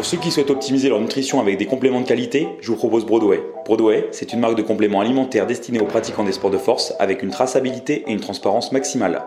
[0.00, 3.04] Pour ceux qui souhaitent optimiser leur nutrition avec des compléments de qualité, je vous propose
[3.04, 3.42] Broadway.
[3.66, 7.22] Broadway, c'est une marque de compléments alimentaires destinée aux pratiquants des sports de force avec
[7.22, 9.22] une traçabilité et une transparence maximale.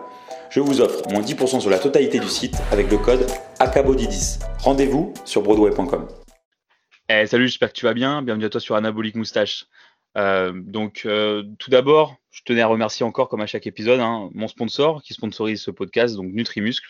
[0.50, 3.24] Je vous offre moins 10% sur la totalité du site avec le code
[3.60, 4.40] ACABODY10.
[4.64, 6.08] Rendez-vous sur broadway.com.
[7.08, 8.22] Eh, salut, j'espère que tu vas bien.
[8.22, 9.66] Bienvenue à toi sur Anabolic Moustache.
[10.18, 14.28] Euh, donc, euh, tout d'abord, je tenais à remercier encore, comme à chaque épisode, hein,
[14.34, 16.88] mon sponsor qui sponsorise ce podcast, donc Nutrimuscle.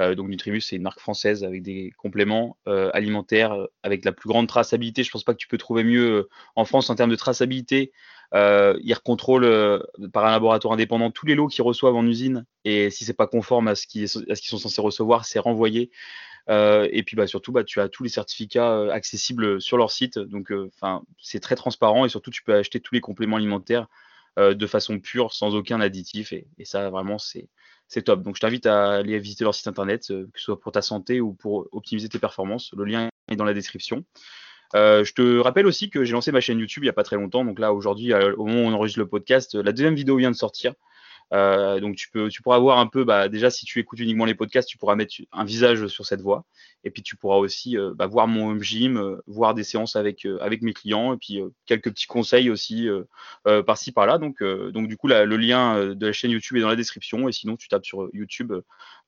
[0.00, 4.12] Euh, donc Nutrimus, c'est une marque française avec des compléments euh, alimentaires euh, avec la
[4.12, 5.02] plus grande traçabilité.
[5.02, 7.92] Je pense pas que tu peux trouver mieux en France en termes de traçabilité.
[8.32, 9.82] ils contrôlent
[10.12, 13.26] par un laboratoire indépendant tous les lots qu'ils reçoivent en usine et si c'est pas
[13.26, 15.90] conforme à ce qu'ils sont censés recevoir, c'est renvoyé.
[16.48, 20.18] et puis bah, surtout, bah, tu as tous les certificats accessibles sur leur site.
[20.18, 20.52] Donc,
[21.20, 23.88] c'est très transparent et surtout, tu peux acheter tous les compléments alimentaires
[24.36, 26.32] de façon pure, sans aucun additif.
[26.32, 27.48] Et, ça, vraiment, c'est
[27.92, 28.22] c'est top.
[28.22, 30.80] Donc je t'invite à aller visiter leur site internet, euh, que ce soit pour ta
[30.80, 32.72] santé ou pour optimiser tes performances.
[32.74, 34.04] Le lien est dans la description.
[34.74, 37.02] Euh, je te rappelle aussi que j'ai lancé ma chaîne YouTube il n'y a pas
[37.02, 37.44] très longtemps.
[37.44, 40.36] Donc là, aujourd'hui, au moment où on enregistre le podcast, la deuxième vidéo vient de
[40.36, 40.72] sortir.
[41.32, 44.26] Euh, donc tu peux, tu pourras voir un peu, bah, déjà si tu écoutes uniquement
[44.26, 46.44] les podcasts, tu pourras mettre un visage sur cette voix,
[46.84, 49.96] et puis tu pourras aussi euh, bah, voir mon home gym, euh, voir des séances
[49.96, 52.88] avec avec mes clients, et puis quelques petits conseils aussi
[53.66, 54.18] par-ci par-là.
[54.18, 57.32] Donc donc du coup le lien de la chaîne YouTube est dans la description, et
[57.32, 58.52] sinon tu tapes sur YouTube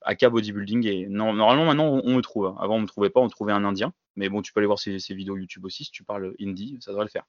[0.03, 2.47] AK Bodybuilding et normalement maintenant on, me trouve.
[2.47, 2.56] Hein.
[2.61, 4.78] Avant on me trouvait pas, on trouvait un Indien, mais bon tu peux aller voir
[4.78, 7.25] ces, ces vidéos YouTube aussi si tu parles hindi, ça devrait le faire.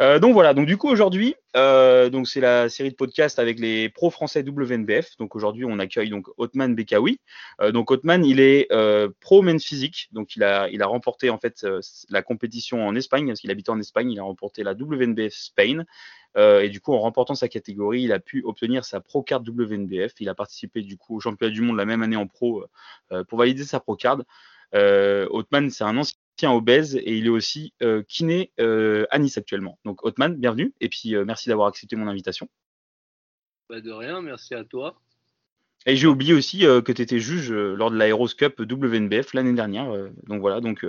[0.00, 3.60] Euh, donc voilà, donc du coup aujourd'hui, euh, donc c'est la série de podcasts avec
[3.60, 5.16] les pros français WNBF.
[5.18, 7.20] Donc aujourd'hui, on accueille donc Otman Bekawi.
[7.60, 8.68] Euh, donc Otman, il est
[9.20, 11.66] pro men's physique, donc il a il a remporté en fait
[12.10, 14.10] la compétition en Espagne parce qu'il habitait en Espagne.
[14.10, 15.84] Il a remporté la WNBF Spain.
[16.36, 20.14] et du coup, en remportant sa catégorie, il a pu obtenir sa pro card WNBF.
[20.20, 22.64] Il a participé du coup au championnat du monde la même année en pro
[23.28, 24.22] pour valider sa pro card.
[24.72, 29.78] Otman, c'est un ancien obèse et il est aussi euh, kiné euh, à Nice actuellement.
[29.84, 32.48] Donc Otman, bienvenue et puis euh, merci d'avoir accepté mon invitation.
[33.68, 35.00] Pas de rien, merci à toi.
[35.86, 39.92] Et j'ai oublié aussi que tu étais juge lors de l'Aeros Cup WNBF l'année dernière.
[40.26, 40.86] donc voilà, donc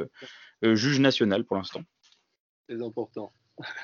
[0.62, 1.81] juge national pour l'instant.
[2.70, 3.34] C'est important.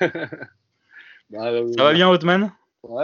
[1.30, 2.52] Bah, Ça va bien Otman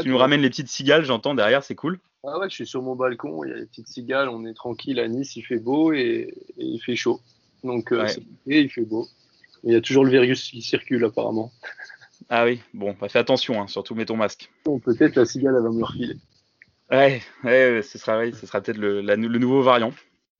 [0.02, 1.98] Tu nous ramènes les petites cigales, j'entends derrière, c'est cool.
[2.24, 4.52] Ah ouais, je suis sur mon balcon, il y a les petites cigales, on est
[4.52, 7.22] tranquille à Nice, il fait beau et il fait chaud.
[7.64, 8.06] Donc, euh,
[8.46, 9.06] il fait beau.
[9.64, 11.52] Il y a toujours le virus qui circule apparemment.
[12.30, 14.50] Ah oui, bon, bah, fais attention, hein, surtout mets ton masque.
[14.64, 16.16] Peut-être la cigale, elle va me refiler.
[16.90, 19.92] Ouais, ouais, ce sera, ce sera peut-être le, le, nouveau variant.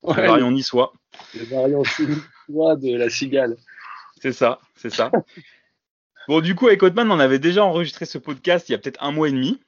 [0.02, 0.92] Le variant niçois.
[1.34, 3.56] Le variant niçois de la cigale.
[4.20, 5.10] C'est ça, c'est ça.
[6.28, 9.02] bon, du coup, avec Hotman, on avait déjà enregistré ce podcast il y a peut-être
[9.02, 9.60] un mois et demi.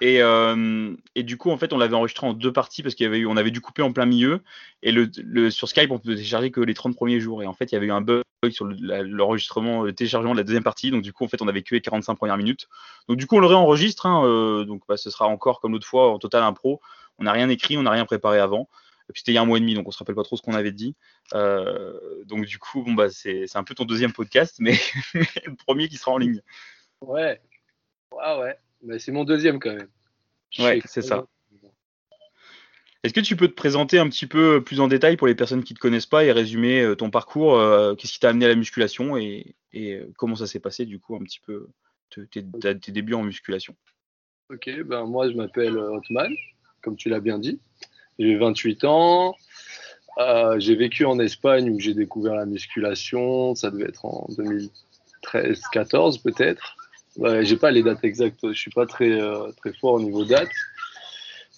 [0.00, 3.04] Et, euh, et, du coup, en fait, on l'avait enregistré en deux parties parce qu'il
[3.04, 4.40] y avait eu, on avait dû couper en plein milieu.
[4.82, 7.42] Et le, sur Skype, on peut télécharger que les 30 premiers jours.
[7.42, 10.44] Et en fait, il y avait eu un bug sur l'enregistrement, le, téléchargement de la
[10.44, 10.90] deuxième partie.
[10.90, 12.68] Donc, du coup, en fait, on avait que les 45 premières minutes.
[13.08, 14.06] Donc, du coup, on le réenregistre.
[14.06, 16.80] Hein, euh, donc, bah, ce sera encore comme l'autre fois en total impro.
[17.18, 18.68] On n'a rien écrit, on n'a rien préparé avant.
[19.08, 20.22] Et puis, c'était il y a un mois et demi, donc on se rappelle pas
[20.22, 20.96] trop ce qu'on avait dit.
[21.34, 24.74] Euh, donc, du coup, bon, bah, c'est un peu ton deuxième podcast, mais
[25.14, 26.40] le premier qui sera en ligne.
[27.00, 27.40] Ouais.
[28.10, 28.58] Ouais, ouais.
[28.82, 29.88] Mais c'est mon deuxième quand même.
[30.58, 31.24] Ouais, c'est ça.
[33.02, 35.64] Est-ce que tu peux te présenter un petit peu plus en détail pour les personnes
[35.64, 38.44] qui ne te connaissent pas et résumer euh, ton parcours euh, Qu'est-ce qui t'a amené
[38.44, 41.66] à la musculation et, euh, comment ça s'est passé du coup un petit peu
[42.30, 42.42] tes,
[42.92, 43.74] débuts en musculation?
[44.50, 46.32] Ok, ben moi je m'appelle Otman,
[46.80, 47.58] comme tu l'as bien dit.
[48.18, 49.34] J'ai 28 ans.
[50.58, 53.56] j'ai vécu en Espagne où j'ai découvert la musculation.
[53.56, 54.28] Ça devait être en
[55.32, 56.76] 2013-14 peut-être.
[57.16, 60.24] Ouais, j'ai pas les dates exactes, je suis pas très, euh, très fort au niveau
[60.24, 60.48] dates.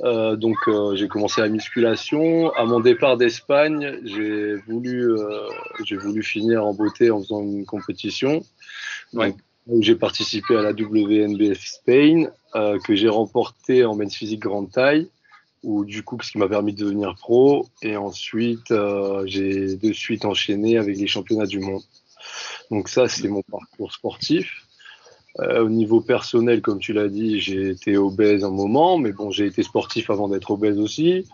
[0.03, 2.53] Euh, donc euh, j'ai commencé la musculation.
[2.55, 5.49] À mon départ d'Espagne, j'ai voulu, euh,
[5.85, 8.43] j'ai voulu finir en beauté en faisant une compétition.
[9.13, 9.37] Donc,
[9.81, 15.09] j'ai participé à la WNBF Spain, que j'ai remporté en men's physique grande taille,
[15.63, 17.67] ou du coup ce qui m'a permis de devenir pro.
[17.81, 18.75] Et ensuite,
[19.25, 21.83] j'ai de suite enchaîné avec les championnats du monde.
[22.71, 24.65] Donc ça, c'est mon parcours sportif.
[25.41, 29.31] Euh, au niveau personnel, comme tu l'as dit, j'ai été obèse un moment, mais bon,
[29.31, 31.27] j'ai été sportif avant d'être obèse aussi.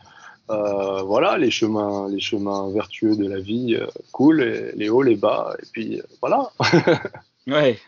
[0.50, 4.40] Euh, voilà, les chemins, les chemins vertueux de la vie, euh, cool,
[4.74, 6.50] les hauts, les bas, et puis voilà.
[7.46, 7.78] ouais.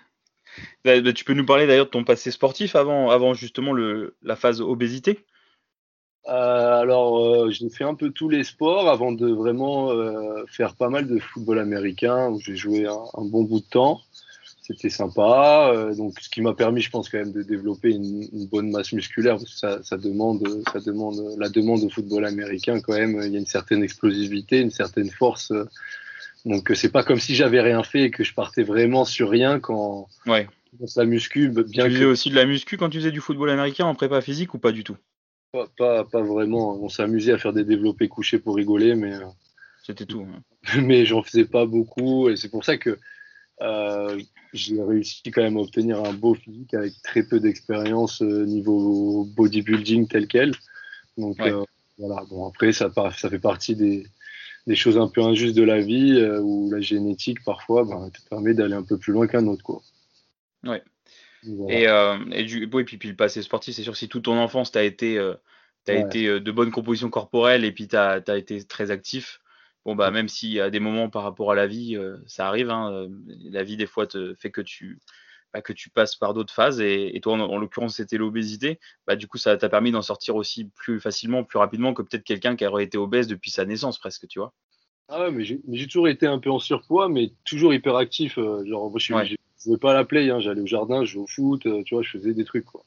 [0.85, 4.15] Bah, bah, tu peux nous parler d'ailleurs de ton passé sportif avant, avant justement le,
[4.23, 5.25] la phase obésité?
[6.25, 9.91] Alors, j'ai fait un peu tous les sports avant de vraiment
[10.47, 14.01] faire pas mal de football américain où j'ai joué un, bon bout de temps
[14.63, 15.73] c'était sympa.
[15.75, 18.71] Euh, donc, ce qui m'a permis, je pense, quand même de développer une, une bonne
[18.71, 22.95] masse musculaire, parce que ça, ça, demande, ça demande la demande au football américain quand
[22.95, 23.21] même.
[23.25, 25.53] Il y a une certaine explosivité, une certaine force
[26.45, 29.59] Donc c'est pas comme si j'avais rien fait et que je partais vraiment sur rien
[29.59, 30.49] quand ouais.
[30.97, 31.49] la muscu.
[31.49, 34.21] Bien tu faisais aussi de la muscu quand tu faisais du football américain en prépa
[34.21, 34.97] physique ou pas du tout?
[35.77, 36.83] Pas, pas, vraiment.
[36.83, 39.13] On s'amusait à faire des développés couchés pour rigoler, mais.
[39.13, 39.27] Euh,
[39.83, 40.27] C'était tout.
[40.81, 42.99] Mais j'en faisais pas beaucoup et c'est pour ça que
[43.61, 44.21] euh,
[44.53, 49.25] j'ai réussi quand même à obtenir un beau physique avec très peu d'expérience euh, niveau
[49.37, 50.53] bodybuilding tel quel.
[51.19, 51.37] Donc
[51.99, 52.25] voilà.
[52.31, 54.07] Bon après ça, ça fait partie des,
[54.67, 58.55] des choses un peu injustes de la vie où la génétique parfois ben, te permet
[58.55, 59.83] d'aller un peu plus loin qu'un autre quoi.
[60.65, 60.83] Ouais.
[61.69, 64.73] Et, euh, et, du, puis, puis le passé sportif, c'est sûr, si toute ton enfance,
[64.73, 65.35] tu as été, euh,
[65.89, 69.41] as été euh, de bonne composition corporelle et puis tu as, été très actif,
[69.85, 73.09] bon, bah, même si à des moments par rapport à la vie, ça arrive, hein,
[73.45, 75.01] la vie des fois te fait que tu,
[75.53, 76.81] bah, que tu passes par d'autres phases.
[76.81, 78.79] Et, toi, en, l'occurrence, c'était l'obésité.
[79.07, 82.25] Bah, du coup, ça t'a permis d'en sortir aussi plus facilement, plus rapidement que peut-être
[82.25, 84.55] quelqu'un qui aurait été obèse depuis sa naissance presque, tu vois.
[85.09, 88.37] Ah ouais, mais j'ai toujours été un peu en surpoids, mais toujours hyper actif.
[88.37, 90.41] genre, moi, je suis, je jouais pas à la play, hein.
[90.41, 92.65] j'allais au jardin, je jouais au foot, euh, tu vois, je faisais des trucs.
[92.65, 92.83] Quoi.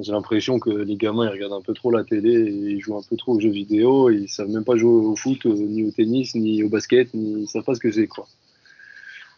[0.00, 2.96] J'ai l'impression que les gamins ils regardent un peu trop la télé et ils jouent
[2.96, 5.54] un peu trop aux jeux vidéo et ils savent même pas jouer au foot, euh,
[5.54, 8.26] ni au tennis, ni au basket, ni ils savent pas ce que c'est quoi.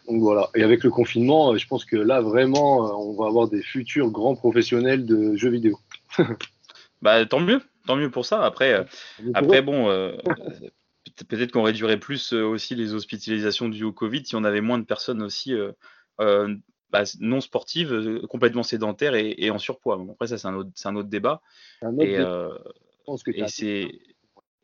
[0.07, 0.49] Donc voilà.
[0.55, 4.09] Et avec le confinement, euh, je pense que là vraiment, on va avoir des futurs
[4.09, 5.79] grands professionnels de jeux vidéo.
[7.01, 8.43] bah tant mieux, tant mieux pour ça.
[8.43, 8.85] Après,
[9.33, 9.85] après bon,
[11.27, 14.85] peut-être qu'on réduirait plus aussi les hospitalisations dues au Covid si on avait moins de
[14.85, 15.53] personnes aussi
[16.19, 16.55] euh,
[16.89, 20.03] bah, non sportives, euh, complètement sédentaires et, en surpoids.
[20.11, 21.41] après, ça, c'est un, autre, un autre débat.
[21.99, 22.49] et, euh,
[23.47, 23.91] c'est.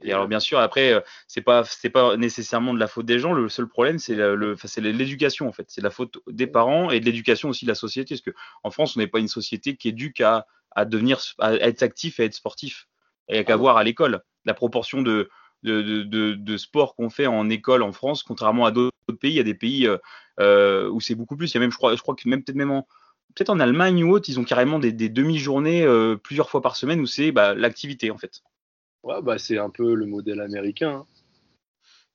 [0.06, 3.32] Et alors bien sûr, après, c'est pas c'est pas nécessairement de la faute des gens.
[3.32, 5.66] Le seul problème, c'est le, c'est l'éducation en fait.
[5.70, 8.16] C'est la faute des parents et de l'éducation aussi de la société.
[8.16, 8.32] Parce que
[8.64, 12.20] en France, on n'est pas une société qui éduque à, à devenir à être actif
[12.20, 12.90] et à être sportif.
[13.30, 15.30] Et qu'à ah voir à l'école la proportion de
[15.64, 19.32] de, de, sport qu'on fait en école en France, contrairement à d'autres pays.
[19.32, 19.88] Il y a des pays
[20.40, 21.52] euh, où c'est beaucoup plus.
[21.52, 22.88] Il y a même, je crois, je crois que même peut-être même en
[23.36, 27.00] peut-être en Allemagne ou autre, ils ont carrément des, demi-journées euh, plusieurs fois par semaine
[27.00, 28.44] où c'est bah, l'activité en fait.
[29.04, 31.04] Ouais, bah, c'est un peu le modèle américain.
[31.04, 31.06] Hein.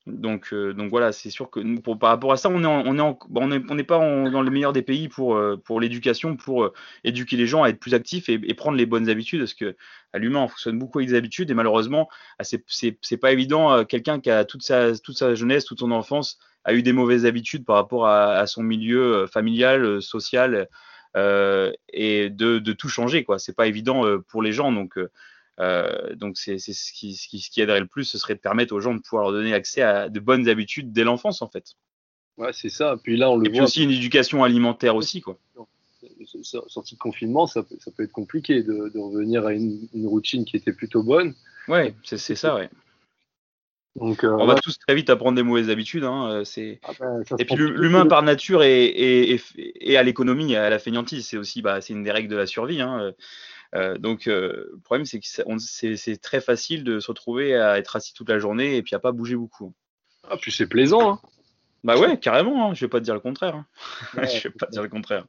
[0.09, 2.95] Donc, euh, donc voilà, c'est sûr que pour, par rapport à ça, on est on
[2.95, 6.73] est bah, on n'est pas dans le meilleur des pays pour pour l'éducation, pour
[7.05, 9.77] éduquer les gens à être plus actifs et, prendre les bonnes habitudes, parce que
[10.15, 12.09] l'humain on fonctionne beaucoup avec des habitudes et malheureusement
[12.39, 16.39] ah, c'est pas évident quelqu'un qui a toute sa toute sa jeunesse, toute son enfance
[16.69, 20.69] a eu des mauvaises habitudes par rapport à, son milieu euh, familial, euh, social,
[21.17, 23.25] euh, et de, tout changer.
[23.25, 23.39] quoi.
[23.39, 24.99] C'est pas évident pour les gens, donc
[25.59, 28.75] donc c'est ce qui, ce, qui, ce qui aiderait le plus, ce serait de permettre
[28.75, 31.75] aux gens de pouvoir leur donner accès à de bonnes habitudes dès l'enfance en fait.
[32.37, 32.97] Ouais, c'est ça.
[33.03, 35.39] Puis là, on le et puis aussi une éducation alimentaire aussi quoi.
[36.45, 40.45] Sortie de confinement, ça peut, ça peut être compliqué de, revenir à une, une, routine
[40.45, 41.35] qui était plutôt bonne.
[41.67, 42.71] Ouais, c'est ça, ouais.
[44.01, 46.05] Euh, on va tous très vite apprendre des mauvaises habitudes.
[46.05, 46.81] Hein, euh, c'est...
[46.85, 49.41] Ah ben, et puis l'humain par nature est,
[49.97, 51.27] à l'économie, à la fainéantise.
[51.27, 52.81] C'est aussi bah, c'est une des règles de la survie.
[52.81, 53.13] Hein.
[53.75, 58.15] Euh, donc le problème c'est que c'est, très facile de se retrouver à être assis
[58.15, 59.75] toute la journée et puis à pas bouger beaucoup.
[60.29, 61.13] Ah puis c'est plaisant.
[61.13, 61.21] Hein.
[61.85, 62.75] Bah ouais, carrément.
[62.75, 63.65] Je vais pas te dire le contraire.
[64.15, 65.27] je vais pas te dire le contraire.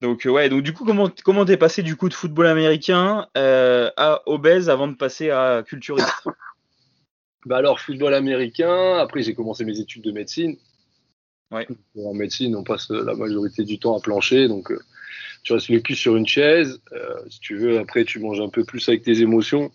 [0.00, 4.22] Donc ouais, donc du coup comment comment t'es passé du coup de football américain à
[4.26, 6.28] obèse avant de passer à culturiste
[7.46, 8.98] bah alors, football américain.
[8.98, 10.56] Après, j'ai commencé mes études de médecine.
[11.50, 11.66] Ouais.
[11.98, 14.48] En médecine, on passe la majorité du temps à plancher.
[14.48, 14.80] Donc, euh,
[15.44, 16.80] tu restes le cul sur une chaise.
[16.92, 19.70] Euh, si tu veux, après, tu manges un peu plus avec tes émotions.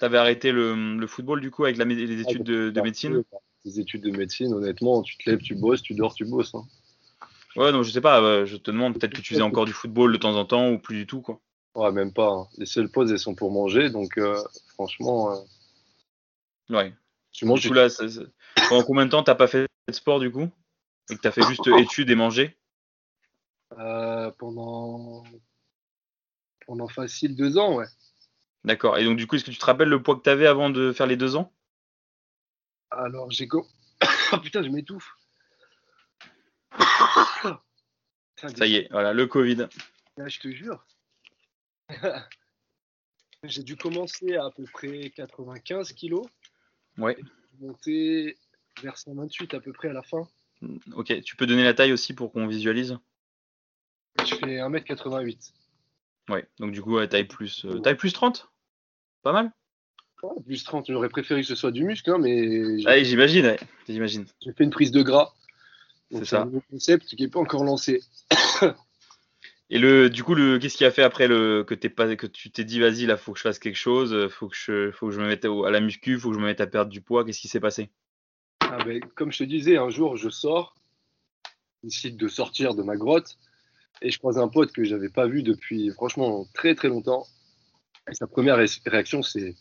[0.00, 3.22] Tu avais arrêté le, football, du coup, avec la, les études de, médecine?
[3.64, 6.54] Les études de médecine, honnêtement, tu te lèves, tu bosses, tu dors, tu bosses.
[6.54, 6.64] Hein.
[7.56, 10.12] Ouais, donc je sais pas, je te demande, peut-être que tu faisais encore du football
[10.12, 11.40] de temps en temps ou plus du tout, quoi.
[11.74, 12.28] Ouais, même pas.
[12.28, 12.46] Hein.
[12.58, 13.90] Les seules pauses, elles sont pour manger.
[13.90, 14.36] Donc, euh,
[14.74, 15.44] franchement
[16.70, 16.92] Ouais.
[17.32, 17.60] Tu manges.
[17.60, 17.88] Du coup, là,
[18.68, 20.48] pendant combien de temps t'as pas fait de sport du coup?
[21.10, 22.56] Et que t'as fait juste études et manger?
[23.78, 25.24] Euh, Pendant.
[26.66, 27.86] Pendant facile deux ans, ouais.
[28.64, 28.96] D'accord.
[28.98, 30.92] Et donc, du coup, est-ce que tu te rappelles le poids que t'avais avant de
[30.92, 31.52] faire les deux ans?
[32.90, 33.48] Alors, j'ai.
[34.32, 35.14] oh putain, je m'étouffe.
[38.36, 39.68] Ça y est, voilà, le Covid.
[40.18, 40.84] je te jure.
[43.44, 46.26] j'ai dû commencer à à peu près 95 kilos.
[46.98, 47.16] Ouais.
[47.60, 48.36] Monter
[48.82, 50.28] vers 128 à peu près à la fin.
[50.94, 52.98] Ok, tu peux donner la taille aussi pour qu'on visualise?
[54.20, 55.52] Je fais 1m88.
[56.30, 58.48] Ouais, donc du coup, taille plus, euh, taille plus 30
[59.22, 59.52] Pas mal
[60.46, 62.78] Plus 30, j'aurais préféré que ce soit du muscle, hein, mais.
[63.04, 63.56] J'imagine,
[63.88, 64.24] j'imagine.
[64.40, 65.34] J'ai fait une prise de gras.
[66.10, 66.42] C'est ça.
[66.42, 68.02] un concept qui n'est pas encore lancé.
[69.70, 72.50] Et le, du coup, le, qu'est-ce qui a fait après le, que, pas, que tu
[72.50, 75.12] t'es dit, vas-y, là, faut que je fasse quelque chose, faut que je, faut que
[75.12, 77.24] je me mette à la muscu, faut que je me mette à perdre du poids.
[77.24, 77.90] Qu'est-ce qui s'est passé?
[78.60, 80.74] Ah ben, Comme je te disais, un jour, je sors,
[81.82, 83.38] je décide de sortir de ma grotte,
[84.02, 87.26] et je croise un pote que j'avais pas vu depuis franchement très très longtemps.
[88.10, 89.54] Et sa première réaction, c'est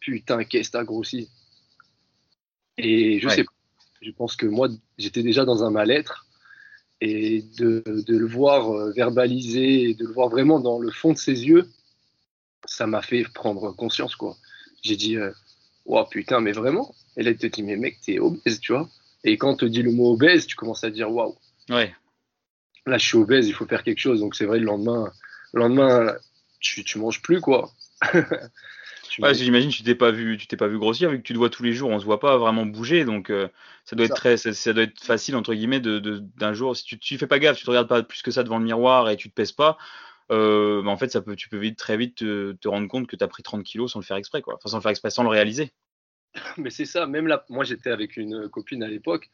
[0.00, 1.28] Putain, qu'est-ce que t'as grossi
[2.78, 3.52] Et je sais pas,
[4.00, 4.68] je pense que moi,
[4.98, 6.26] j'étais déjà dans un mal-être,
[7.00, 11.12] et de, de, le voir euh, verbaliser, et de le voir vraiment dans le fond
[11.12, 11.68] de ses yeux,
[12.66, 14.36] ça m'a fait prendre conscience, quoi.
[14.82, 15.32] J'ai dit, euh,
[15.86, 18.88] oh putain, mais vraiment Et là, il te dit, mais mec, t'es obèse, tu vois.
[19.24, 21.34] Et quand on te dit le mot obèse, tu commences à dire, waouh.
[21.68, 21.92] Ouais.
[22.86, 24.20] Là, je suis obèse, il faut faire quelque chose.
[24.20, 25.10] Donc, c'est vrai, le lendemain,
[25.52, 26.14] le lendemain
[26.60, 27.70] tu, tu manges plus, quoi.
[29.18, 31.38] ouais, j'imagine tu t'es pas vu, tu t'es pas vu grossir vu que tu te
[31.38, 33.48] vois tous les jours, on se voit pas vraiment bouger, donc euh,
[33.86, 35.98] ça doit être très, ça, doit être facile entre guillemets de
[36.36, 38.42] d'un jour si tu, tu fais pas gaffe, tu te regardes pas plus que ça
[38.42, 39.78] devant le miroir et tu te pèses pas,
[40.32, 43.16] euh, bah, en fait, ça peut, tu peux vite, très vite te, rendre compte que
[43.16, 44.54] tu as pris 30 kilos sans le faire exprès, quoi.
[44.56, 45.72] Enfin, sans le faire exprès, sans le réaliser.
[46.56, 49.30] Mais c'est ça, même là, moi j'étais avec une copine à l'époque,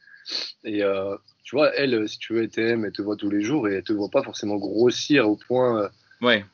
[0.64, 3.42] et euh, tu vois, elle, si tu veux, elle t'aime, elle te voit tous les
[3.42, 5.88] jours, et elle te voit pas forcément grossir au point, euh,
[6.20, 6.44] ouais.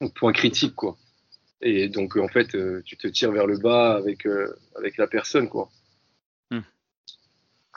[0.00, 0.96] au point critique, quoi.
[1.60, 4.26] Et donc, en fait, tu te tires vers le bas avec,
[4.76, 5.70] avec la personne, quoi.
[6.50, 6.60] Hmm.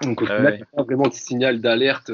[0.02, 2.12] Donc, au final, il n'y a pas vraiment de signal d'alerte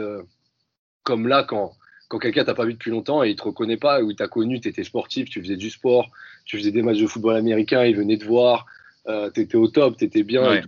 [1.03, 1.73] comme là quand
[2.13, 4.27] quand quelqu'un t'a pas vu depuis longtemps et il te reconnaît pas, ou il t'a
[4.27, 6.11] connu, tu étais sportif, tu faisais du sport,
[6.45, 8.67] tu faisais des matchs de football américain, il venait te voir,
[9.07, 10.61] euh, tu étais au top, tu étais bien.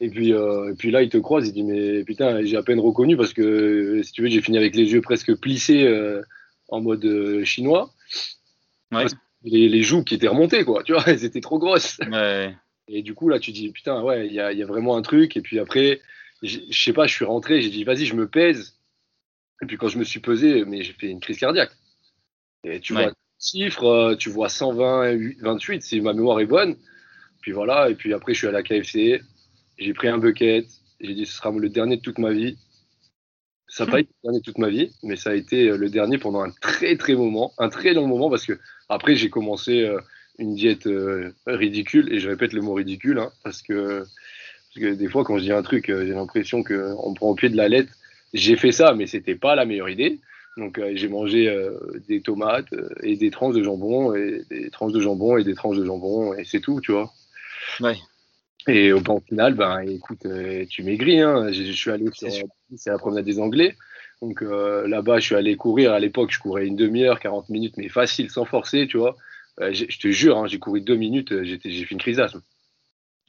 [0.00, 2.62] Et, puis, euh, et puis là, il te croise, il dit Mais putain, j'ai à
[2.62, 6.22] peine reconnu parce que si tu veux, j'ai fini avec les yeux presque plissés euh,
[6.68, 7.90] en mode chinois.
[9.44, 12.00] Les, les, joues qui étaient remontées, quoi, tu vois, elles étaient trop grosses.
[12.88, 15.02] Et du coup, là, tu dis Putain, ouais, il y a, y a, vraiment un
[15.02, 15.36] truc.
[15.36, 16.00] Et puis après,
[16.42, 18.78] je sais pas, je suis rentré, j'ai dit Vas-y, je me pèse.
[19.62, 21.72] Et puis quand je me suis pesé, mais j'ai fait une crise cardiaque.
[22.64, 26.76] Et tu vois chiffre, tu vois 120, 28 si ma mémoire est bonne.
[27.40, 29.20] Puis voilà, et puis après je suis à la KFC,
[29.78, 30.66] j'ai pris un bucket,
[31.00, 32.56] j'ai dit ce sera le dernier de toute ma vie.
[33.68, 35.76] Ça n'a pas été le dernier de toute ma vie, mais ça a été euh,
[35.76, 39.30] le dernier pendant un très très moment, un très long moment parce que après j'ai
[39.30, 40.00] commencé euh,
[40.38, 40.88] une diète
[41.46, 45.36] ridicule et je répète le mot ridicule hein, parce que parce que des fois quand
[45.38, 47.92] je dis un truc, j'ai l'impression qu'on me prend au pied de la lettre
[48.34, 50.20] j'ai fait ça, mais c'était pas la meilleure idée.
[50.56, 51.78] Donc euh, j'ai mangé euh,
[52.08, 55.54] des tomates euh, et des tranches de jambon et des tranches de jambon et des
[55.54, 57.12] tranches de jambon et c'est tout, tu vois.
[57.80, 57.96] Ouais.
[58.66, 60.26] Et au, final, ben écoute,
[60.68, 61.20] tu maigris.
[61.20, 61.50] Hein.
[61.52, 63.76] Je, suis allé c'est la promenade des Anglais.
[64.20, 65.92] Donc là-bas, je suis allé courir.
[65.92, 69.16] À l'époque, je courais une demi-heure, 40 minutes, mais facile, sans forcer, tu vois.
[69.58, 72.20] je te jure, hein, j'ai couru deux minutes, j'ai fait une crise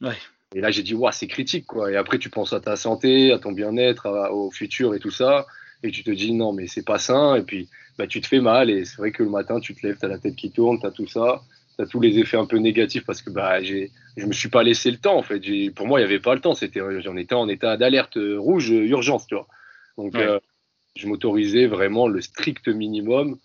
[0.02, 0.16] Ouais.
[0.54, 1.92] Et là, j'ai dit, ouais, c'est critique, quoi.
[1.92, 5.46] Et après, tu penses à ta santé, à ton bien-être, au futur et tout ça.
[5.82, 7.36] Et tu te dis, non, mais c'est pas sain.
[7.36, 7.68] Et puis,
[7.98, 8.68] bah, tu te fais mal.
[8.68, 10.80] Et c'est vrai que le matin, tu te lèves, tu as la tête qui tourne,
[10.80, 11.42] tu as tout ça.
[11.86, 14.90] Tous les effets un peu négatifs parce que bah, j'ai, je me suis pas laissé
[14.90, 15.40] le temps, en fait.
[15.74, 16.54] Pour moi, il n'y avait pas le temps.
[16.54, 19.46] C'était, j'en étais en état d'alerte rouge, urgence, tu vois.
[19.96, 20.38] Donc, euh,
[20.96, 23.38] je m'autorisais vraiment le strict minimum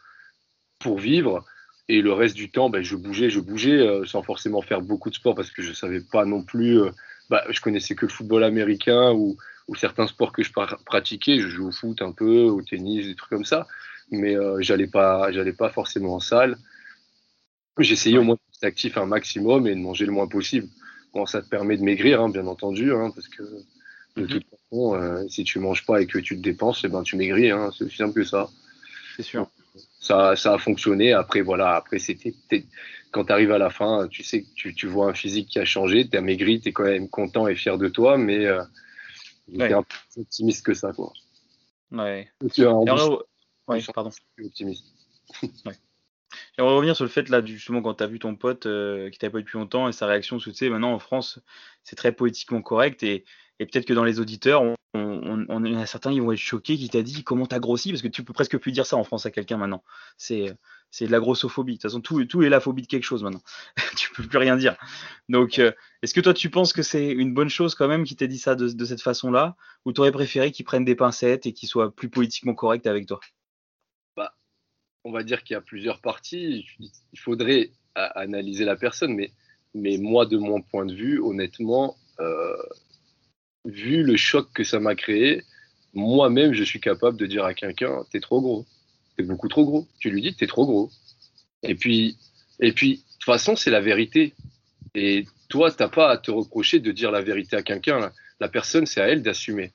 [0.80, 1.46] pour vivre
[1.88, 5.10] et le reste du temps, ben, je bougeais, je bougeais, euh, sans forcément faire beaucoup
[5.10, 6.82] de sport parce que je savais pas non plus.
[6.82, 6.90] Euh,
[7.30, 9.38] bah, je connaissais que le football américain ou,
[9.68, 10.52] ou, certains sports que je
[10.86, 11.40] pratiquais.
[11.40, 13.68] Je joue au foot un peu, au tennis, des trucs comme ça.
[14.12, 16.58] Mais euh, j'allais pas, j'allais pas forcément en salle.
[17.78, 20.68] J'essayais au moins d'être actif un maximum et de manger le moins possible.
[21.14, 23.44] Bon, ça te permet de maigrir, hein, bien entendu, hein, parce que
[24.16, 24.28] de mhm.
[24.28, 27.16] toute façon, euh, si tu manges pas et que tu te dépenses, eh ben, tu
[27.16, 27.52] maigris.
[27.52, 28.50] Hein, c'est aussi simple que ça.
[29.16, 29.50] C'est sûr
[30.06, 31.14] ça, ça a fonctionné.
[31.14, 32.34] Après, voilà, après, c'était,
[33.12, 35.60] quand tu arrives à la fin, tu sais que tu, tu, vois un physique qui
[35.60, 38.46] a changé, tu as maigri, tu es quand même content et fier de toi, mais
[38.46, 38.62] euh,
[39.52, 41.12] j'étais un peu plus optimiste que ça, quoi.
[41.92, 42.30] Ouais.
[43.68, 44.12] ouais pardon.
[44.44, 44.86] Optimiste.
[45.66, 45.74] ouais.
[46.58, 49.20] J'aimerais revenir sur le fait, là, justement, quand tu as vu ton pote euh, qui
[49.20, 51.40] t'a pas eu depuis longtemps et sa réaction, tu sais, maintenant en France,
[51.84, 53.26] c'est très poétiquement correct et,
[53.60, 54.64] peut-être que dans les auditeurs,
[54.94, 58.08] on, a certains qui vont être choqués, qui t'a dit comment t'as grossi, parce que
[58.08, 59.84] tu peux presque plus dire ça en France à quelqu'un maintenant.
[60.18, 60.54] C'est
[60.96, 61.74] c'est de la grossophobie.
[61.74, 63.42] De toute façon, tout, est la phobie de quelque chose maintenant.
[63.98, 64.78] tu peux plus rien dire.
[65.28, 68.16] Donc, euh, est-ce que toi, tu penses que c'est une bonne chose quand même qu'il
[68.16, 71.68] t'ait dit ça de, cette façon-là, ou t'aurais préféré qu'il prenne des pincettes et qu'il
[71.68, 73.20] soit plus politiquement correct avec toi?
[75.06, 76.66] On va dire qu'il y a plusieurs parties.
[77.14, 79.32] Il faudrait analyser la personne, mais,
[79.74, 82.58] mais moi, de mon point de vue, honnêtement, euh,
[83.66, 85.44] vu le choc que ça m'a créé,
[85.94, 88.66] moi-même, je suis capable de dire à quelqu'un, t'es trop gros,
[89.16, 89.88] t'es beaucoup trop gros.
[90.00, 90.92] Tu lui dis, t'es trop gros.
[91.62, 92.18] Et puis,
[92.60, 94.34] et puis, de toute façon, c'est la vérité.
[94.96, 98.12] Et toi, t'as pas à te reprocher de dire la vérité à quelqu'un.
[98.40, 99.72] La personne, c'est à elle d'assumer.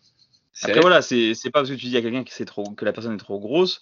[0.62, 3.14] Après voilà, c'est pas parce que tu dis à quelqu'un que, trop, que la personne
[3.14, 3.80] est trop grosse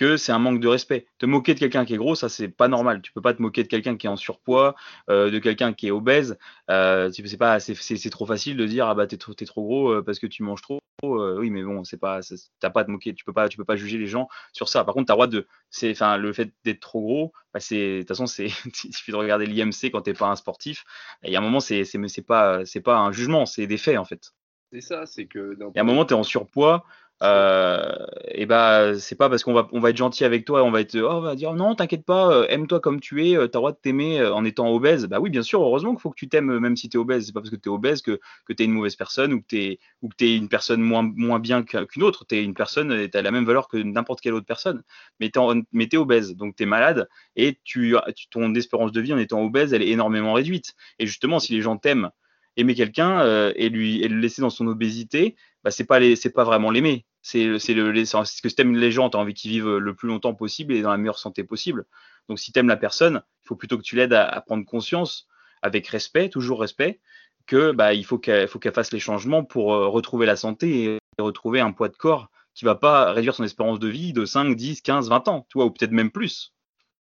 [0.00, 1.06] que c'est un manque de respect.
[1.18, 3.02] Te moquer de quelqu'un qui est gros, ça c'est pas normal.
[3.02, 4.74] Tu peux pas te moquer de quelqu'un qui est en surpoids,
[5.10, 6.38] euh, de quelqu'un qui est obèse.
[6.70, 9.90] Euh, c'est pas, c'est trop facile de dire ah bah t'es trop, es trop gros
[9.90, 10.78] euh, parce que tu manges trop.
[11.04, 12.20] Euh, oui, mais bon, c'est pas,
[12.60, 13.12] t'as pas à te moquer.
[13.12, 14.84] Tu peux pas, tu peux pas juger les gens sur ça.
[14.84, 17.98] Par contre, t'as droit de, c'est, enfin, le fait d'être trop gros, bah, c'est, de
[17.98, 18.46] toute façon, c'est,
[18.84, 20.84] il suffit de regarder l'IMC quand t'es pas un sportif.
[21.24, 24.06] Et à un moment, c'est, c'est, pas, c'est pas un jugement, c'est des faits en
[24.06, 24.32] fait.
[24.72, 25.58] C'est ça, c'est que.
[25.74, 26.84] Et à un moment, tu es en surpoids,
[27.22, 30.70] euh, et bah c'est pas parce qu'on va on va être gentil avec toi, on
[30.70, 33.46] va être oh, on va dire non t'inquiète pas, euh, aime-toi comme tu es, euh,
[33.46, 35.04] t'as droit de t'aimer en étant obèse.
[35.06, 37.26] Bah oui bien sûr, heureusement qu'il faut que tu t'aimes même si t'es obèse.
[37.26, 39.78] C'est pas parce que t'es obèse que que t'es une mauvaise personne ou que t'es
[40.00, 42.24] ou que t'es une personne moins moins bien qu'une autre.
[42.24, 44.82] T'es une personne, t'as la même valeur que n'importe quelle autre personne.
[45.20, 45.40] Mais t'es
[45.72, 47.96] mais t'es obèse, donc t'es malade et tu
[48.30, 50.74] ton espérance de vie en étant obèse elle est énormément réduite.
[50.98, 52.10] Et justement si les gens t'aiment
[52.56, 56.44] aimer quelqu'un et lui et le laisser dans son obésité, bah c'est pas c'est pas
[56.44, 60.08] vraiment l'aimer c'est le ce que t'aimes les gens, t'as envie qu'ils vivent le plus
[60.08, 61.84] longtemps possible et dans la meilleure santé possible.
[62.28, 65.26] Donc si t'aimes la personne, il faut plutôt que tu l'aides à, prendre conscience
[65.62, 67.00] avec respect, toujours respect,
[67.46, 70.84] que bah il faut qu'elle faut qu'elle fasse les changements pour euh, retrouver la santé
[70.84, 74.24] et retrouver un poids de corps qui va pas réduire son espérance de vie de
[74.24, 76.52] 5, 10, 15, 20 ans, tu vois, ou peut-être même plus.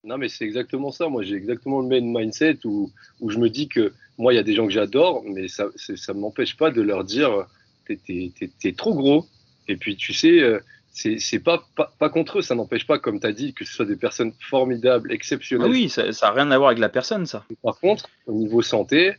[0.04, 1.08] Non, mais c'est exactement ça.
[1.08, 4.38] Moi, j'ai exactement le même mindset où, où je me dis que moi, il y
[4.38, 7.46] a des gens que j'adore, mais ça ne m'empêche pas de leur dire
[7.86, 9.26] t'es trop gros,
[9.68, 10.60] et puis, tu sais, euh,
[10.92, 13.72] c'est pas, pas, pas, contre eux, ça n'empêche pas, comme tu as dit, que ce
[13.72, 15.68] soit des personnes formidables, exceptionnelles.
[15.68, 17.44] Ah oui, ça n'a rien à voir avec la personne, ça.
[17.62, 19.14] Par contre, au niveau santé,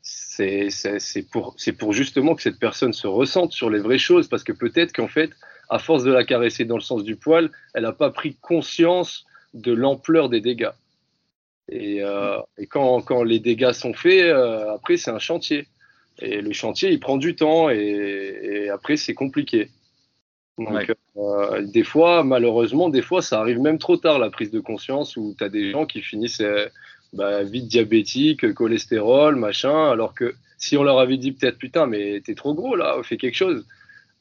[0.00, 0.70] c'est
[1.30, 4.92] pour, pour justement que cette personne se ressente sur les vraies choses, parce que peut-être
[4.92, 5.30] qu'en fait,
[5.68, 9.26] à force de la caresser dans le sens du poil, elle n'a pas pris conscience
[9.54, 10.70] de l'ampleur des dégâts.
[11.68, 15.66] Et, euh, et quand, quand, les dégâts sont faits, euh, après, c'est un chantier.
[16.18, 19.68] Et le chantier, il prend du temps et, après, c'est compliqué.
[20.58, 24.60] Donc, euh, des fois, malheureusement, des fois, ça arrive même trop tard, la prise de
[24.60, 26.66] conscience, où tu as des gens qui finissent euh,
[27.12, 32.22] bah, vite diabétiques, cholestérol, machin, alors que si on leur avait dit peut-être, putain, mais
[32.24, 33.66] t'es trop gros là, fais quelque chose.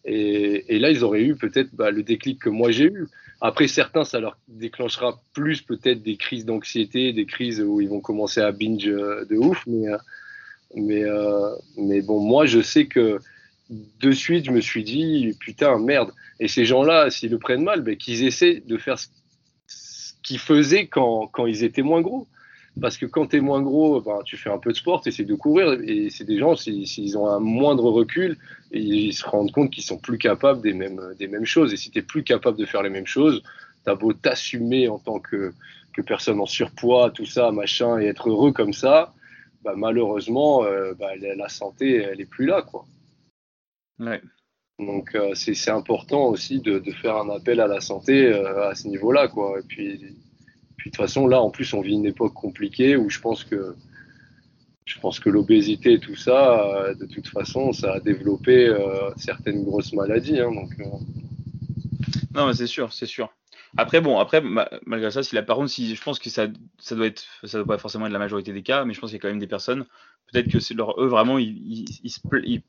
[0.03, 3.07] Et, là, ils auraient eu peut-être bah, le déclic que moi j'ai eu.
[3.41, 8.01] Après, certains, ça leur déclenchera plus peut-être des crises d'anxiété, des crises où ils vont
[8.01, 9.87] commencer à binge euh, de ouf, mais
[10.75, 13.19] mais, euh, mais bon, moi, je sais que
[13.69, 16.11] de suite, je me suis dit, putain, merde.
[16.39, 19.07] Et ces gens-là, s'ils le prennent mal, ben, qu'ils essaient de faire ce
[20.21, 22.27] qu'ils faisaient quand, quand ils étaient moins gros.
[22.81, 25.09] Parce que quand tu es moins gros, ben, tu fais un peu de sport, tu
[25.09, 25.79] essaies de courir.
[25.85, 28.37] Et c'est des gens, s'ils ont un moindre recul,
[28.71, 31.73] ils se rendent compte qu'ils sont plus capables des mêmes, des mêmes choses.
[31.73, 33.41] Et si tu plus capable de faire les mêmes choses,
[33.85, 35.53] tu as beau t'assumer en tant que,
[35.93, 39.13] que personne en surpoids, tout ça, machin, et être heureux comme ça,
[39.65, 42.85] bah, malheureusement, euh, bah, la santé, elle est plus là, quoi.
[44.77, 48.87] Donc euh, c'est important aussi de, faire un appel à la santé euh, à ce
[48.87, 49.59] niveau-là, quoi.
[49.59, 49.97] Et puis,
[50.77, 53.43] puis de toute façon, là, en plus, on vit une époque compliquée où je pense
[53.43, 53.75] que
[54.85, 58.71] je pense que l'obésité et tout ça, de toute façon, ça a développé
[59.17, 60.39] certaines grosses maladies.
[60.39, 60.77] Hein, donc,
[62.35, 63.34] Non, mais c'est sûr, c'est sûr.
[63.77, 64.41] Après, bon, après,
[64.85, 66.47] malgré ça, si la par contre, si je pense que ça,
[66.79, 69.09] ça doit être, ça doit pas forcément être la majorité des cas, mais je pense
[69.09, 69.85] qu'il y a quand même des personnes,
[70.31, 71.85] peut-être que c'est leur, eux vraiment, ils,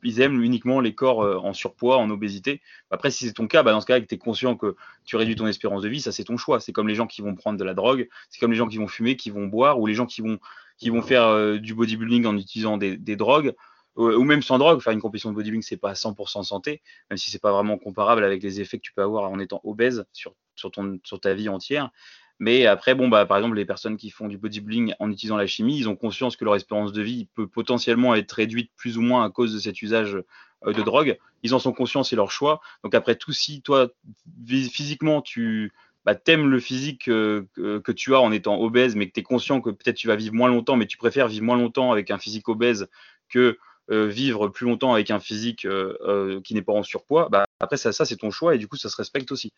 [0.03, 2.61] ils, aiment uniquement les corps euh, en surpoids, en obésité.
[2.91, 5.15] Après, si c'est ton cas, bah, dans ce cas, que tu es conscient que tu
[5.15, 6.59] réduis ton espérance de vie, ça c'est ton choix.
[6.59, 8.79] C'est comme les gens qui vont prendre de la drogue, c'est comme les gens qui
[8.79, 10.41] vont fumer, qui vont boire, ou les gens qui vont,
[10.77, 13.55] qui vont faire euh, du bodybuilding en utilisant des, des drogues
[13.99, 17.17] ou même sans drogue, faire une compétition de bodybuilding, c'est pas à 100% santé, même
[17.17, 20.05] si c'est pas vraiment comparable avec les effets que tu peux avoir en étant obèse
[20.13, 21.91] sur, sur, ton, sur ta vie entière.
[22.39, 25.47] Mais après, bon, bah, par exemple, les personnes qui font du bodybuilding en utilisant la
[25.47, 29.03] chimie, ils ont conscience que leur espérance de vie peut potentiellement être réduite plus ou
[29.03, 30.19] moins à cause de cet usage
[30.67, 31.19] euh, de drogue.
[31.43, 32.61] Ils en sont conscients, c'est leur choix.
[32.85, 33.89] Donc après tout, si toi,
[34.47, 35.73] physiquement, tu
[36.05, 39.23] bah, aimes le physique euh, que, tu as en étant obèse, mais que tu es
[39.23, 42.11] conscient que peut-être tu vas vivre moins longtemps, mais tu préfères vivre moins longtemps avec
[42.11, 42.89] un physique obèse
[43.31, 43.59] que
[43.91, 45.67] euh, vivre plus longtemps avec un physique
[46.45, 48.77] qui n'est pas en surpoids, bah, après ça, ça c'est ton choix et du coup
[48.77, 49.53] ça se respecte aussi.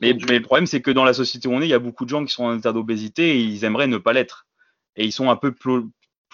[0.00, 2.04] Mais, le problème c'est que dans la société où on est, il y a beaucoup
[2.04, 4.46] de gens qui sont en état d'obésité et ils aimeraient ne pas l'être.
[4.96, 5.54] Et ils sont un peu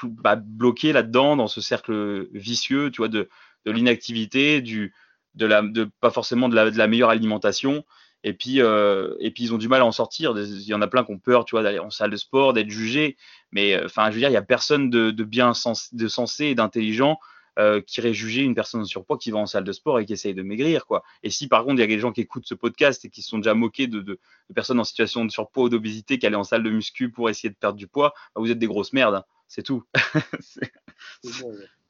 [0.05, 3.29] bah, bloqués là-dedans, dans ce cercle vicieux, tu vois, de,
[3.67, 4.95] de l'inactivité, du,
[5.35, 7.85] de la, de, pas forcément de la, de la meilleure alimentation
[8.25, 10.35] et puis, euh, et puis ils ont du mal à en sortir.
[10.37, 12.55] Il y en a plein qui ont peur, tu vois, d'aller en salle de sport,
[12.55, 13.19] d'être jugés.
[13.53, 16.09] Mais euh, enfin, je veux dire, il y a personne de, de bien sens, de
[16.09, 17.19] sensé et d'intelligent
[17.59, 20.07] euh, qui irait juger une personne en surpoids qui va en salle de sport et
[20.07, 21.03] qui essaye de maigrir, quoi.
[21.23, 23.23] Et si par contre il y a des gens qui écoutent ce podcast et qui
[23.23, 26.37] sont déjà moqués de, de, de, personnes en situation de surpoids ou d'obésité qui allaient
[26.37, 28.93] en salle de muscu pour essayer de perdre du poids, bah, vous êtes des grosses
[28.93, 29.17] merdes.
[29.17, 29.25] Hein.
[29.49, 29.85] C'est tout.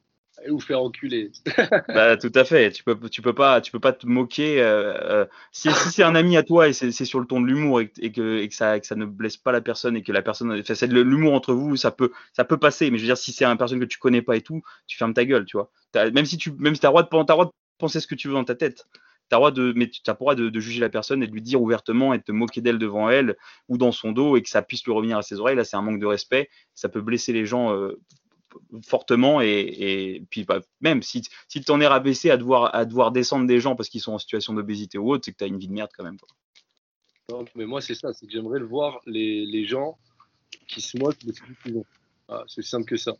[0.47, 1.31] Vous faire enculer.
[1.87, 2.71] bah, tout à fait.
[2.71, 4.61] Tu peux, tu peux pas, tu peux pas te moquer.
[4.61, 7.47] Euh, euh, si, si c'est un ami à toi et c'est sur le ton de
[7.47, 10.11] l'humour et, que, et que, ça, que ça ne blesse pas la personne et que
[10.11, 12.91] la personne, c'est l'humour entre vous, ça peut, ça peut passer.
[12.91, 14.97] Mais je veux dire, si c'est une personne que tu connais pas et tout, tu
[14.97, 15.71] fermes ta gueule, tu vois.
[15.95, 18.43] même si tu, même si t'as droit de, as penser ce que tu veux dans
[18.43, 18.87] ta tête.
[19.29, 21.31] T'as droit de, mais tu as le droit de, de, juger la personne et de
[21.31, 23.35] lui dire ouvertement et de te moquer d'elle devant elle
[23.69, 25.55] ou dans son dos et que ça puisse lui revenir à ses oreilles.
[25.55, 26.49] Là, c'est un manque de respect.
[26.75, 27.99] Ça peut blesser les gens euh,
[28.83, 33.11] fortement et, puis bah, même si, si tu en es rabaissé à devoir, à devoir
[33.11, 35.47] descendre des gens parce qu'ils sont en situation d'obésité ou autre, c'est que tu as
[35.47, 36.17] une vie de merde quand même.
[37.55, 39.97] Mais moi, c'est ça, c'est que j'aimerais le voir, les, les, gens
[40.67, 41.85] qui se moquent de ce qu'ils ont.
[42.27, 43.13] Ah, c'est simple que ça.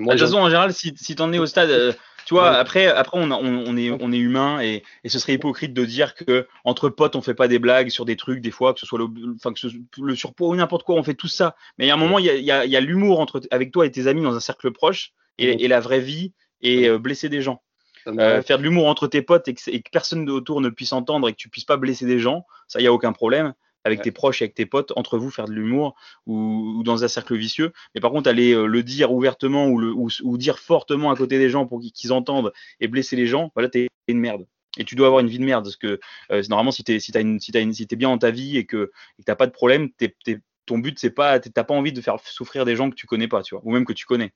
[0.00, 1.92] Moi, de toute façon, en général, si, si tu en es au stade, euh,
[2.24, 5.34] tu vois, après, après on, on, on, est, on est humain et, et, ce serait
[5.34, 8.50] hypocrite de dire que entre potes, on fait pas des blagues sur des trucs, des
[8.50, 9.68] fois, que ce soit le, enfin, que ce,
[10.00, 11.56] le surpoids ou n'importe quoi, on fait tout ça.
[11.78, 13.40] Mais il y a un moment, il y a, y a, y a l'humour entre
[13.50, 16.32] avec toi et tes amis dans un cercle proche et, et la vraie vie
[16.62, 17.62] et euh, blesser des gens.
[18.06, 20.92] Euh, faire de l'humour entre tes potes et que, et que personne autour ne puisse
[20.92, 23.52] entendre et que tu puisses pas blesser des gens, ça, il y a aucun problème
[23.84, 24.04] avec ouais.
[24.04, 25.94] tes proches et avec tes potes, entre vous, faire de l'humour
[26.26, 27.72] ou, ou, dans un cercle vicieux.
[27.94, 31.16] Mais par contre, aller euh, le dire ouvertement ou, le, ou, ou, dire fortement à
[31.16, 34.46] côté des gens pour qu'ils entendent et blesser les gens, voilà, t'es une merde.
[34.78, 35.98] Et tu dois avoir une vie de merde parce que
[36.30, 38.30] euh, normalement, si t'es si t'as une, si t'as une, si t'es bien dans ta
[38.30, 38.92] vie et que
[39.26, 42.18] t'as pas de problème, t'es, t'es, ton but c'est pas, t'as pas envie de faire
[42.20, 44.32] souffrir des gens que tu connais pas, tu vois, ou même que tu connais.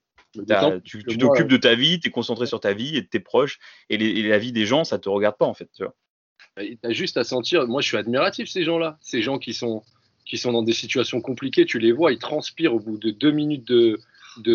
[0.83, 3.21] Tu, tu t'occupes de ta vie, tu es concentré sur ta vie et de tes
[3.21, 3.57] proches,
[3.89, 5.95] et, les, et la vie des gens, ça te regarde pas en fait, tu vois.
[6.57, 9.83] Tu as juste à sentir, moi je suis admiratif ces gens-là, ces gens qui sont,
[10.25, 13.31] qui sont dans des situations compliquées, tu les vois, ils transpirent au bout de deux
[13.31, 13.99] minutes de,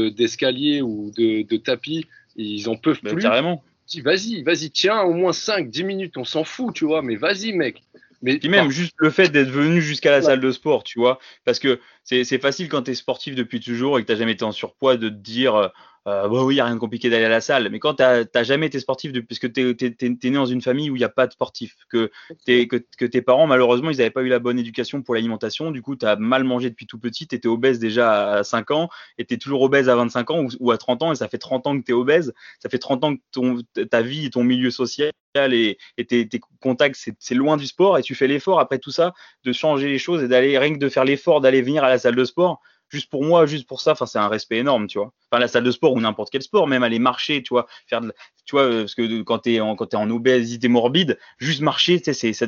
[0.09, 3.23] d'escalier de, ou de, de, tapis, ils en peuvent bah, plus.
[3.23, 3.63] Carrément.
[4.05, 7.53] Vas-y, vas-y, tiens, au moins 5, 10 minutes, on s'en fout, tu vois, mais vas-y,
[7.53, 7.83] mec.
[8.23, 10.23] Mais Puis même juste le fait d'être venu jusqu'à la ouais.
[10.23, 13.99] salle de sport, tu vois, parce que c'est facile quand tu es sportif depuis toujours
[13.99, 15.73] et que tu jamais été en surpoids de te dire
[16.09, 17.69] euh, oui, il n'y a rien de compliqué d'aller à la salle.
[17.71, 20.47] Mais quand tu n'as jamais été sportif, de, puisque tu es, es, es, né dans
[20.47, 22.11] une famille où il n'y a pas de sportif, que,
[22.47, 25.83] que, que, tes parents, malheureusement, ils n'avaient pas eu la bonne éducation pour l'alimentation, du
[25.83, 28.89] coup, tu as mal mangé depuis tout petit, tu étais obèse déjà à 5 ans,
[29.19, 31.29] et tu es toujours obèse à 25 ans ou, ou, à 30 ans, et ça
[31.29, 33.59] fait 30 ans que tu es obèse, ça fait 30 ans que ton,
[33.91, 37.99] ta vie et ton milieu social et, et tes, tes, contacts, c'est loin du sport,
[37.99, 39.13] et tu fais l'effort après tout ça
[39.45, 41.99] de changer les choses et d'aller, rien que de faire l'effort d'aller venir à la
[41.99, 44.98] salle de sport juste pour moi, juste pour ça, enfin, c'est un respect énorme, tu
[44.98, 45.12] vois.
[45.31, 48.00] Enfin, la salle de sport ou n'importe quel sport, même aller marcher, tu vois, faire
[48.00, 48.12] de,
[48.44, 52.12] tu vois, parce que quand t'es en, quand t'es en obésité morbide, juste marcher, tu
[52.12, 52.46] sais, c'est, ça,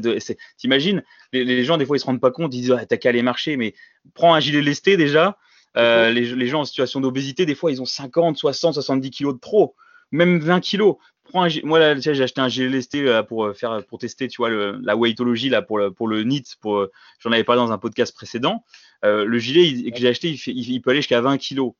[0.58, 1.02] t'imagines,
[1.32, 3.10] les, les, gens, des fois, ils se rendent pas compte, ils disent, ah, t'as qu'à
[3.10, 3.74] aller marcher, mais
[4.14, 5.38] prends un gilet lesté déjà,
[5.76, 9.34] euh, les, les, gens en situation d'obésité, des fois, ils ont 50, 60, 70 kilos
[9.34, 9.74] de trop,
[10.10, 10.96] même 20 kilos.
[11.24, 14.38] Prends un, moi, là, j'ai acheté un gilet lesté là, pour faire, pour tester, tu
[14.38, 16.86] vois, le, la weightologie, là, pour le, pour le NIT, pour,
[17.20, 18.64] j'en avais parlé dans un podcast précédent.
[19.04, 21.72] Euh, le gilet il, que j'ai acheté, il, fait, il, peut aller jusqu'à 20 kilos.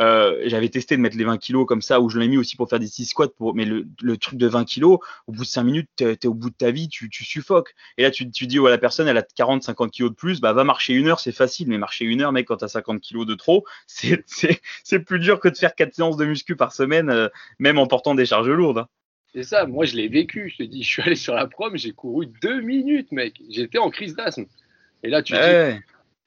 [0.00, 2.56] Euh, j'avais testé de mettre les 20 kilos comme ça, où je l'ai mis aussi
[2.56, 5.42] pour faire des 6 squats, pour, mais le, le, truc de 20 kilos, au bout
[5.42, 7.74] de 5 minutes, tu es, au bout de ta vie, tu, tu suffoques.
[7.96, 10.40] Et là, tu, tu dis, ouais, la personne, elle a 40, 50 kilos de plus,
[10.40, 12.68] bah, va marcher une heure, c'est facile, mais marcher une heure, mec, quand tu as
[12.68, 16.72] 50 kilos de trop, c'est plus dur que de faire 4 séances de muscu par
[16.72, 18.78] semaine, euh, même en portant des charges lourdes.
[18.78, 18.88] Hein.
[19.34, 21.76] C'est ça, moi je l'ai vécu, je te dis, je suis allé sur la prom,
[21.76, 24.46] j'ai couru deux minutes, mec, j'étais en crise d'asthme.
[25.02, 25.74] Et là, tu ouais.
[25.74, 25.80] dis,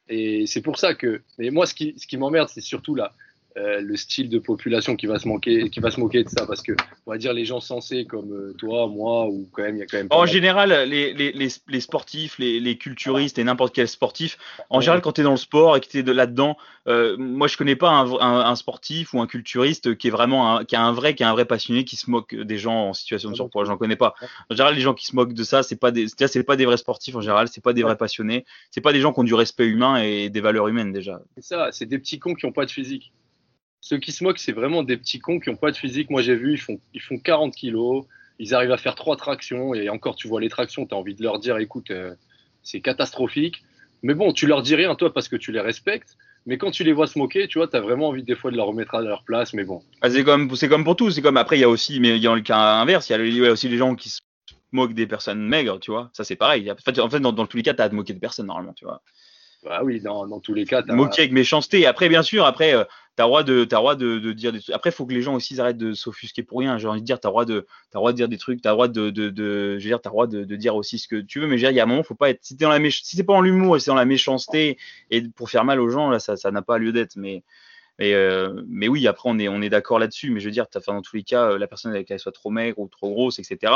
[0.08, 1.22] et c'est pour ça que.
[1.38, 3.14] Mais moi, ce qui, ce qui m'emmerde, c'est surtout là,
[3.58, 6.46] euh, le style de population qui va se moquer, qui va se moquer de ça,
[6.46, 6.72] parce que
[7.06, 9.82] on va dire les gens sensés comme euh, toi, moi, ou quand même il y
[9.82, 10.08] a quand même.
[10.10, 14.38] En général, les, les, les, les, sportifs, les, les culturistes et n'importe quel sportif,
[14.70, 14.82] en ouais.
[14.84, 16.56] général, quand tu es dans le sport et que tu es là-dedans,
[16.88, 20.58] euh, moi je connais pas un, un, un, sportif ou un culturiste qui est vraiment
[20.58, 22.88] un, qui a un vrai, qui est un vrai passionné, qui se moque des gens
[22.90, 23.66] en situation de surpoids.
[23.66, 24.16] J'en connais pas.
[24.50, 26.66] En général, les gens qui se moquent de ça, c'est pas des, c'est pas des
[26.66, 29.26] vrais sportifs en général, c'est pas des vrais passionnés, c'est pas des gens qui ont
[29.26, 31.22] du respect humain et des valeurs humaines déjà.
[31.36, 33.12] C'est ça, c'est des petits cons qui ont pas de physique.
[33.82, 36.10] Ceux qui se moquent, c'est vraiment des petits cons qui n'ont pas de physique.
[36.12, 38.06] Moi, j'ai vu, ils font, ils font 40 kilos,
[38.38, 41.16] ils arrivent à faire trois tractions, et encore, tu vois les tractions, tu as envie
[41.16, 42.14] de leur dire, écoute, euh,
[42.64, 43.64] c'est catastrophique.
[44.04, 46.16] Mais bon, tu leur dis rien, toi, parce que tu les respectes.
[46.46, 48.50] Mais quand tu les vois se moquer, tu vois, tu as vraiment envie des fois
[48.50, 49.84] de leur remettre à leur place, mais bon.
[50.02, 51.12] Ah, c'est comme, comme pour tout.
[51.12, 53.38] C'est comme après, il y a aussi, mais il y a le cas inverse, il
[53.38, 54.22] y, a aussi les gens qui se
[54.72, 56.10] moquent des personnes maigres, tu vois.
[56.14, 56.72] Ça, c'est pareil.
[56.72, 56.76] En
[57.10, 58.86] fait, dans, dans tous les cas, tu as à te moquer de personnes, normalement, tu
[58.86, 59.04] vois.
[59.64, 60.82] Bah oui, dans, dans tous les cas.
[60.88, 61.86] Moquer avec méchanceté.
[61.86, 62.84] Après, bien sûr, après, euh,
[63.16, 64.74] t'as droit de, t'as droit de, dire des trucs.
[64.74, 66.80] Après, faut que les gens aussi arrêtent de s'offusquer pour rien.
[66.80, 68.88] J'ai envie de dire, t'as droit de, t'as droit de dire des trucs, t'as droit
[68.88, 71.46] de, de, de, je veux dire, droit de, de, dire aussi ce que tu veux.
[71.46, 72.40] Mais je veux dire, il y a un moment, faut pas être.
[72.44, 73.04] Si t'es dans la méch...
[73.04, 74.78] si c'est pas en l'humour et c'est dans la méchanceté
[75.12, 77.16] et pour faire mal aux gens, là, ça, ça n'a pas lieu d'être.
[77.16, 77.44] Mais,
[78.02, 80.32] mais, euh, mais oui, après, on est, on est d'accord là-dessus.
[80.32, 82.88] Mais je veux dire, dans tous les cas, la personne qu'elle soit trop maigre ou
[82.88, 83.74] trop grosse, etc.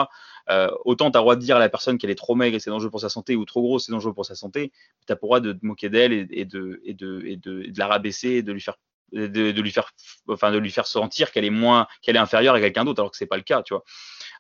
[0.50, 2.56] Euh, autant tu as le droit de dire à la personne qu'elle est trop maigre
[2.56, 4.72] et c'est dangereux pour sa santé, ou trop grosse, c'est dangereux pour sa santé.
[5.06, 8.52] Tu as le droit de te moquer d'elle et, de, et, de, la rabaisser de
[8.52, 8.78] lui faire
[9.12, 13.12] de, de lui faire sentir qu'elle est moins, qu'elle est inférieure à quelqu'un d'autre, alors
[13.12, 13.84] que c'est pas le cas, tu vois.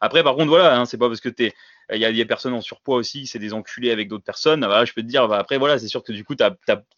[0.01, 1.53] Après, par contre, voilà, hein, c'est pas parce que t'es,
[1.93, 4.65] il y a des personnes en surpoids aussi, c'est des enculés avec d'autres personnes.
[4.65, 6.51] Voilà, je peux te dire, bah, après, voilà, c'est sûr que du coup, t'as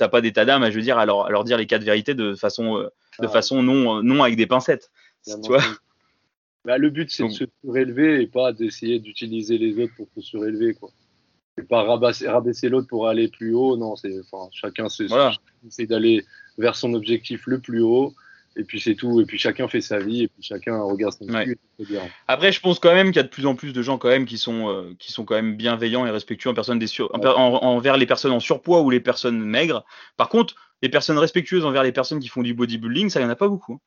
[0.07, 2.13] pas d'état d'âme, je veux dire, à leur, à leur, dire les cas de vérité
[2.13, 4.91] de façon, euh, de façon non, non avec des pincettes.
[5.25, 5.63] Tu vois
[6.65, 10.21] bah, le but, c'est de se surélever et pas d'essayer d'utiliser les autres pour se
[10.21, 10.89] surélever, quoi.
[11.57, 14.13] C'est pas rabaisser, rabaisser l'autre pour aller plus haut, non, c'est,
[14.51, 15.33] chacun voilà.
[15.65, 16.23] essaie d'aller
[16.57, 18.13] vers son objectif le plus haut
[18.57, 19.21] et puis c'est tout.
[19.21, 21.57] Et puis chacun fait sa vie, et puis chacun regarde son ouais.
[22.27, 24.09] Après, je pense quand même qu'il y a de plus en plus de gens quand
[24.09, 27.09] même qui sont, euh, qui sont quand même bienveillants et respectueux en personne des sur...
[27.13, 29.85] envers les personnes en surpoids ou les personnes maigres.
[30.17, 33.29] Par contre, les personnes respectueuses envers les personnes qui font du bodybuilding, ça, n'y en
[33.29, 33.73] a pas beaucoup.
[33.73, 33.79] Hein.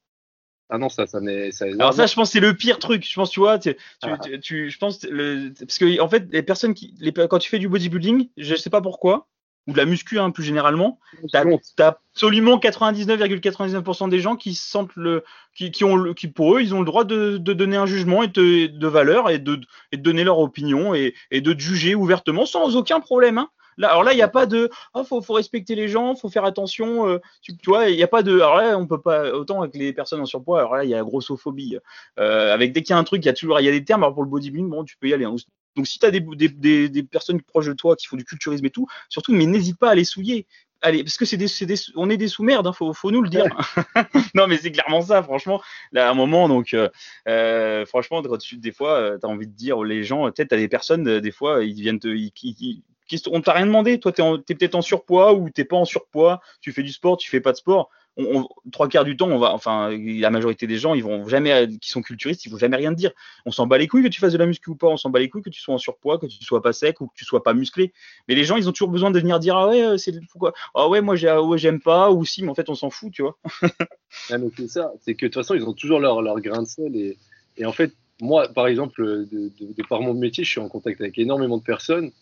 [0.71, 1.51] Ah non, ça, ça n'est.
[1.63, 3.05] Alors ça, je pense, c'est le pire truc.
[3.05, 4.17] Je pense, tu vois, tu, ah.
[4.41, 7.59] tu, je pense, le, parce que en fait, les personnes qui, les, quand tu fais
[7.59, 9.27] du bodybuilding, je sais pas pourquoi,
[9.71, 10.99] ou de la muscu hein, plus généralement,
[11.33, 16.57] tu as, absolument 99,99% des gens qui sentent le, qui, qui, ont le, qui pour
[16.57, 19.39] eux, ils ont le droit de, de donner un jugement et de, de valeur et
[19.39, 19.61] de,
[19.93, 23.39] et de donner leur opinion et, et de juger ouvertement sans aucun problème.
[23.39, 23.49] Hein.
[23.77, 26.29] Là, alors là, il n'y a pas de oh, faut, faut respecter les gens, faut
[26.29, 27.09] faire attention.
[27.09, 28.35] Euh, tu, tu, vois, il n'y a pas de.
[28.35, 30.59] Alors là, on peut pas autant avec les personnes en surpoids.
[30.59, 31.79] Alors là, il y a la grossophobie.
[32.19, 33.73] Euh, avec dès qu'il y a un truc, il y a toujours il y a
[33.73, 34.03] des termes.
[34.03, 35.25] Alors pour le bodybuilding, bon, tu peux y aller.
[35.25, 35.37] Hein.
[35.77, 39.33] Donc si tu des, personnes proches de toi qui font du culturisme et tout, surtout,
[39.33, 40.47] mais n'hésite pas à les souiller.
[40.81, 43.45] Parce que c'est des, on est des sous-merdes, hein, faut, nous le dire.
[44.35, 45.61] non, mais c'est clairement ça, franchement.
[45.93, 46.89] Là, à un moment, donc, euh,
[47.29, 50.59] euh franchement, des fois, euh, tu as envie de dire les gens, peut-être, tu as
[50.59, 52.09] des personnes, des fois, ils viennent te.
[52.09, 52.83] Ils, ils,
[53.31, 54.01] on t'a rien demandé.
[54.01, 56.41] Toi, tu es, es peut-être en surpoids ou t'es pas en surpoids.
[56.63, 59.39] Tu fais du sport, tu fais pas de sport on, trois quarts du temps, on
[59.39, 62.77] va, enfin, la majorité des gens, ils vont jamais, qui sont culturistes, ils vont jamais
[62.77, 63.13] rien te dire.
[63.47, 65.11] On s'en bat les couilles que tu fasses de la muscu ou pas, on s'en
[65.11, 67.15] bat les couilles que tu sois en surpoids, que tu sois pas sec ou que
[67.15, 67.93] tu sois pas musclé.
[68.29, 70.53] Mais les gens, ils ont toujours besoin de venir dire ah ouais, euh, c'est pourquoi,
[70.75, 73.13] ah ouais, moi ah ouais, j'aime pas ou si, mais en fait, on s'en fout,
[73.13, 73.39] tu vois.
[74.11, 76.97] c'est ça, c'est que de toute façon, ils ont toujours leur, leur grain de sel
[76.97, 77.17] et,
[77.57, 81.19] et en fait, moi, par exemple, de, par mon métier, je suis en contact avec
[81.19, 82.13] énormément de personnes.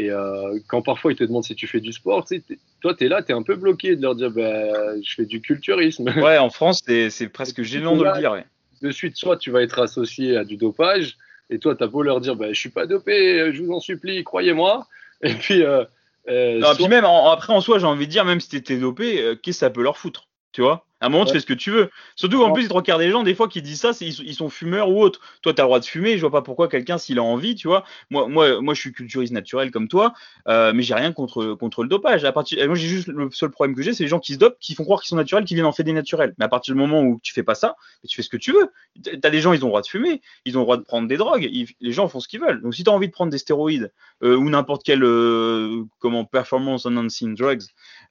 [0.00, 2.94] Et euh, quand parfois ils te demandent si tu fais du sport, tu sais, toi
[2.94, 5.42] tu es là, tu es un peu bloqué de leur dire bah, je fais du
[5.42, 6.08] culturisme.
[6.16, 8.32] Ouais, en France, c'est presque gênant de le dire.
[8.32, 8.46] Ouais.
[8.80, 11.18] De suite, soit tu vas être associé à du dopage,
[11.50, 13.80] et toi tu as beau leur dire bah, je suis pas dopé, je vous en
[13.80, 14.86] supplie, croyez-moi.
[15.22, 15.62] Et puis.
[15.62, 15.84] Euh,
[16.28, 18.78] euh, non, puis même après en soi, j'ai envie de dire, même si tu étais
[18.78, 20.86] dopé, qu'est-ce que ça peut leur foutre Tu vois?
[21.00, 21.90] À un moment, tu fais ce que tu veux.
[22.14, 24.34] Surtout qu'en plus, les trois quarts des gens, des fois, qui disent ça, c'est ils,
[24.34, 25.20] sont fumeurs ou autres.
[25.40, 26.16] Toi, tu as le droit de fumer.
[26.16, 27.84] Je vois pas pourquoi quelqu'un, s'il a envie, tu vois.
[28.10, 30.12] Moi, moi, moi, je suis culturiste naturel comme toi,
[30.48, 32.24] euh, mais j'ai rien contre, contre le dopage.
[32.24, 34.38] À partir, moi, j'ai juste le seul problème que j'ai, c'est les gens qui se
[34.38, 36.34] dopent, qui font croire qu'ils sont naturels, qui viennent en faire des naturels.
[36.38, 38.52] Mais à partir du moment où tu fais pas ça, tu fais ce que tu
[38.52, 38.70] veux.
[39.02, 40.82] Tu as des gens, ils ont le droit de fumer, ils ont le droit de
[40.82, 41.48] prendre des drogues.
[41.80, 42.60] les gens font ce qu'ils veulent.
[42.60, 43.90] Donc, si tu as envie de prendre des stéroïdes
[44.22, 47.62] euh, ou n'importe quelle euh, comment performance enhancing drugs,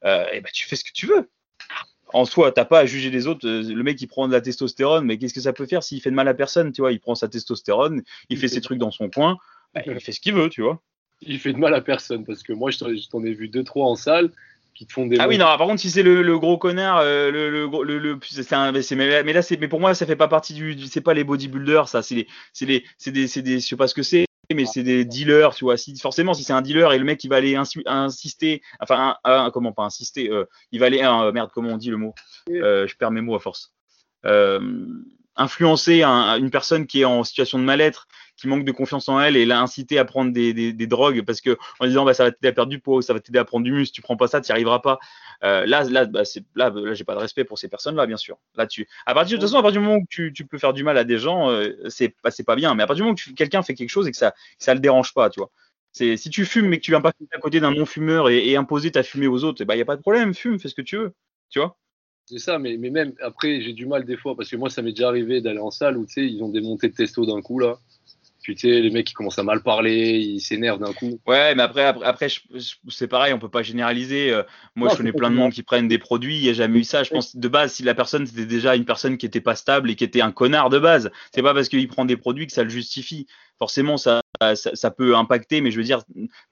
[0.04, 1.28] euh, et eh ben, tu fais ce que tu veux
[2.12, 3.46] en soi, t'as pas à juger les autres.
[3.46, 6.00] Euh, le mec, il prend de la testostérone, mais qu'est-ce que ça peut faire s'il
[6.00, 8.78] fait de mal à personne Tu vois, il prend sa testostérone, il, fait ses trucs
[8.78, 9.38] dans son coin,
[9.74, 10.80] bah, il fait ce qu'il veut, tu vois.
[11.22, 13.86] Il fait de mal à personne parce que moi, je t'en ai vu deux trois
[13.86, 14.30] en salle
[14.74, 15.18] qui te font des.
[15.18, 15.44] Ah oui, non.
[15.44, 18.18] Par contre, si c'est le, gros connard, euh, le, le, le, le
[18.96, 21.24] mais, mais, là, c'est, mais pour moi, ça fait pas partie du, c'est pas les
[21.24, 24.02] bodybuilders, ça, c'est les, c'est les, c'est des, c'est des, je sais pas ce que
[24.02, 25.76] c'est mais c'est des dealers, tu vois.
[25.76, 29.16] Si, forcément, si c'est un dealer et le mec il va aller insister, enfin,
[29.52, 32.14] comment pas insister, euh, il va aller, euh, merde, comment on dit le mot
[32.50, 33.72] euh, Je perds mes mots à force.
[35.36, 38.08] influencer une personne qui est en situation de mal-être
[38.40, 41.40] qui manque de confiance en elle et l'a incité à prendre des, des, drogues parce
[41.40, 43.44] que en disant bah ça va t'aider à perdre du poids, ça va t'aider à
[43.44, 44.98] prendre du muscle, tu prends pas ça, tu n'y arriveras pas.
[45.44, 46.22] Euh, là, là, bah,
[46.54, 48.38] là, là j'ai pas de respect pour ces personnes-là, bien sûr.
[48.56, 50.58] Là, tu, à partir de toute façon, à partir du moment où tu, tu peux
[50.58, 52.74] faire du mal à des gens, euh, c'est pas, bien.
[52.74, 54.74] Mais à partir du moment où quelqu'un fait quelque chose et que ça, que ça
[54.74, 55.50] le dérange pas, tu vois.
[55.92, 58.92] C'est si tu fumes mais que tu viens pas à côté d'un non-fumeur et, imposer
[58.92, 60.82] ta fumée aux autres, il bah, y a pas de problème, fume, fais ce que
[60.82, 61.12] tu veux,
[61.48, 61.76] tu vois.
[62.26, 64.82] C'est ça, mais, mais même après, j'ai du mal des fois parce que moi, ça
[64.82, 67.26] m'est déjà arrivé d'aller en salle où tu sais, ils ont des montées de testo
[67.26, 67.80] d'un coup là.
[68.50, 71.20] Puis tu sais, les mecs qui commencent à mal parler, ils s'énervent d'un coup.
[71.24, 72.26] Ouais, mais après, après, après
[72.88, 74.32] c'est pareil, on peut pas généraliser.
[74.32, 74.42] Euh,
[74.74, 76.82] moi, je connais plein de monde qui prennent des produits, il n'y a jamais eu
[76.82, 77.04] ça.
[77.04, 79.88] Je pense de base, si la personne c'était déjà une personne qui était pas stable
[79.88, 82.52] et qui était un connard de base, c'est pas parce qu'il prend des produits que
[82.52, 83.28] ça le justifie.
[83.56, 86.02] Forcément, ça, ça, ça, peut impacter, mais je veux dire,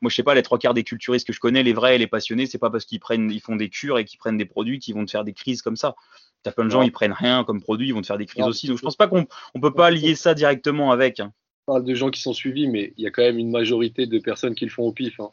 [0.01, 2.07] moi, je sais pas, les trois quarts des culturistes que je connais, les vrais, les
[2.07, 4.79] passionnés, c'est pas parce qu'ils prennent, ils font des cures et qu'ils prennent des produits
[4.79, 5.97] qui vont te faire des crises comme ça.
[6.45, 8.47] T'as plein de gens, ils prennent rien comme produit, ils vont te faire des crises
[8.47, 8.69] aussi.
[8.69, 11.19] Donc, je pense pas qu'on on peut pas lier ça directement avec.
[11.19, 11.33] Hein
[11.69, 14.19] parle de gens qui sont suivis, mais il y a quand même une majorité de
[14.19, 15.21] personnes qui le font au pif.
[15.21, 15.31] Hein.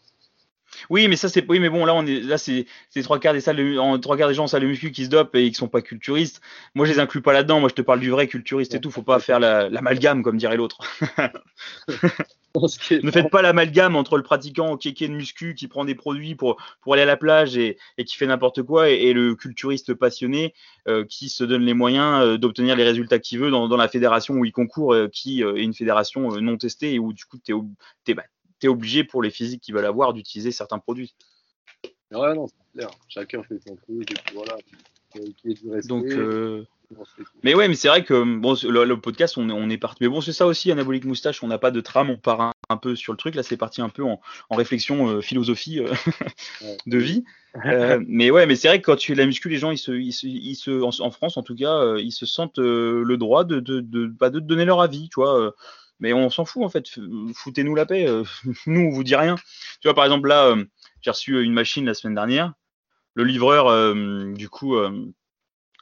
[0.89, 2.65] Oui, mais ça c'est oui, mais bon là on est là c'est
[3.03, 5.09] trois quarts des salles de, trois quarts des gens en salle de muscu qui se
[5.09, 6.41] dopent et qui sont pas culturistes.
[6.73, 7.61] Moi je les inclus pas là-dedans.
[7.61, 8.91] Moi je te parle du vrai culturiste et tout.
[8.91, 10.79] Faut pas faire l'amalgame comme dirait l'autre.
[12.61, 16.35] ne faites pas l'amalgame entre le pratiquant qui est de muscu qui prend des produits
[16.35, 19.93] pour, pour aller à la plage et, et qui fait n'importe quoi et, le culturiste
[19.93, 20.53] passionné
[20.87, 23.87] euh, qui se donne les moyens euh, d'obtenir les résultats qu'il veut dans, dans, la
[23.87, 27.37] fédération où il concourt, euh, qui est une fédération non testée et où du coup
[27.37, 28.23] tu es, es, bah,
[28.61, 31.15] es, obligé pour les physiques qui veulent avoir d'utiliser certains produits.
[32.11, 32.89] Ouais, non, c'est clair.
[33.07, 34.57] Chacun fait son truc et puis voilà.
[35.87, 36.05] Donc,
[37.43, 39.97] mais ouais, mais c'est vrai que bon, le, podcast, on, on est parti.
[40.01, 42.77] Mais bon, c'est ça aussi, Anabolique Moustache, on n'a pas de trame, on part un,
[42.77, 43.35] peu sur le truc.
[43.35, 44.19] Là, c'est parti un peu en,
[44.49, 45.93] en réflexion, euh, philosophie euh,
[46.85, 47.23] de vie.
[47.65, 49.71] Euh, mais ouais, mais c'est vrai que quand tu fais de la muscu, les gens,
[49.71, 53.15] ils se, ils se, ils se en, France en tout cas, ils se sentent le
[53.17, 55.53] droit de, de, de, bah, de, donner leur avis, tu vois.
[55.99, 56.87] mais on s'en fout en fait.
[57.35, 58.07] Foutez-nous la paix.
[58.67, 59.35] nous, on vous dit rien.
[59.81, 60.55] Tu vois, par exemple, là,
[61.01, 62.53] j'ai reçu une machine la semaine dernière.
[63.13, 63.95] Le livreur,
[64.33, 64.75] du coup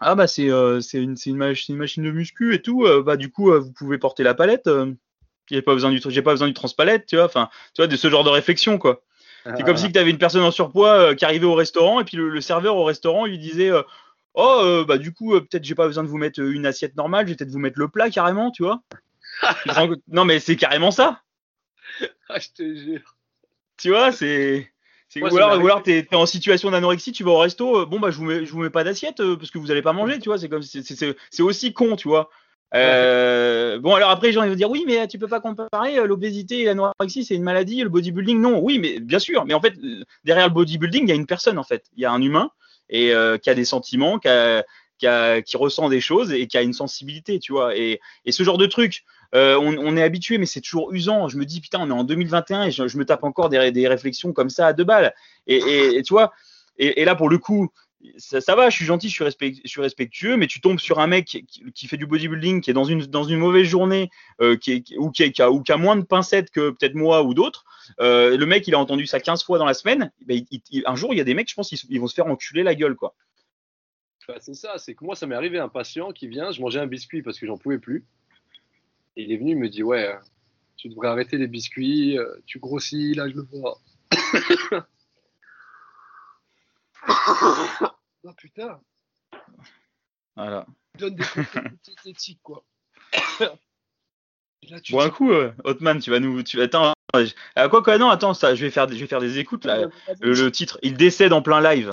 [0.04, 3.18] ah bah c'est euh, une, une, machine, une, machine de muscu et tout, euh, bah
[3.18, 4.70] du coup euh, vous pouvez porter la palette.
[5.50, 7.26] j'ai pas besoin du j'ai pas besoin du transpalette, tu vois.
[7.26, 9.04] Enfin, tu vois de ce genre de réflexion quoi.
[9.46, 12.16] C'est comme si tu avais une personne en surpoids qui arrivait au restaurant et puis
[12.16, 13.72] le, serveur au restaurant lui disait
[14.36, 17.32] oh bah du coup peut-être j'ai pas besoin de vous mettre une assiette normale, je
[17.32, 18.82] vais peut-être vous mettre le plat carrément, tu vois.
[20.08, 21.22] non mais c'est carrément ça.
[22.30, 23.16] ah je te jure.
[23.78, 24.73] Tu vois c'est
[25.22, 28.12] ou alors, ou alors t'es en situation d'anorexie, tu vas au resto, euh, bon bah
[28.12, 30.20] je vous mets, je vous mets pas d'assiette euh, parce que vous allez pas manger,
[30.20, 30.38] tu vois.
[30.38, 32.30] C'est comme c'est aussi con, tu vois.
[32.76, 36.08] Euh, bon alors après les gens ils vont dire oui mais tu peux pas comparer
[36.08, 39.62] l'obésité et l'anorexie c'est une maladie le bodybuilding non oui mais bien sûr mais en
[39.62, 39.76] fait
[40.24, 42.50] derrière le bodybuilding il y a une personne en fait il y a un humain
[42.90, 44.64] et qui a des sentiments qui, a,
[44.98, 48.32] qui, a, qui, ressent des choses et qui a une sensibilité tu vois et, et
[48.32, 51.28] ce genre de truc euh, on, est habitué, mais c'est toujours usant.
[51.28, 54.32] Je me dis, putain, on est en 2021 et je, me tape encore des, réflexions
[54.32, 55.14] comme ça à deux balles.
[55.48, 56.32] Et, tu vois,
[56.78, 57.70] et, là, pour le coup,
[58.18, 59.14] ça, va, je suis gentil, je
[59.66, 62.84] suis, respectueux, mais tu tombes sur un mec qui, fait du bodybuilding, qui est dans
[62.84, 64.10] une, mauvaise journée,
[64.42, 67.34] euh, qui ou, qui, a, ou qui a moins de pincettes que peut-être moi ou
[67.34, 67.66] d'autres.
[68.00, 70.12] Euh, le mec, il a entendu ça 15 fois dans la semaine.
[70.26, 70.42] Ben,
[70.86, 72.76] un jour, il y a des mecs, je pense, ils, vont se faire enculer la
[72.76, 73.16] gueule, quoi.
[74.28, 76.80] Bah, c'est ça, c'est que moi, ça m'est arrivé un patient qui vient, je mangeais
[76.80, 78.06] un biscuit parce que j'en pouvais plus.
[79.16, 80.18] Et il est venu, il me dit Ouais, euh,
[80.76, 83.80] tu devrais arrêter les biscuits, euh, tu grossis, là je le vois.
[88.24, 88.80] oh putain
[90.36, 90.66] Voilà.
[90.98, 91.24] donne des
[92.06, 92.64] éthiques, quoi.
[94.70, 96.42] Là, bon, un coup, euh, Hotman, tu vas nous.
[96.42, 96.62] Tu...
[96.62, 96.94] Attends,
[97.56, 99.88] à quoi, quoi Non, attends, ça, je, vais faire, je vais faire des écoutes là.
[100.22, 101.92] Le, titre, il décède en plein live.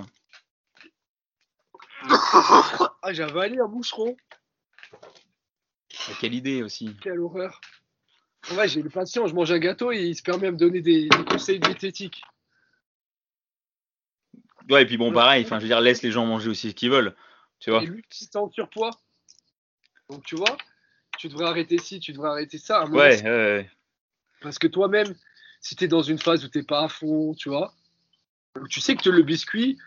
[2.08, 4.16] ah, j'ai avalé un moucheron.
[6.20, 6.96] Quelle idée aussi.
[7.02, 7.60] Quelle horreur.
[8.52, 10.80] Ouais, j'ai le patient, je mange un gâteau et il se permet de me donner
[10.80, 12.22] des, conseils diététiques.
[14.68, 16.74] Ouais, et puis bon, pareil, enfin, je veux dire, laisse les gens manger aussi ce
[16.74, 17.14] qu'ils veulent.
[17.58, 17.82] Tu vois.
[17.82, 18.92] Et lui, qui en surpoids.
[20.08, 20.56] Donc, tu vois,
[21.18, 22.84] tu devrais arrêter ci, tu devrais arrêter ça.
[22.86, 23.70] Ouais, ouais,
[24.40, 25.14] Parce que toi-même,
[25.60, 27.74] si tu es dans une phase où tu pas à fond, tu vois,
[28.68, 29.78] tu sais que le biscuit,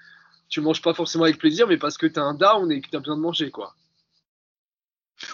[0.48, 2.90] tu manges pas forcément avec plaisir, mais parce que tu as un down et que
[2.90, 3.76] tu as besoin de manger, quoi.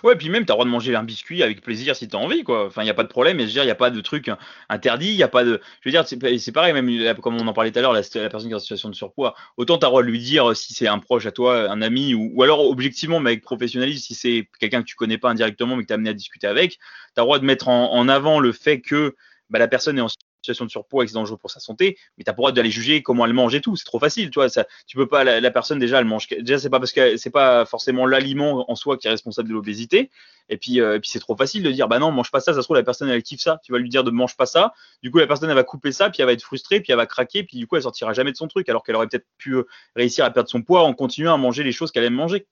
[0.03, 2.15] Ouais, puis même, tu as le droit de manger un biscuit avec plaisir si tu
[2.15, 2.65] as envie, quoi.
[2.65, 3.37] Enfin, il n'y a pas de problème.
[3.37, 4.31] Mais je veux dire, il n'y a pas de truc
[4.69, 5.11] interdit.
[5.11, 5.61] Il n'y a pas de.
[5.81, 8.47] Je veux dire, c'est pareil, même comme on en parlait tout à l'heure, la, personne
[8.47, 9.35] qui est en situation de surpoids.
[9.57, 11.81] Autant tu as le droit de lui dire si c'est un proche à toi, un
[11.81, 15.75] ami, ou, alors objectivement, mais avec professionnalisme, si c'est quelqu'un que tu connais pas indirectement,
[15.75, 16.77] mais que tu amené à discuter avec, tu
[17.17, 19.15] as le droit de mettre en, avant le fait que
[19.49, 20.07] bah, la personne est en
[20.41, 22.71] situation de surpoids et que c'est dangereux pour sa santé, mais tu as pour d'aller
[22.71, 23.75] juger comment elle mange et tout.
[23.75, 24.49] C'est trop facile, tu vois.
[24.49, 26.27] Ça, tu peux pas, la, personne déjà, elle mange.
[26.27, 29.53] Déjà, c'est pas parce que c'est pas forcément l'aliment en soi qui est responsable de
[29.53, 30.09] l'obésité.
[30.49, 32.53] Et puis, euh, et puis c'est trop facile de dire, bah non, mange pas ça.
[32.53, 33.59] Ça se trouve, la personne, elle kiffe ça.
[33.63, 34.73] Tu vas lui dire de mange pas ça.
[35.03, 36.97] Du coup, la personne, elle va couper ça, puis elle va être frustrée, puis elle
[36.97, 39.27] va craquer, puis du coup, elle sortira jamais de son truc, alors qu'elle aurait peut-être
[39.37, 42.15] pu euh, réussir à perdre son poids en continuant à manger les choses qu'elle aime
[42.15, 42.47] manger.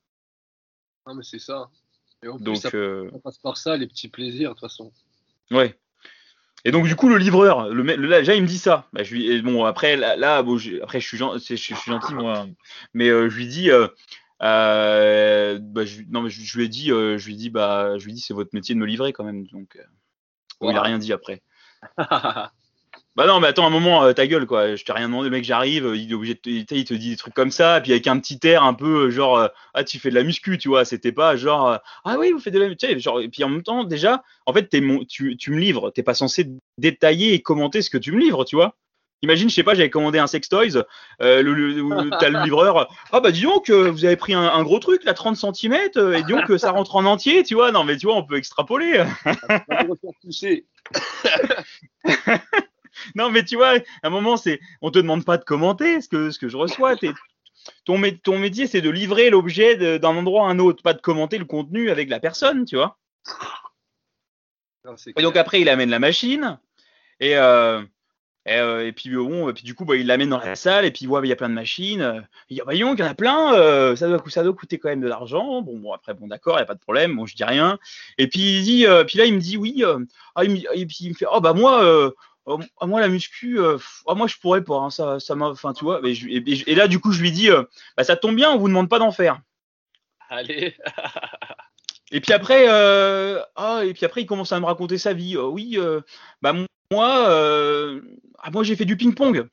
[1.07, 1.69] Non, mais c'est ça.
[2.23, 4.91] Et en Donc, ça, euh, passe par ça, les petits plaisirs, de toute façon.
[5.51, 5.77] Ouais.
[6.67, 8.89] Et donc du coup le livreur, le, le là, il me dit ça.
[8.91, 12.45] Bah, je lui, bon après là, bon, après je suis, gentil, je, suis gentil moi,
[12.93, 13.87] mais euh, je lui dis, euh,
[14.43, 18.11] euh, bah, je, non mais je, lui ai dit, je lui dis bah, je lui
[18.11, 19.47] dis c'est votre métier de me livrer quand même.
[19.47, 19.79] Donc
[20.59, 21.41] bon, il a rien dit après.
[23.17, 24.75] Bah non, mais attends un moment, euh, ta gueule, quoi.
[24.75, 27.09] Je t'ai rien demandé, le mec, j'arrive, il est obligé de te, il te dit
[27.09, 29.83] des trucs comme ça, puis avec un petit air un peu euh, genre, euh, ah,
[29.83, 30.85] tu fais de la muscu, tu vois.
[30.85, 33.63] C'était pas genre, ah oui, vous faites de la muscu, genre, et puis en même
[33.63, 37.41] temps, déjà, en fait, es mon, tu, tu me livres, t'es pas censé détailler et
[37.41, 38.75] commenter ce que tu me livres, tu vois.
[39.23, 40.77] Imagine, je sais pas, j'avais commandé un sextoys,
[41.23, 44.77] euh, le, le, t'as le livreur, ah bah dis donc, vous avez pris un, gros
[44.77, 47.71] truc, là, 30 cm, et dis donc, ça rentre en entier, tu vois.
[47.71, 49.03] Non, mais tu vois, on peut extrapoler.
[53.15, 56.09] non, mais tu vois, à un moment, c'est, on te demande pas de commenter ce
[56.09, 56.95] que, ce que je reçois.
[57.85, 61.37] ton, ton métier, c'est de livrer l'objet d'un endroit à un autre, pas de commenter
[61.37, 62.97] le contenu avec la personne, tu vois.
[65.15, 66.59] et donc après, il amène la machine.
[67.19, 67.83] Et, euh,
[68.45, 71.01] et, puis bon, et puis du coup, bah, il l'amène dans la salle et puis
[71.03, 72.25] il voit il y a plein de machines.
[72.49, 75.01] Il dit, voyons qu'il y en a plein, ça, doit, ça doit coûter quand même
[75.01, 75.61] de l'argent.
[75.61, 77.79] Bon, bon, après, bon, d'accord, il n'y a pas de problème, bon, je dis rien.
[78.17, 79.83] Et puis il dit, puis là, il me dit, oui,
[80.35, 82.13] ah, et puis il me fait, oh, bah moi,
[82.47, 85.83] oh, moi la muscu, oh, moi je pourrais pas, hein, ça, ça m'a, enfin tu
[85.83, 86.01] vois.
[86.03, 87.49] Et, là du coup je lui dis,
[87.95, 89.39] bah ça tombe bien, on vous demande pas d'en faire.
[90.29, 90.75] Allez.
[92.11, 95.35] et puis après, euh, ah, et puis après, il commence à me raconter sa vie.
[95.35, 96.01] Euh, oui, euh,
[96.41, 96.67] bah moi,
[98.39, 99.47] ah, moi j'ai fait du ping-pong.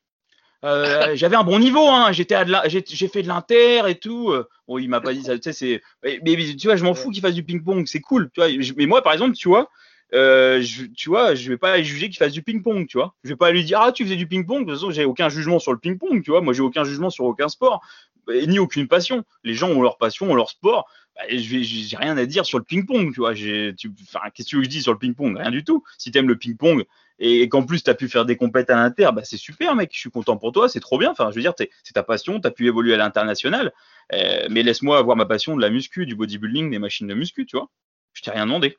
[1.14, 2.10] j'avais un bon niveau, hein.
[2.12, 2.36] J'étais
[2.66, 4.34] j'ai fait de l'inter et tout.
[4.66, 5.36] Bon, il m'a pas dit ça.
[5.36, 5.82] Tu sais, c'est,
[6.22, 8.30] mais, tu vois, je m'en fous qu'il fasse du ping-pong, c'est cool.
[8.32, 8.48] Tu vois.
[8.76, 9.68] Mais moi, par exemple, tu vois,
[10.14, 13.14] je, tu vois, je vais pas juger qu'il fasse du ping-pong, tu vois.
[13.24, 14.60] Je vais pas lui dire ah tu faisais du ping-pong.
[14.60, 16.40] De toute façon, j'ai aucun jugement sur le ping-pong, tu vois.
[16.40, 17.82] Moi, j'ai aucun jugement sur aucun sport
[18.28, 19.24] ni aucune passion.
[19.42, 20.88] Les gens ont leur passion, ont leur sport.
[21.16, 23.34] Bah, j'ai rien à dire sur le ping-pong, tu vois.
[23.34, 25.36] Qu'est-ce que je dis sur le ping-pong?
[25.36, 25.84] Rien du tout.
[25.98, 26.84] Si tu aimes le ping-pong
[27.20, 29.90] et, qu'en plus tu as pu faire des compètes à l'inter, bah, c'est super, mec.
[29.92, 31.10] Je suis content pour toi, c'est trop bien.
[31.10, 33.72] Enfin, je veux dire, c'est ta passion, tu as pu évoluer à l'international.
[34.12, 37.46] Euh, mais laisse-moi avoir ma passion de la muscu, du bodybuilding, des machines de muscu,
[37.46, 37.70] tu vois.
[38.12, 38.76] Je t'ai rien demandé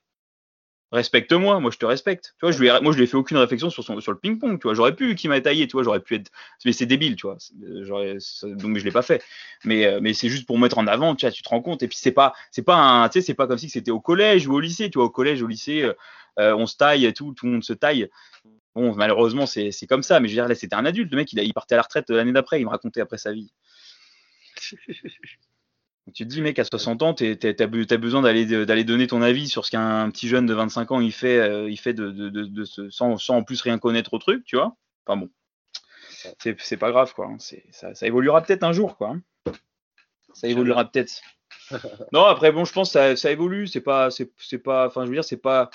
[0.92, 2.36] respecte-moi, moi je te respecte.
[2.40, 4.74] Tu vois, moi je lui ai fait aucune réflexion sur, sur le ping-pong, tu vois.
[4.74, 6.32] J'aurais pu qu'il m'a taillé, tu vois, j'aurais pu être.
[6.66, 7.38] Mais c'est débile, tu vois.
[8.44, 9.24] Donc je l'ai pas fait.
[9.64, 11.84] Mais, euh, mais c'est juste pour mettre en avant, tu vois, tu te rends compte.
[11.84, 14.00] Et puis c'est pas, c'est pas un, tu sais, c'est pas comme si c'était au
[14.00, 15.06] collège ou au lycée, tu vois.
[15.06, 15.94] Au collège, au lycée, euh,
[16.40, 18.10] euh, on se taille et tout, tout le monde se taille.
[18.76, 20.20] Bon, malheureusement, c'est comme ça.
[20.20, 21.12] Mais je veux dire, là, c'était un adulte.
[21.12, 23.52] Le mec, il partait à la retraite l'année d'après, il me racontait après sa vie.
[26.14, 29.66] Tu te dis, mec, à 60 ans, tu as, besoin d'aller donner ton avis sur
[29.66, 32.66] ce qu'un petit jeune de 25 ans il fait, euh, il fait de, de, de,
[32.92, 34.76] sans, sans, en plus rien connaître au truc, tu vois.
[35.08, 35.30] Enfin bon,
[36.40, 37.28] c'est pas grave, quoi.
[37.28, 37.38] Hein.
[37.72, 39.16] Ça, ça, évoluera peut-être un jour, quoi.
[39.16, 39.54] Hein.
[40.34, 41.22] Ça évoluera peut-être.
[42.12, 43.68] non, après, bon, je pense que ça, ça évolue.
[43.68, 45.70] C'est pas, c'est pas, enfin, je veux dire, c'est pas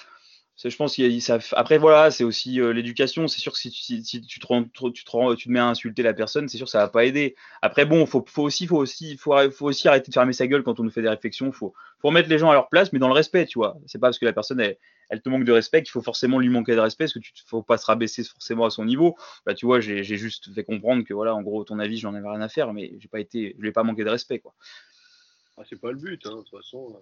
[0.69, 3.29] je pense qu'il ça, après voilà, c'est aussi euh, l'éducation.
[3.29, 6.81] C'est sûr que si, tu, te mets à insulter la personne, c'est sûr que ça
[6.81, 7.35] va pas aider.
[7.63, 10.83] Après bon, faut, aussi, faut aussi, faut, aussi arrêter de fermer sa gueule quand on
[10.83, 11.51] nous fait des réflexions.
[11.51, 13.79] Faut, faut remettre les gens à leur place, mais dans le respect, tu vois.
[13.87, 16.51] C'est pas parce que la personne elle, te manque de respect qu'il faut forcément lui
[16.51, 19.17] manquer de respect, parce que tu faut pas se rabaisser forcément à son niveau.
[19.47, 22.29] Bah tu vois, j'ai juste fait comprendre que voilà, en gros, ton avis, j'en avais
[22.29, 24.55] rien à faire, mais j'ai pas été, je lui ai pas manqué de respect quoi.
[25.57, 27.01] Ah, c'est pas le but, hein, de toute façon.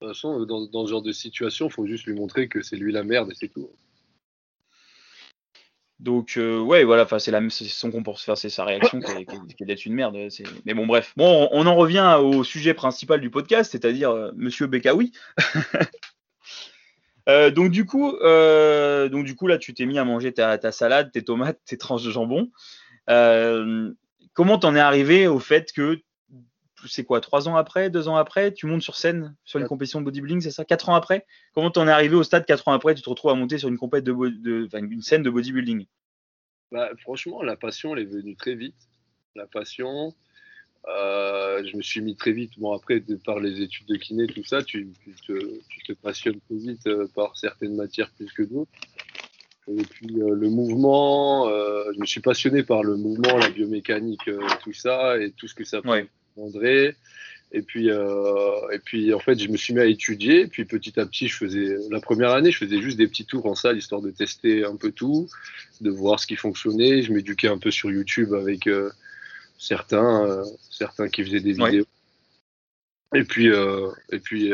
[0.00, 2.92] Façon, dans, dans ce genre de situation, il faut juste lui montrer que c'est lui
[2.92, 3.70] la merde et c'est tout.
[6.00, 10.16] Donc euh, ouais, voilà, c'est son comportement, c'est sa réaction qui est, d'être une merde.
[10.64, 11.12] Mais bon, bref.
[11.16, 15.12] Bon, on en revient au sujet principal du podcast, c'est-à-dire euh, Monsieur Bekaoui.
[17.28, 20.56] euh, donc du coup, euh, donc du coup là, tu t'es mis à manger ta,
[20.56, 22.50] ta, salade, tes tomates, tes tranches de jambon.
[23.06, 26.00] comment t'en es arrivé au fait que
[26.86, 30.00] c'est quoi, trois ans après, deux ans après, tu montes sur scène sur une compétition
[30.00, 30.64] de bodybuilding, c'est ça?
[30.64, 31.26] Quatre ans après?
[31.54, 33.68] Comment t'en es arrivé au stade quatre ans après, tu te retrouves à monter sur
[33.68, 35.86] une compète de, de une scène de bodybuilding?
[36.72, 38.76] Bah, Franchement, la passion, elle est venue très vite.
[39.34, 40.14] La passion,
[40.88, 42.52] euh, je me suis mis très vite.
[42.58, 44.88] Bon, après, par les études de kiné, tout ça, tu,
[45.26, 48.70] te, tu te, passionnes très vite euh, par certaines matières plus que d'autres.
[49.68, 54.28] Et puis euh, le mouvement, je me suis passionné par le mouvement, la biomécanique,
[54.64, 56.06] tout ça, et tout ce que ça peut
[56.36, 56.96] André.
[57.52, 60.46] Et puis, euh, et puis, en fait, je me suis mis à étudier.
[60.46, 63.46] Puis, petit à petit, je faisais, la première année, je faisais juste des petits tours
[63.46, 65.28] en salle, histoire de tester un peu tout,
[65.80, 67.02] de voir ce qui fonctionnait.
[67.02, 68.90] Je m'éduquais un peu sur YouTube avec euh,
[69.58, 71.86] certains, euh, certains qui faisaient des vidéos.
[73.14, 74.52] Et puis, et puis,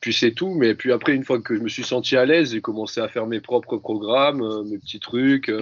[0.00, 0.54] puis c'est tout.
[0.54, 3.08] Mais puis après, une fois que je me suis senti à l'aise, j'ai commencé à
[3.08, 5.52] faire mes propres programmes, mes petits trucs.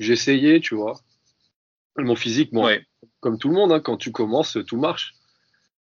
[0.00, 1.00] J'essayais, tu vois.
[1.96, 2.72] Mon physique, moi,
[3.22, 5.14] comme tout le monde, hein, quand tu commences, tout marche.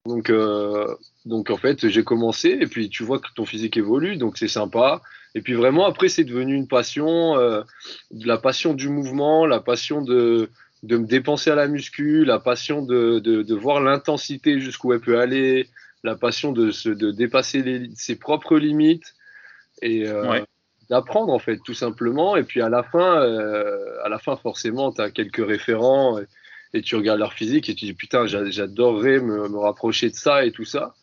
[0.07, 0.87] Donc, euh,
[1.27, 4.49] donc en fait, j'ai commencé et puis tu vois que ton physique évolue, donc c'est
[4.49, 5.03] sympa.
[5.35, 7.63] Et puis vraiment, après, c'est devenu une passion, euh,
[8.11, 10.49] la passion du mouvement, la passion de,
[10.83, 15.01] de me dépenser à la muscu, la passion de, de, de voir l'intensité jusqu'où elle
[15.01, 15.69] peut aller,
[16.05, 19.15] la passion de, se, de dépasser les, ses propres limites
[19.83, 20.41] et euh,
[20.89, 22.37] d'apprendre en fait, tout simplement.
[22.37, 26.19] Et puis à la fin, euh, à la fin forcément, tu as quelques référents
[26.77, 30.45] et tu regardes leur physique et tu dis putain, j'adorerais me, me, rapprocher de ça
[30.45, 30.95] et tout ça.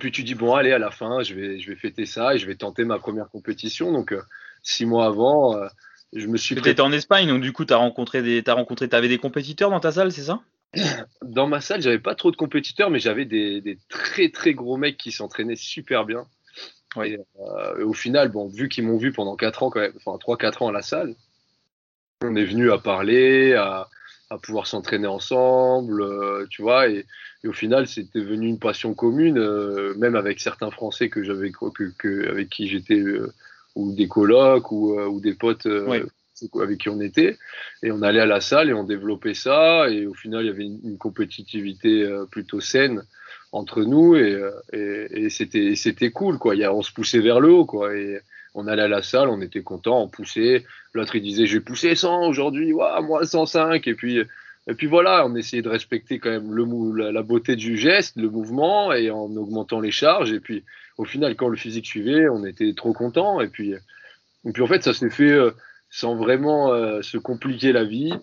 [0.00, 2.38] puis tu dis bon, allez, à la fin, je vais, je vais fêter ça et
[2.38, 3.92] je vais tenter ma première compétition.
[3.92, 4.22] Donc, euh,
[4.62, 5.66] six mois avant, euh,
[6.12, 6.54] je me suis.
[6.54, 9.18] Tu étais en Espagne, donc du coup, tu as rencontré des, as rencontré, avais des
[9.18, 10.40] compétiteurs dans ta salle, c'est ça?
[11.22, 14.76] Dans ma salle, j'avais pas trop de compétiteurs, mais j'avais des, des, très très gros
[14.76, 16.26] mecs qui s'entraînaient super bien.
[17.04, 20.18] Et, euh, au final, bon, vu qu'ils m'ont vu pendant 4 ans, quand même, enfin
[20.18, 21.14] 3-4 ans à la salle,
[22.22, 23.88] on est venu à parler, à,
[24.30, 26.88] à pouvoir s'entraîner ensemble, euh, tu vois.
[26.88, 27.06] Et,
[27.44, 31.92] au final, c'était devenu une passion commune, euh, même avec certains Français que j'avais, que,
[31.96, 33.32] que, avec qui j'étais euh,
[33.76, 35.68] ou des colocs ou, ou des potes
[36.60, 37.38] avec qui on était.
[37.84, 39.88] Et on allait à la salle et on développait ça.
[39.90, 43.04] Et au final, il y avait une, compétitivité plutôt saine
[43.52, 46.56] entre nous et, et, et c'était c'était cool quoi.
[46.56, 47.94] Il y a, on se poussait vers le haut quoi.
[47.94, 48.18] Et,
[48.56, 50.64] on allait à la salle, on était content, on poussait.
[50.94, 53.86] L'autre, il disait, j'ai poussé 100 aujourd'hui, ouais, moi 105.
[53.86, 54.18] Et puis,
[54.68, 58.30] et puis voilà, on essayait de respecter quand même le, la, beauté du geste, le
[58.30, 60.32] mouvement, et en augmentant les charges.
[60.32, 60.64] Et puis,
[60.96, 63.42] au final, quand le physique suivait, on était trop content.
[63.42, 63.74] Et puis,
[64.46, 65.50] et puis en fait, ça s'est fait euh,
[65.90, 68.14] sans vraiment euh, se compliquer la vie.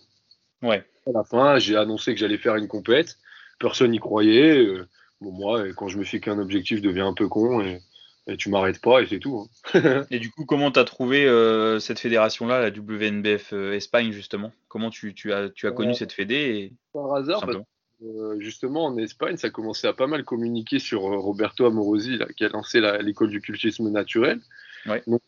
[0.64, 0.84] Ouais.
[1.06, 3.18] À la fin, j'ai annoncé que j'allais faire une compète.
[3.60, 4.58] Personne n'y croyait.
[4.58, 4.88] Euh,
[5.22, 7.62] bon, moi, quand je me fais qu'un objectif, devient un peu con.
[7.62, 7.80] Et,
[8.28, 9.48] et tu m'arrêtes pas et c'est tout.
[9.74, 10.06] Hein.
[10.12, 14.52] et du coup, comment tu as trouvé euh, cette fédération-là, la WNBF euh, Espagne, justement?
[14.70, 17.58] Comment tu, tu, as, tu as connu cette fédé Par hasard, parce
[18.04, 22.44] euh, justement en Espagne, ça commençait à pas mal communiquer sur Roberto Amorosi, là, qui
[22.44, 24.42] a lancé l'école du cultisme naturel.
[24.86, 25.02] Ouais.
[25.08, 25.22] Donc,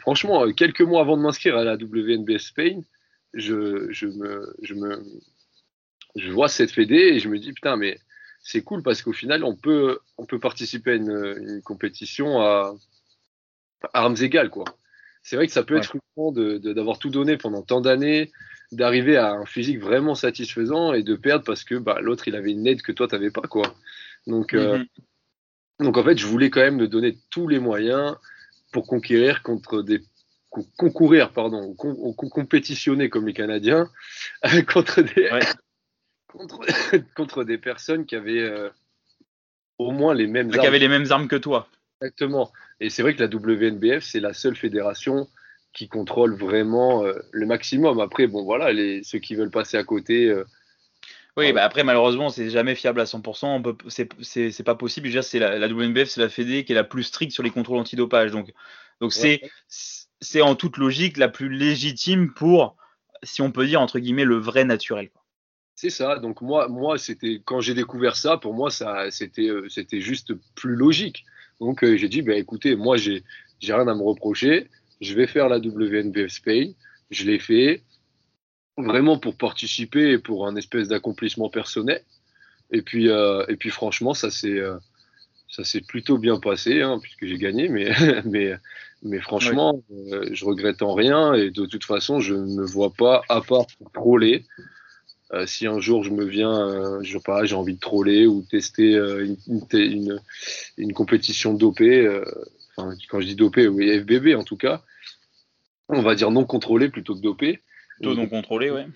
[0.00, 2.80] franchement, quelques mois avant de m'inscrire à la WNBF Spain,
[3.34, 5.02] je, je, me, je, me,
[6.16, 7.98] je vois cette fédé et je me dis, putain, mais
[8.42, 12.74] c'est cool parce qu'au final, on peut, on peut participer à une, compétition à,
[13.94, 14.64] armes égales, quoi.
[15.22, 18.32] C'est vrai que ça peut être frustrant d'avoir tout donné pendant tant d'années,
[18.72, 22.50] d'arriver à un physique vraiment satisfaisant et de perdre parce que bah, l'autre, il avait
[22.50, 23.74] une aide que toi, tu n'avais pas, quoi.
[24.26, 24.86] Donc, euh, mhm.
[25.80, 28.16] donc, en fait, je voulais quand même me donner tous les moyens
[28.72, 30.00] pour conquérir contre des
[30.76, 33.88] concourir pardon ou, compétitionner comme les Canadiens
[34.68, 35.30] contre des
[36.32, 36.60] contre,
[37.14, 38.70] contre des personnes qui avaient euh,
[39.78, 40.60] au moins les mêmes armes.
[40.60, 41.68] Qui avaient les mêmes armes que toi.
[42.00, 42.50] Exactement.
[42.80, 45.28] Et c'est vrai que la WNBF, c'est la seule fédération
[45.72, 48.00] qui contrôle vraiment euh, le maximum.
[48.00, 50.28] Après, bon, voilà, les, ceux qui veulent passer à côté.
[50.28, 50.44] Euh,
[51.38, 53.76] oui, bah après, malheureusement, c'est jamais fiable à 100%.
[53.88, 55.22] C'est pas possible.
[55.22, 57.78] C'est la, la, WNBF, c'est la fédé qui est la plus stricte sur les contrôles
[57.78, 58.32] antidopage.
[58.32, 58.52] Donc,
[59.00, 62.76] donc c'est en toute logique la plus légitime pour,
[63.22, 65.08] si on peut dire, entre guillemets, le vrai naturel.
[65.82, 66.16] C'est ça.
[66.20, 70.32] Donc moi, moi, c'était quand j'ai découvert ça, pour moi, ça, c'était, euh, c'était juste
[70.54, 71.24] plus logique.
[71.58, 73.24] Donc euh, j'ai dit, ben écoutez, moi, j'ai,
[73.58, 74.68] j'ai rien à me reprocher.
[75.00, 76.70] Je vais faire la WNBF Spain.
[77.10, 77.82] Je l'ai fait
[78.76, 82.04] vraiment pour participer et pour un espèce d'accomplissement personnel.
[82.70, 84.62] Et puis, euh, et puis franchement, ça s'est,
[85.48, 87.68] ça s'est plutôt bien passé, hein, puisque j'ai gagné.
[87.68, 87.90] Mais,
[88.24, 88.54] mais,
[89.02, 91.34] mais franchement, je regrette en rien.
[91.34, 94.44] Et de toute façon, je ne me vois pas, à part pour troller,
[95.34, 98.26] euh, si un jour je me viens, euh, je sais pas, j'ai envie de troller
[98.26, 100.20] ou tester euh, une, une,
[100.76, 102.06] une, compétition dopée,
[102.76, 104.82] enfin, quand je dis dopée, oui, FBB en tout cas,
[105.88, 107.60] on va dire non contrôlé plutôt que dopé.
[107.96, 108.86] Plutôt non contrôlé, ouais.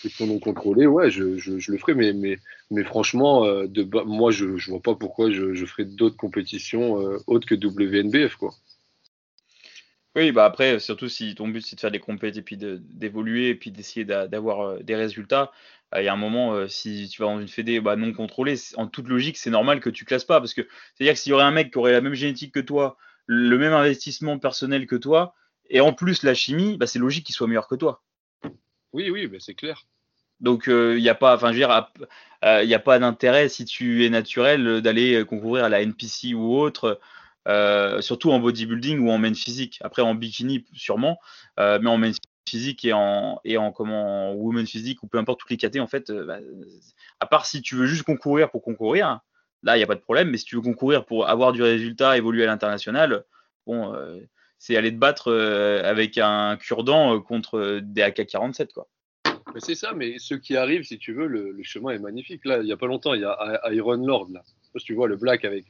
[0.00, 2.36] plutôt non contrôlé, ouais, je, je, je, le ferai, mais, mais,
[2.70, 6.94] mais franchement, de, moi, je, je vois pas pourquoi je, je ferais d'autres compétitions
[7.26, 8.54] autres que WNBF, quoi.
[10.16, 13.48] Oui, bah après, surtout si ton but c'est de faire des compétitions et puis d'évoluer
[13.48, 15.50] et puis d'essayer d'avoir euh, des résultats,
[15.92, 18.12] euh, il y a un moment, euh, si tu vas dans une fédé bah, non
[18.12, 20.38] contrôlée, en toute logique, c'est normal que tu classes pas.
[20.38, 20.62] Parce que
[20.94, 22.96] c'est-à-dire que s'il y aurait un mec qui aurait la même génétique que toi,
[23.26, 25.34] le même investissement personnel que toi,
[25.68, 28.04] et en plus la chimie, bah, c'est logique qu'il soit meilleur que toi.
[28.92, 29.82] Oui, oui, bah, c'est clair.
[30.38, 31.90] Donc il n'y a pas, enfin je veux dire,
[32.42, 36.56] il n'y a pas d'intérêt si tu es naturel d'aller concourir à la NPC ou
[36.56, 37.00] autre.
[37.46, 39.78] Euh, surtout en bodybuilding ou en main physique.
[39.82, 41.18] Après en bikini sûrement,
[41.60, 42.12] euh, mais en main
[42.48, 45.86] physique et en et en comment women physique ou peu importe toutes les catés en
[45.86, 46.38] fait, euh, bah,
[47.20, 49.20] à part si tu veux juste concourir pour concourir,
[49.62, 50.30] là il n'y a pas de problème.
[50.30, 53.24] Mais si tu veux concourir pour avoir du résultat, évoluer à l'international,
[53.66, 53.94] bon,
[54.58, 55.32] c'est aller te battre
[55.84, 58.88] avec un cure-dent contre des AK-47 quoi.
[59.58, 62.44] C'est ça, mais ce qui arrive, si tu veux, le, chemin est magnifique.
[62.44, 64.42] Là, il n'y a pas longtemps, il y a Iron Lord, là.
[64.82, 65.66] tu vois le black avec.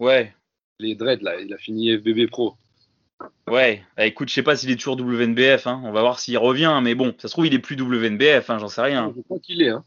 [0.00, 0.34] Ouais
[0.82, 1.40] les dreads là.
[1.40, 2.56] Il a fini FBB Pro.
[3.48, 5.66] Ouais, bah, écoute, je sais pas s'il est toujours WNBF.
[5.66, 5.80] Hein.
[5.84, 6.80] On va voir s'il revient.
[6.82, 8.50] Mais bon, ça se trouve, il est plus WNBF.
[8.50, 9.12] Hein, J'en sais rien.
[9.16, 9.70] Je crois qu'il est.
[9.70, 9.84] Hein.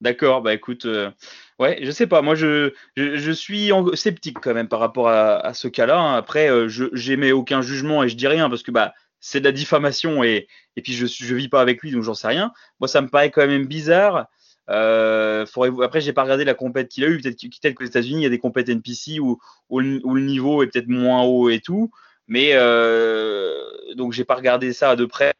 [0.00, 1.10] D'accord, bah écoute, euh,
[1.58, 2.22] ouais, je sais pas.
[2.22, 6.14] Moi, je, je, suis sceptique quand même par rapport à, ce cas-là.
[6.14, 9.44] Après, euh, je j'émets aucun jugement et je dis rien parce que bah c'est de
[9.44, 10.46] la diffamation et,
[10.76, 12.52] et puis je je vis pas avec lui donc j'en sais rien.
[12.78, 14.28] Moi, ça me paraît quand même bizarre
[14.68, 15.46] euh,
[15.82, 17.20] après, j'ai pas regardé la compète qu'il a eu.
[17.20, 19.38] Peut-être qu'aux États-Unis, il y a des compètes NPC où,
[19.70, 21.90] où, le niveau est peut-être moins haut et tout.
[22.26, 23.64] Mais euh,
[23.94, 25.34] donc, j'ai pas regardé ça de près.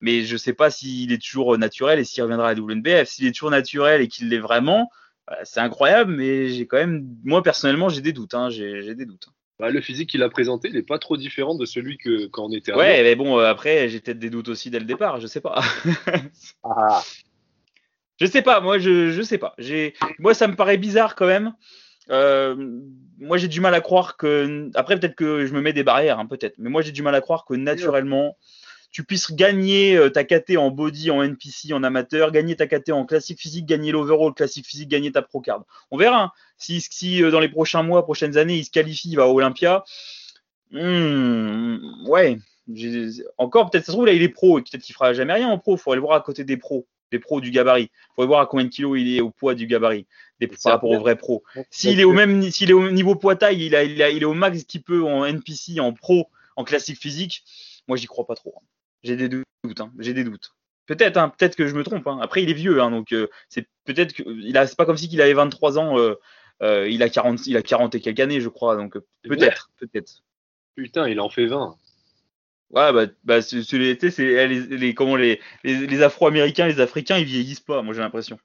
[0.00, 3.08] Mais je sais pas s'il est toujours naturel et s'il reviendra à la WNBF.
[3.08, 4.90] S'il est toujours naturel et qu'il l'est vraiment,
[5.26, 6.14] bah, c'est incroyable.
[6.14, 8.34] Mais j'ai quand même, moi personnellement, j'ai des doutes.
[8.34, 9.28] Hein, j'ai des doutes.
[9.58, 12.44] Bah, le physique qu'il a présenté, il n'est pas trop différent de celui que quand
[12.44, 12.72] on était.
[12.72, 15.20] Ouais, mais bon, euh, après, j'ai peut-être des doutes aussi dès le départ.
[15.20, 15.60] Je sais pas.
[16.62, 17.02] ah.
[18.20, 19.54] Je sais pas, moi je je sais pas.
[19.58, 21.54] J'ai moi ça me paraît bizarre quand même
[23.20, 24.70] moi, j'ai du mal à croire que.
[24.74, 26.54] Après, peut-être que je me mets des barrières, hein, peut-être.
[26.58, 28.36] Mais moi, j'ai du mal à croire que naturellement,
[28.90, 32.90] tu puisses gagner euh, ta KT en body, en NPC, en amateur, gagner ta KT
[32.90, 35.64] en classique physique, gagner l'overall classique physique, gagner ta pro card.
[35.90, 36.22] On verra.
[36.22, 36.32] Hein.
[36.56, 39.28] Si, si euh, dans les prochains mois, prochaines années, il se qualifie, il va à
[39.28, 39.84] Olympia.
[40.70, 42.38] Hmm, ouais.
[43.38, 44.60] Encore, peut-être, ça se trouve, là, il est pro.
[44.60, 45.76] Peut-être qu'il fera jamais rien en pro.
[45.76, 47.90] Il faudrait le voir à côté des pros des pros du gabarit.
[47.92, 50.06] Il faudrait voir à combien de kilos il est au poids du gabarit
[50.40, 51.42] des, par rapport aux vrais pros.
[51.70, 54.22] S'il est au même, s'il est au niveau poids taille, il, a, il, a, il
[54.22, 57.44] est au max qu'il peut en NPC, en pro, en classique physique.
[57.86, 58.54] Moi, j'y crois pas trop.
[58.56, 58.64] Hein.
[59.02, 59.44] J'ai des doutes.
[59.80, 59.92] Hein.
[59.98, 60.52] J'ai des doutes.
[60.86, 62.06] Peut-être, hein, peut-être que je me trompe.
[62.20, 65.08] Après, il est vieux, donc euh, c'est peut-être que il a, c'est pas comme si
[65.08, 65.98] qu'il avait 23 ans.
[65.98, 66.14] Euh,
[66.62, 68.74] euh, il a 40, il a 40 et quelques années, je crois.
[68.74, 70.24] Donc peut-être, peut-être.
[70.76, 71.76] Putain, il en fait 20.
[72.70, 77.60] Ouais, bah, bah c'est, les, les, les, comment les, les, Afro-Américains, les Africains, ils vieillissent
[77.60, 77.82] pas.
[77.82, 78.38] Moi, j'ai l'impression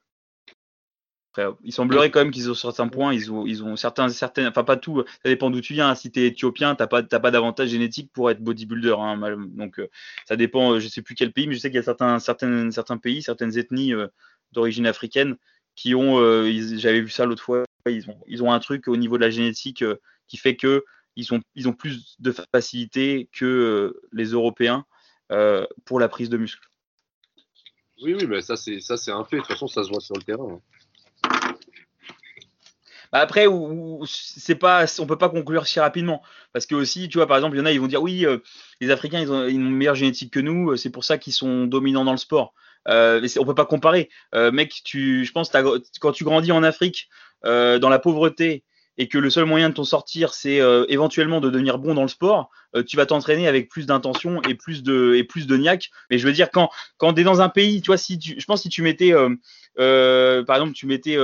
[1.62, 4.64] il semblerait quand même qu'ils ont certains points, ils ont, ils ont certains, certaines, enfin
[4.64, 5.94] pas tout, ça dépend d'où tu viens.
[5.94, 8.94] Si tu es éthiopien, t'as pas, pas d'avantage génétique pour être bodybuilder.
[8.98, 9.18] Hein,
[9.48, 9.88] donc euh,
[10.26, 12.70] ça dépend, je sais plus quel pays, mais je sais qu'il y a certains, certains,
[12.70, 14.08] certains pays, certaines ethnies euh,
[14.52, 15.36] d'origine africaine
[15.74, 18.96] qui ont, euh, j'avais vu ça l'autre fois, ils ont, ils ont un truc au
[18.96, 19.84] niveau de la génétique
[20.28, 20.84] qui fait que
[21.16, 24.84] ils ont, ils ont plus de facilité que les Européens
[25.84, 26.68] pour la prise de muscle.
[28.02, 29.36] Oui, oui, mais ça c'est ça c'est un fait.
[29.36, 30.48] De toute façon, ça se voit sur le terrain.
[30.50, 30.60] Hein.
[33.14, 33.46] Bah, après,
[34.06, 36.20] c'est pas, on peut pas conclure si rapidement,
[36.52, 38.26] parce que aussi, tu vois, par exemple, il y en a, ils vont dire oui,
[38.26, 38.38] euh,
[38.80, 41.66] les Africains, ils ont, une meilleure génétique que nous, euh, c'est pour ça qu'ils sont
[41.66, 42.54] dominants dans le sport.
[42.88, 44.80] Euh, on peut pas comparer, euh, mec.
[44.84, 45.52] Tu, je pense,
[46.00, 47.08] quand tu grandis en Afrique,
[47.44, 48.64] dans la pauvreté,
[48.96, 52.08] et que le seul moyen de t'en sortir, c'est éventuellement de devenir bon dans le
[52.08, 52.50] sport,
[52.86, 55.90] tu vas t'entraîner avec plus d'intention et plus de et plus de niaque.
[56.10, 58.44] Mais je veux dire, quand quand t'es dans un pays, tu vois, si tu, je
[58.44, 59.12] pense si tu mettais,
[59.76, 61.16] par exemple, tu mettais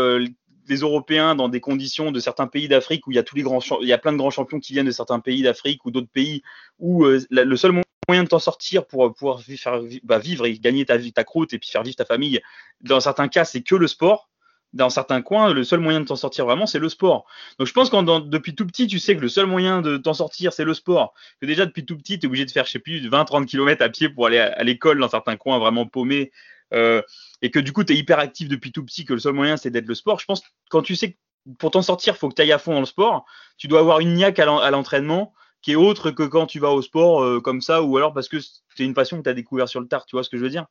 [0.71, 3.43] les Européens dans des conditions de certains pays d'Afrique où il y a tous les
[3.43, 5.91] grands, il y a plein de grands champions qui viennent de certains pays d'Afrique ou
[5.91, 6.43] d'autres pays
[6.79, 7.73] où euh, le seul
[8.09, 11.59] moyen de t'en sortir pour pouvoir faire, bah, vivre et gagner ta, ta croûte et
[11.59, 12.41] puis faire vivre ta famille,
[12.81, 14.30] dans certains cas, c'est que le sport.
[14.73, 17.27] Dans certains coins, le seul moyen de t'en sortir vraiment, c'est le sport.
[17.59, 20.15] Donc je pense que depuis tout petit, tu sais que le seul moyen de t'en
[20.15, 21.13] sortir, c'est le sport.
[21.41, 23.83] Que déjà depuis tout petit, tu es obligé de faire, je sais plus, 20-30 km
[23.83, 26.31] à pied pour aller à, l'école dans certains coins vraiment paumés.
[26.73, 27.03] Euh,
[27.43, 29.57] et que du coup, tu es hyper actif depuis tout petit, que le seul moyen,
[29.57, 31.19] c'est d'être le sport, je pense que quand tu sais que
[31.59, 33.25] pour t'en sortir, il faut que tu ailles à fond dans le sport,
[33.57, 36.83] tu dois avoir une niaque à l'entraînement qui est autre que quand tu vas au
[36.83, 39.69] sport euh, comme ça, ou alors parce que c'est une passion que tu as découvert
[39.69, 40.67] sur le tard, tu vois ce que je veux dire?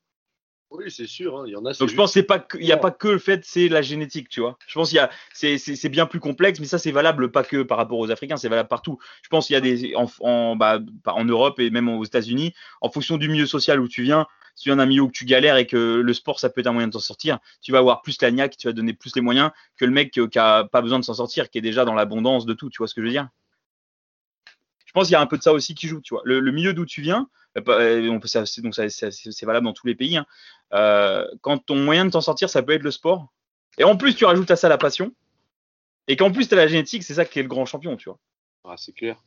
[0.72, 1.38] Oui, c'est sûr.
[1.38, 1.74] Hein, il y en a.
[1.74, 2.26] Donc je pense qu'il
[2.62, 4.58] n'y a pas que le fait, c'est la génétique, tu vois.
[4.68, 7.64] Je pense qu'il y a, c'est bien plus complexe, mais ça c'est valable pas que
[7.64, 9.00] par rapport aux Africains, c'est valable partout.
[9.24, 12.54] Je pense qu'il y a des en, en, bah, en Europe et même aux États-Unis,
[12.82, 15.26] en fonction du milieu social où tu viens, si tu viens d'un milieu où tu
[15.26, 17.78] galères et que le sport, ça peut être un moyen de t'en sortir, tu vas
[17.80, 20.66] avoir plus la niaque, tu vas donner plus les moyens que le mec qui a
[20.66, 22.70] pas besoin de s'en sortir, qui est déjà dans l'abondance de tout.
[22.70, 23.30] Tu vois ce que je veux dire?
[24.86, 26.02] Je pense qu'il y a un peu de ça aussi qui joue.
[26.02, 29.74] Tu vois, le, milieu d'où tu viens, euh, euh, on peut, donc c'est valable dans
[29.74, 30.18] tous les pays.
[30.18, 30.26] Hein.
[30.74, 33.28] Euh, quand ton moyen de t'en sortir, ça peut être le sport.
[33.78, 35.14] Et en plus, tu rajoutes à ça la passion.
[36.08, 38.10] Et qu'en plus, tu as la génétique, c'est ça qui est le grand champion, tu
[38.10, 38.20] vois.
[38.66, 39.18] Ah, c'est clair.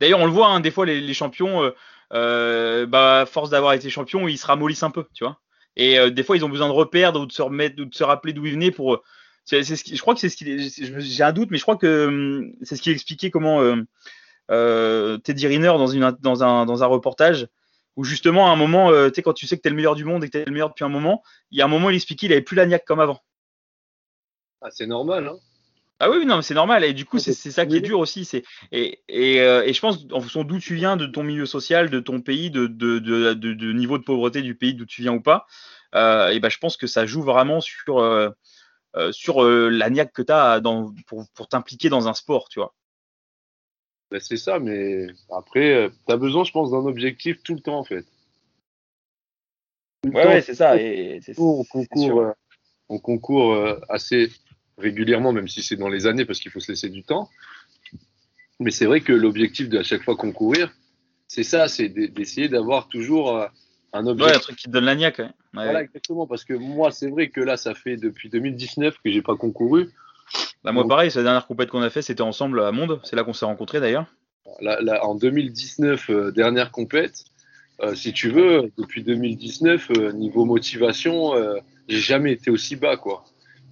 [0.00, 1.72] D'ailleurs, on le voit, hein, des fois, les, champions,
[2.12, 5.38] euh, bah, force d'avoir été champion, ils se ramollissent un peu, tu vois.
[5.76, 7.94] Et euh, des fois, ils ont besoin de repères ou de se remettre, ou de
[7.94, 8.94] se rappeler d'où ils venaient pour.
[8.94, 9.02] Euh,
[9.44, 10.70] c'est, ce qui, je crois que c'est ce qui.
[10.98, 13.76] J'ai un doute, mais je crois que hum, c'est ce qui expliquait comment euh,
[14.50, 17.48] Teddy Riner dans, une, dans, un, dans un reportage
[17.96, 20.04] où justement à un moment, tu sais, quand tu sais que t'es le meilleur du
[20.04, 21.96] monde et que t'es le meilleur depuis un moment, il y a un moment, il
[21.96, 23.20] expliquait qu'il avait plus la niaque comme avant.
[24.60, 25.36] Ah, c'est normal, hein.
[26.02, 26.82] Ah oui, non, c'est normal.
[26.82, 28.24] Et du coup, c'est ça qui est dur aussi.
[28.24, 28.42] C'est
[28.72, 31.90] et, et, euh, et, je pense, en fonction d'où tu viens, de ton milieu social,
[31.90, 35.12] de ton pays, de, de, de, de niveau de pauvreté du pays d'où tu viens
[35.12, 35.46] ou pas,
[35.94, 38.30] euh, et ben, je pense que ça joue vraiment sur, euh,
[38.96, 42.48] euh sur euh, la niaque que tu as dans, pour, pour t'impliquer dans un sport,
[42.48, 42.74] tu vois.
[44.10, 47.78] Ben, c'est ça, mais après, tu as besoin, je pense, d'un objectif tout le temps,
[47.78, 48.04] en fait.
[50.04, 50.76] ouais, ouais c'est ça.
[50.76, 52.32] Et, on concourt,
[52.88, 53.56] on concourt
[53.88, 54.30] assez
[54.78, 57.28] régulièrement, même si c'est dans les années, parce qu'il faut se laisser du temps.
[58.58, 60.70] Mais c'est vrai que l'objectif de à chaque fois concourir,
[61.28, 63.46] c'est ça, c'est d'essayer d'avoir toujours euh,
[63.92, 64.32] un objectif.
[64.32, 65.22] Ouais, un truc qui te donne la niaque.
[65.54, 66.26] Voilà, exactement.
[66.26, 69.90] Parce que moi, c'est vrai que là, ça fait depuis 2019 que j'ai pas concouru.
[70.62, 73.00] Bah, moi, pareil, la dernière compète qu'on a fait, c'était ensemble à Monde.
[73.04, 74.06] C'est là qu'on s'est rencontrés d'ailleurs.
[74.60, 77.24] Là, en 2019, euh, dernière compète,
[77.82, 81.32] euh, si tu veux, depuis 2019, niveau motivation,
[81.88, 83.24] j'ai jamais été aussi bas, quoi.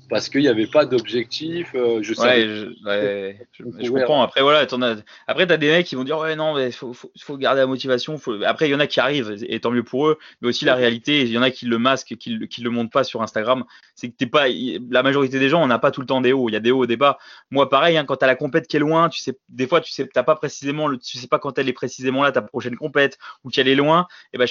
[0.08, 1.74] Parce qu'il n'y avait pas d'objectif.
[1.74, 4.22] Euh, je ouais, je, je, comprends.
[4.22, 4.96] Après, voilà, as...
[5.26, 7.60] après, tu as des mecs qui vont dire Ouais, non, il faut, faut, faut, garder
[7.60, 8.16] la motivation.
[8.16, 8.42] Faut...
[8.44, 10.74] Après, il y en a qui arrivent, et tant mieux pour eux, mais aussi la
[10.74, 13.64] réalité, il y en a qui le masquent, qui ne le montrent pas sur Instagram.
[13.94, 14.46] C'est que t'es pas.
[14.90, 16.48] La majorité des gens, on n'a pas tout le temps des hauts.
[16.48, 17.18] Il y a des hauts, des bas.
[17.50, 19.80] Moi, pareil, hein, quand tu as la compète qui est loin, tu sais, des fois,
[19.80, 22.76] tu sais, t'as pas précisément, tu sais pas quand elle est précisément là, ta prochaine
[22.76, 24.46] compète, ou qu'elle est loin, et ben,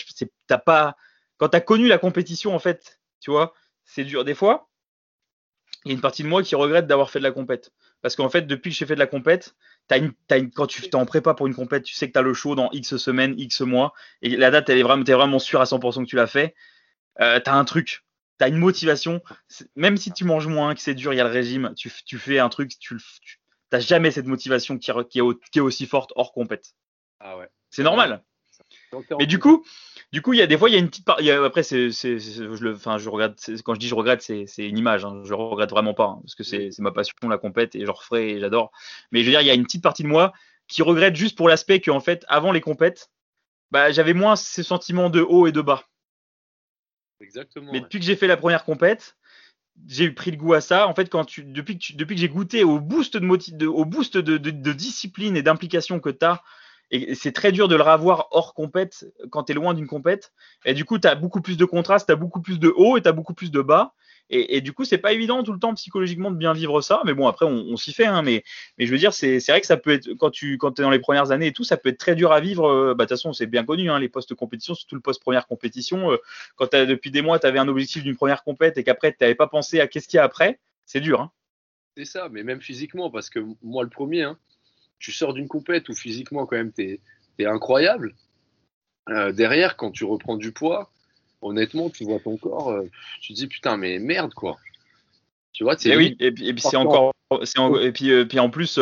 [0.47, 0.95] t'as pas.
[1.37, 3.53] Quand tu as connu la compétition, en fait, tu vois,
[3.85, 4.25] c'est dur.
[4.25, 4.67] Des fois,
[5.87, 7.71] il y a une partie de moi qui regrette d'avoir fait de la compète.
[8.01, 9.55] Parce qu'en fait, depuis que j'ai fait de la compète,
[9.89, 12.55] quand tu es en prépa pour une compète, tu sais que tu as le show
[12.55, 15.63] dans X semaines, X mois, et la date, elle est vraiment, es vraiment sûr à
[15.63, 16.53] 100% que tu l'as fait.
[17.21, 18.03] Euh, tu as un truc,
[18.37, 19.21] tu as une motivation.
[19.75, 22.39] Même si tu manges moins, que c'est dur, il y a le régime, tu, fais
[22.39, 22.97] un truc, tu
[23.71, 26.73] n'as jamais cette motivation qui, qui, est, aussi forte hors compète.
[27.19, 27.47] Ah ouais.
[27.69, 28.23] C'est normal.
[29.17, 29.65] Mais du coup,
[30.13, 31.19] du coup, il y a des fois, il y a une petite part.
[31.43, 33.51] Après, c'est, je le, enfin, je regrette.
[33.65, 35.03] Quand je dis je regrette, c'est, une image.
[35.03, 35.21] Hein.
[35.25, 38.31] Je regrette vraiment pas hein, parce que c'est, ma passion, la compète, et je referai
[38.31, 38.71] et j'adore.
[39.11, 40.31] Mais je veux dire, il y a une petite partie de moi
[40.67, 43.09] qui regrette juste pour l'aspect qu'en fait, avant les compètes,
[43.71, 45.83] bah, j'avais moins ce sentiment de haut et de bas.
[47.19, 47.71] Exactement.
[47.73, 49.17] Mais depuis que j'ai fait la première compète,
[49.87, 50.87] j'ai pris le goût à ça.
[50.87, 53.83] En fait, quand tu, depuis que, depuis que j'ai goûté au boost de, de au
[53.83, 56.41] boost de, de discipline et d'implication que tu as
[56.91, 60.31] et c'est très dur de le revoir hors compète quand tu es loin d'une compète.
[60.65, 62.97] Et du coup, tu as beaucoup plus de contraste, tu as beaucoup plus de haut
[62.97, 63.93] et tu as beaucoup plus de bas.
[64.29, 67.01] Et, du coup, c'est pas évident tout le temps psychologiquement de bien vivre ça.
[67.05, 68.05] Mais bon, après, on, s'y fait.
[68.05, 68.43] Hein, mais,
[68.77, 70.99] je veux dire, c'est vrai que ça peut être, quand tu quand es dans les
[70.99, 72.67] premières années et tout, ça peut être très dur à vivre.
[72.67, 75.21] Euh, bah, de toute façon, c'est bien connu, hein, les postes compétition, surtout le poste
[75.21, 76.11] première compétition.
[76.11, 76.17] Euh,
[76.57, 79.17] quand as, depuis des mois, tu avais un objectif d'une première compète et qu'après, tu
[79.21, 81.21] n'avais pas pensé à qu'est-ce qu'il y a après, c'est dur.
[81.21, 81.31] Hein.
[81.95, 84.37] C'est ça, mais même physiquement, parce que moi, le premier, hein,
[84.99, 86.99] tu sors d'une compète où physiquement, quand même, tu
[87.39, 88.15] es, incroyable.
[89.09, 90.91] Euh, derrière, quand tu reprends du poids,
[91.41, 92.89] honnêtement, tu vois ton corps, euh,
[93.21, 94.57] tu te dis putain, mais merde, quoi.
[95.53, 97.13] Tu vois, et oui, et puis, c'est encore.
[97.31, 98.79] et puis, euh, puis en plus,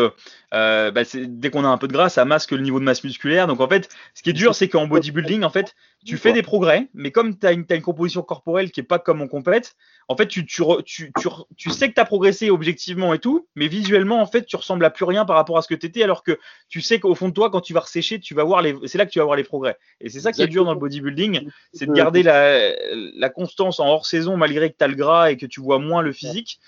[0.51, 3.47] bah, dès qu'on a un peu de gras, ça masque le niveau de masse musculaire.
[3.47, 5.76] Donc en fait, ce qui est dur, c'est qu'en bodybuilding, en fait,
[6.06, 9.22] tu fais des progrès, mais comme tu as, une composition corporelle qui est pas comme
[9.22, 9.76] en compète,
[10.08, 11.12] en fait, tu, tu, tu,
[11.58, 14.86] tu, sais que tu as progressé objectivement et tout, mais visuellement, en fait, tu ressembles
[14.86, 16.38] à plus rien par rapport à ce que tu étais, alors que
[16.70, 18.99] tu sais qu'au fond de toi, quand tu vas ressécher, tu vas voir les, c'est
[18.99, 19.78] là que tu vas voir les progrès.
[19.99, 23.80] Et c'est ça qui est dur dans le bodybuilding, c'est de garder la, la constance
[23.80, 26.12] en hors saison malgré que tu as le gras et que tu vois moins le
[26.12, 26.60] physique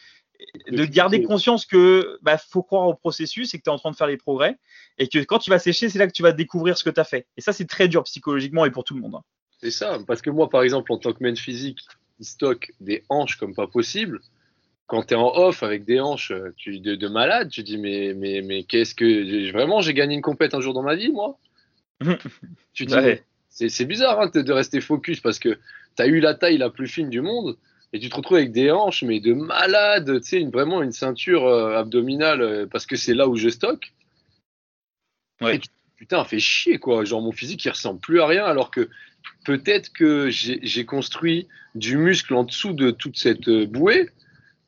[0.69, 3.91] de garder conscience que bah, faut croire au processus et que tu es en train
[3.91, 4.57] de faire les progrès
[4.97, 6.99] et que quand tu vas sécher, c'est là que tu vas découvrir ce que tu
[6.99, 7.27] as fait.
[7.37, 9.15] Et ça, c'est très dur psychologiquement et pour tout le monde.
[9.15, 9.23] Hein.
[9.59, 11.79] C'est ça, parce que moi, par exemple, en tant que main physique,
[12.19, 14.21] il stocke des hanches comme pas possible.
[14.85, 18.13] Quand tu es en off avec des hanches tu, de, de malade, tu dis mais,
[18.15, 19.51] mais, mais qu'est-ce que.
[19.51, 21.37] Vraiment, j'ai gagné une compète un jour dans ma vie, moi?
[22.73, 22.93] Tu dis,
[23.49, 25.57] c'est bizarre hein, de rester focus parce que
[25.95, 27.57] tu as eu la taille la plus fine du monde
[27.93, 31.45] et tu te retrouves avec des hanches, mais de malade, tu sais, vraiment une ceinture
[31.45, 33.93] euh, abdominale, euh, parce que c'est là où je stocke.
[35.39, 35.59] Ouais.
[35.95, 37.05] putain, fait chier, quoi.
[37.05, 38.89] Genre, mon physique, il ressemble plus à rien, alors que
[39.45, 44.09] peut-être que j'ai construit du muscle en dessous de toute cette euh, bouée,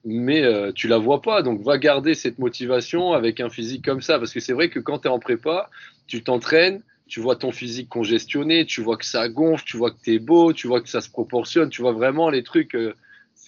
[0.06, 0.44] mais
[0.74, 1.42] tu la vois pas.
[1.42, 4.80] Donc, va garder cette motivation avec un physique comme ça, parce que c'est vrai que
[4.80, 5.70] quand tu es en prépa,
[6.08, 10.00] tu t'entraînes, tu vois ton physique congestionné, tu vois que ça gonfle, tu vois que
[10.02, 12.78] tu es beau, tu vois que ça se proportionne, tu vois vraiment les trucs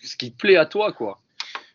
[0.03, 1.19] ce qui te plaît à toi, quoi.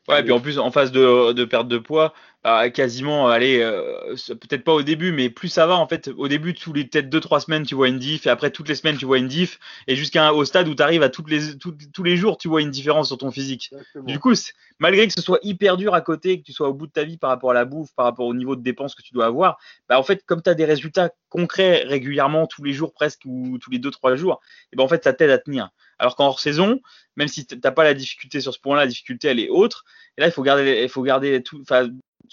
[0.08, 2.14] Ouais, et puis en plus, en phase de, de perte de poids,
[2.46, 6.28] bah, quasiment, allez, euh, peut-être pas au début, mais plus ça va, en fait, au
[6.28, 8.76] début, tous les peut-être deux, trois semaines, tu vois une diff, et après, toutes les
[8.76, 11.58] semaines, tu vois une diff, et jusqu'à au stade où tu arrives à toutes les,
[11.58, 13.72] tous les jours, tu vois une différence sur ton physique.
[13.96, 14.32] Du coup,
[14.78, 17.02] malgré que ce soit hyper dur à côté, que tu sois au bout de ta
[17.02, 19.26] vie par rapport à la bouffe, par rapport au niveau de dépenses que tu dois
[19.26, 23.22] avoir, bah, en fait, comme tu as des résultats concrets régulièrement, tous les jours presque,
[23.24, 24.40] ou tous les deux, trois jours,
[24.72, 25.70] et ben, en fait, ça t'aide à tenir.
[25.98, 26.80] Alors qu'en hors saison,
[27.16, 29.84] même si tu n'as pas la difficulté sur ce point-là, la difficulté elle est autre.
[30.16, 31.64] Et là, il faut garder, il faut garder tout.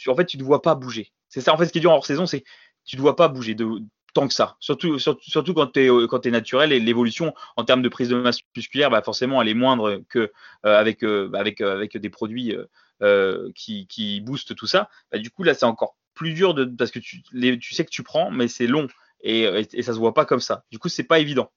[0.08, 1.12] En fait, tu ne vois pas bouger.
[1.30, 2.44] C'est ça, en fait, ce qui est dur en hors saison, c'est
[2.86, 3.56] tu ne vois pas bouger
[4.14, 4.56] tant que ça.
[4.60, 8.40] Surtout, surtout, quand tu es, es naturel et l'évolution en termes de prise de masse
[8.56, 10.32] musculaire, bah forcément, elle est moindre que
[10.66, 12.56] euh, avec, euh, avec, euh, avec des produits
[13.56, 14.90] qui, qui boostent tout ça.
[15.12, 18.04] Bah, du coup, là, c'est encore plus dur parce que tu, tu sais que tu
[18.04, 18.88] prends, mais c'est long
[19.22, 20.64] et, et, et, ça se voit pas comme ça.
[20.72, 21.52] Du coup, c'est pas évident.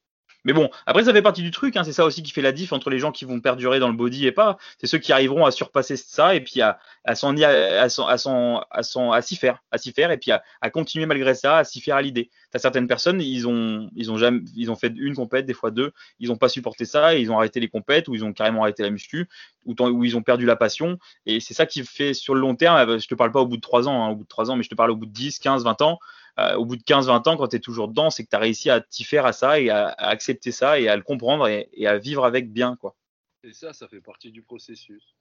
[0.45, 1.77] Mais bon, après, ça fait partie du truc.
[1.77, 3.89] Hein, c'est ça aussi qui fait la diff entre les gens qui vont perdurer dans
[3.89, 4.59] le body et pas.
[4.79, 9.63] C'est ceux qui arriveront à surpasser ça et puis à, à à, à, s'y faire,
[9.71, 12.31] à s'y faire et puis à, continuer malgré ça, à s'y faire à l'idée.
[12.51, 15.71] T'as certaines personnes, ils ont, ils ont jamais, ils ont fait une compète, des fois
[15.71, 18.33] deux, ils n'ont pas supporté ça, et ils ont arrêté les compètes ou ils ont
[18.33, 19.29] carrément arrêté la muscu
[19.67, 20.99] ou, ils ont perdu la passion.
[21.27, 22.99] Et c'est ça qui fait sur le long terme.
[22.99, 24.57] Je te parle pas au bout de trois ans, hein, au bout de trois ans,
[24.57, 25.99] mais je te parle au bout de 10, 15, 20 ans.
[26.39, 28.41] Euh, au bout de 15-20 ans, quand tu es toujours dedans, c'est que tu as
[28.41, 31.87] réussi à t'y faire à ça et à, accepter ça et à le comprendre et,
[31.87, 32.77] à vivre avec bien.
[32.77, 32.95] quoi.
[33.43, 35.17] Et ça, ça fait partie du processus.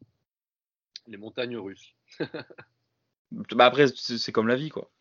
[1.07, 1.93] Les montagnes russes.
[3.31, 4.91] bah après, c'est comme la vie, quoi.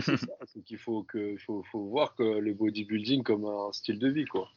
[0.00, 3.98] c'est ça, c'est qu'il faut, que, faut, faut, voir que le bodybuilding comme un style
[3.98, 4.50] de vie, quoi.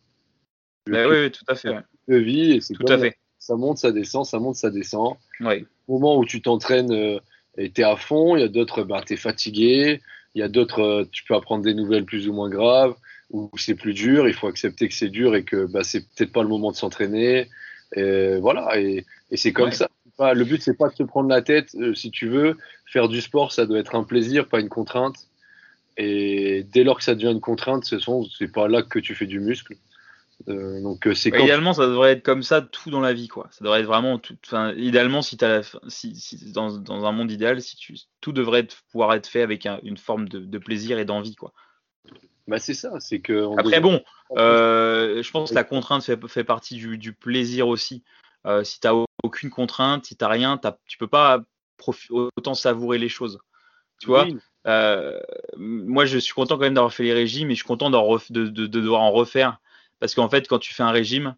[0.87, 1.75] Bah oui, tout à fait.
[2.07, 3.17] De vie, et c'est tout à fait.
[3.37, 5.17] Ça monte, ça descend, ça monte, ça descend.
[5.39, 5.65] Ouais.
[5.87, 7.19] Au moment où tu t'entraînes euh,
[7.57, 10.01] et tu es à fond, il y a d'autres, bah, tu es fatigué,
[10.35, 12.95] il y a d'autres, euh, tu peux apprendre des nouvelles plus ou moins graves,
[13.31, 16.31] ou c'est plus dur, il faut accepter que c'est dur et que bah, c'est peut-être
[16.31, 17.47] pas le moment de s'entraîner.
[17.95, 19.89] Et voilà, et, et c'est comme ça.
[20.19, 21.73] Le but, c'est pas de se prendre la tête.
[21.75, 25.15] Euh, si tu veux, faire du sport, ça doit être un plaisir, pas une contrainte.
[25.97, 29.15] Et dès lors que ça devient une contrainte, ce sont, c'est pas là que tu
[29.15, 29.75] fais du muscle.
[30.47, 33.47] Euh, donc euh, c'est idéalement, ça devrait être comme ça tout dans la vie, quoi.
[33.51, 34.37] Ça devrait être vraiment tout.
[34.45, 38.67] Enfin, idéalement, si, as, si, si dans, dans, un monde idéal, si tu, tout devrait
[38.91, 41.53] pouvoir être fait avec une forme de, de plaisir et d'envie, quoi.
[42.47, 43.47] Bah c'est ça, c'est que.
[43.59, 44.01] Après bon,
[44.37, 48.03] euh, je pense que la contrainte fait, fait partie du, du, plaisir aussi.
[48.47, 51.43] Euh, si t'as aucune contrainte, si t'as rien, as, tu peux pas
[52.09, 53.39] autant savourer les choses.
[53.99, 54.25] Tu vois,
[55.57, 58.31] moi je suis content quand même d'avoir fait les régimes et je suis content de,
[58.31, 59.59] de, de, devoir en refaire
[59.99, 61.35] parce qu'en fait quand tu fais un régime,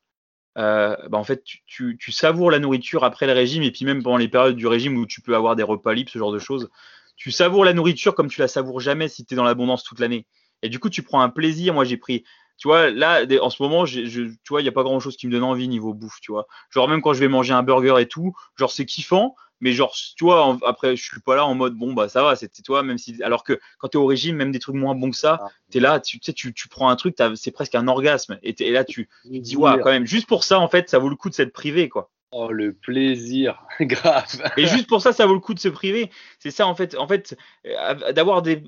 [0.57, 3.86] euh, bah en fait tu, tu, tu, savoures la nourriture après le régime et puis
[3.86, 6.34] même pendant les périodes du régime où tu peux avoir des repas libres, ce genre
[6.34, 6.70] de choses,
[7.16, 9.99] tu savoures la nourriture comme tu la savoures jamais si tu es dans l'abondance toute
[9.99, 10.28] l'année.
[10.62, 11.74] Et du coup tu prends un plaisir.
[11.74, 12.24] Moi j'ai pris
[12.62, 15.26] tu vois, là, en ce moment, tu vois, il n'y a pas grand chose qui
[15.26, 16.45] me donne envie niveau bouffe, tu vois.
[16.70, 19.95] Genre, même quand je vais manger un burger et tout, genre, c'est kiffant, mais genre,
[20.18, 22.84] tu vois, après, je suis pas là en mode, bon, bah, ça va, c'est toi,
[22.84, 25.18] même si, alors que quand tu es au régime, même des trucs moins bons que
[25.18, 25.47] ça, ah.
[25.72, 28.55] tu es là, tu sais, tu, tu, prends un truc, c'est presque un orgasme, et,
[28.64, 31.09] et là, tu, tu dis, ouais, quand même, juste pour ça, en fait, ça vaut
[31.09, 32.09] le coup de s'être privé, quoi.
[32.34, 34.26] Oh, le plaisir, grave.
[34.55, 36.09] Et juste pour ça, ça vaut le coup de se priver.
[36.39, 38.64] C'est ça, en fait, en fait, euh, d'avoir des,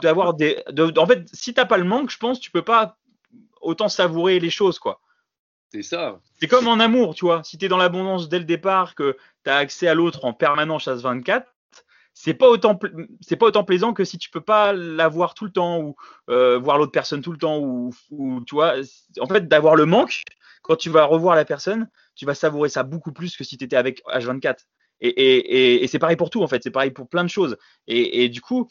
[0.00, 0.62] d'avoir des,
[0.96, 2.96] en fait, si t'as pas le manque, je pense, tu peux pas
[3.60, 5.00] autant savourer les choses, quoi.
[5.74, 6.20] C'est ça.
[6.38, 7.42] C'est comme en amour, tu vois.
[7.42, 10.32] Si tu es dans l'abondance dès le départ, que tu as accès à l'autre en
[10.32, 11.52] permanence chasse 24,
[12.12, 12.78] c'est pas autant
[13.20, 15.96] c'est pas autant plaisant que si tu peux pas l'avoir tout le temps ou
[16.30, 17.92] euh, voir l'autre personne tout le temps ou,
[18.46, 18.76] tu vois
[19.18, 20.22] en fait d'avoir le manque
[20.62, 23.64] quand tu vas revoir la personne tu vas savourer ça beaucoup plus que si tu
[23.64, 24.58] étais avec H24
[25.00, 27.56] et, et, et, c'est pareil pour tout en fait c'est pareil pour plein de choses
[27.88, 28.68] et, du coup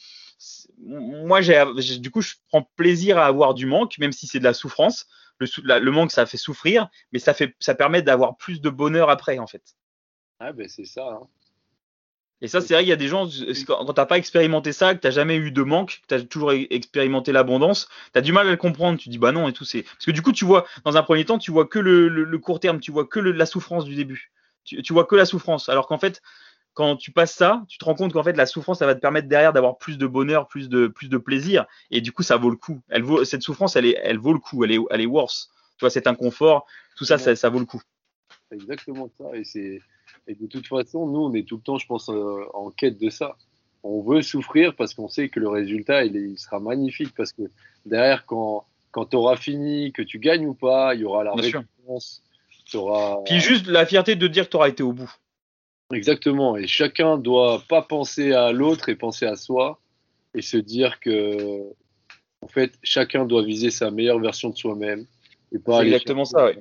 [0.77, 1.63] moi, j'ai,
[1.99, 5.07] du coup, je prends plaisir à avoir du manque, même si c'est de la souffrance.
[5.39, 9.09] Le, le, manque, ça fait souffrir, mais ça, fait, ça permet d'avoir plus de bonheur
[9.09, 9.75] après, en fait.
[10.39, 11.07] Ah, ben c'est ça.
[11.07, 11.27] Hein.
[12.43, 13.25] Et ça, c'est vrai, il y a des gens,
[13.65, 17.31] quand t'as pas expérimenté ça, que t'as jamais eu de manque, que t'as toujours expérimenté
[17.31, 18.99] l'abondance, t'as du mal à le comprendre.
[18.99, 19.63] Tu dis, bah non, et tout.
[19.63, 22.09] C'est Parce que du coup, tu vois, dans un premier temps, tu vois que le,
[22.09, 24.33] le, court terme, tu vois que la souffrance du début.
[24.65, 25.69] Tu, tu vois que la souffrance.
[25.69, 26.21] Alors qu'en fait,
[26.73, 28.99] quand tu passes ça, tu te rends compte qu'en fait la souffrance, ça va te
[28.99, 32.37] permettre derrière d'avoir plus de bonheur, plus de plus de plaisir, et du coup ça
[32.37, 32.81] vaut le coup.
[32.89, 35.51] Elle vaut cette souffrance, elle est elle vaut le coup, elle est elle est worse.
[35.77, 36.65] Tu vois cet inconfort,
[36.95, 37.81] tout ça, ça, ça vaut le coup.
[38.51, 39.81] Exactement ça, et c'est
[40.27, 42.97] et de toute façon nous on est tout le temps, je pense, euh, en quête
[42.99, 43.35] de ça.
[43.83, 47.43] On veut souffrir parce qu'on sait que le résultat il, il, sera magnifique parce que
[47.85, 51.33] derrière quand quand tu auras fini, que tu gagnes ou pas, il y aura la
[51.33, 52.23] récompense.
[52.75, 53.17] Auras...
[53.25, 55.11] Puis juste la fierté de dire que tu auras été au bout.
[55.93, 56.57] Exactement.
[56.57, 59.79] Et chacun doit pas penser à l'autre et penser à soi
[60.35, 61.61] et se dire que,
[62.41, 65.05] en fait, chacun doit viser sa meilleure version de soi-même.
[65.51, 66.53] Et pas exactement ça, oui.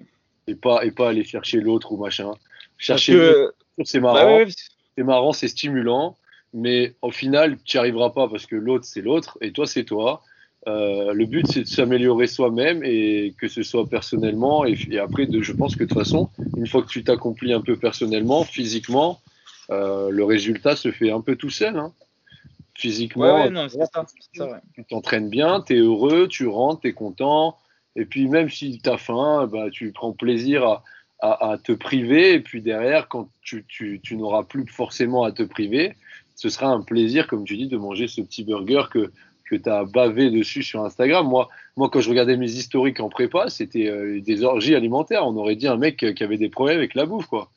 [0.47, 2.33] Et pas, et pas aller chercher l'autre ou machin.
[2.77, 3.47] Chercher
[3.85, 4.45] c'est marrant.
[4.45, 4.53] Bah
[4.97, 6.19] c'est marrant, c'est stimulant.
[6.53, 9.85] Mais au final, tu n'y arriveras pas parce que l'autre, c'est l'autre et toi, c'est
[9.85, 10.23] toi.
[10.69, 14.65] Euh, le but, c'est de s'améliorer soi-même et que ce soit personnellement.
[14.65, 17.61] Et, après, de, je pense que de toute façon, une fois que tu t'accomplis un
[17.61, 19.21] peu personnellement, physiquement,
[19.71, 21.77] euh, le résultat se fait un peu tout seul.
[21.77, 21.93] Hein.
[22.75, 23.49] Physiquement,
[24.75, 27.57] tu t'entraînes bien, tu es heureux, tu rentres, tu es content.
[27.97, 30.85] Et puis même si tu as faim, bah, tu prends plaisir à,
[31.19, 32.35] à, à, te priver.
[32.35, 35.95] Et puis derrière, quand tu, tu, tu n'auras plus forcément à te priver,
[36.37, 39.13] ce sera un plaisir, comme tu dis, de manger ce petit burger que
[39.53, 41.27] que tu as bavé dessus sur Instagram.
[41.27, 45.27] Moi, moi, quand je regardais mes historiques en prépa, c'était euh, des orgies alimentaires.
[45.27, 47.51] On aurait dit un mec qui avait des problèmes avec la bouffe, quoi.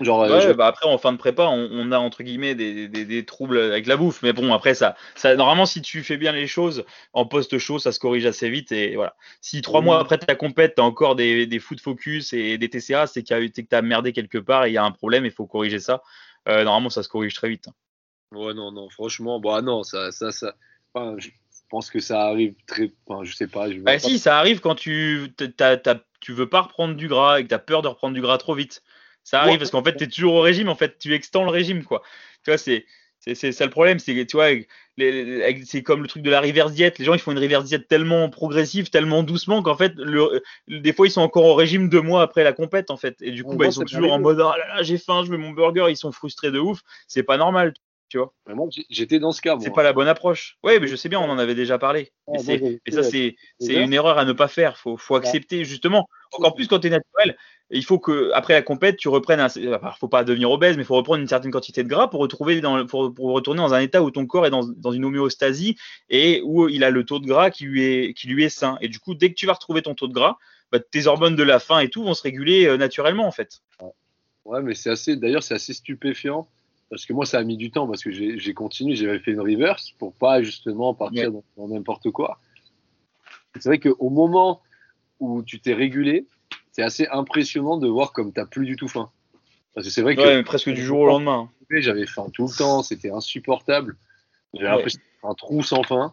[0.00, 3.58] Genre, euh, bah après en fin de prépa, on, a entre guillemets des, des, troubles
[3.58, 6.84] avec la bouffe, mais bon après ça, ça normalement si tu fais bien les choses
[7.12, 9.14] en post chaud, ça se corrige assez vite et voilà.
[9.40, 13.06] Si trois mois après ta compète, t'as encore des, des foot focus et des TCA,
[13.06, 15.46] c'est que tu as merdé quelque part et il y a un problème, il faut
[15.46, 16.02] corriger ça.
[16.48, 17.68] Euh, normalement ça se corrige très vite.
[18.32, 20.54] Ouais, non, non, franchement, bah non, ça, ça, ça.
[20.94, 21.28] Enfin, je
[21.68, 22.90] pense que ça arrive très.
[23.06, 23.70] Enfin, je sais pas.
[23.70, 25.28] Je bah, si, ça arrive quand tu,
[26.20, 28.38] tu veux pas reprendre du gras et que tu as peur de reprendre du gras
[28.38, 28.82] trop vite.
[29.24, 31.50] Ça arrive parce qu'en fait, tu es toujours au régime, en fait, tu extends le
[31.50, 32.02] régime, quoi.
[32.44, 32.86] Tu vois, c'est.
[33.24, 34.48] C'est ça le problème, c'est tu vois,
[34.98, 36.98] c'est comme le truc de la reverse diète.
[36.98, 40.92] Les gens ils font une reverse diète tellement progressive, tellement doucement qu'en fait, le, des
[40.92, 43.14] fois ils sont encore au régime deux mois après la compète en fait.
[43.20, 45.30] Et du coup, bah, ils sont toujours en mode ah là là j'ai faim, je
[45.30, 45.86] veux mon burger.
[45.88, 46.80] Ils sont frustrés de ouf.
[47.06, 47.74] C'est pas normal,
[48.12, 48.32] tu vois.
[48.54, 49.56] moi j'étais dans ce cas.
[49.58, 50.58] C'est pas la bonne approche.
[50.62, 52.12] Oui, mais je sais bien, on en avait déjà parlé.
[52.34, 54.76] et, ça c'est une erreur à ne pas faire.
[54.76, 56.08] Faut faut accepter justement.
[56.34, 57.36] Encore plus quand tu es naturel
[57.72, 59.40] il faut que après la compète, tu reprennes.
[59.40, 59.48] Un,
[59.98, 62.60] faut pas devenir obèse, mais il faut reprendre une certaine quantité de gras pour retrouver
[62.60, 65.78] dans, pour, pour, retourner dans un état où ton corps est dans, dans, une homéostasie
[66.10, 68.76] et où il a le taux de gras qui lui est qui lui est sain.
[68.82, 70.36] Et du coup, dès que tu vas retrouver ton taux de gras,
[70.70, 73.62] bah, tes hormones de la faim et tout vont se réguler euh, naturellement en fait.
[74.44, 75.16] Ouais, mais c'est assez.
[75.16, 76.48] D'ailleurs, c'est assez stupéfiant
[76.92, 79.40] parce que moi, ça a mis du temps parce que j'ai continué, j'avais fait une
[79.40, 82.38] reverse pour pas justement partir dans n'importe quoi.
[83.54, 84.60] C'est vrai qu'au moment
[85.18, 86.26] où tu t'es régulé,
[86.70, 89.10] c'est assez impressionnant de voir comme tu n'as plus du tout faim.
[89.74, 90.42] Parce que c'est vrai que.
[90.42, 91.48] presque du jour au lendemain.
[91.70, 93.96] J'avais faim tout le temps, c'était insupportable.
[94.52, 96.12] J'avais l'impression un trou sans fin.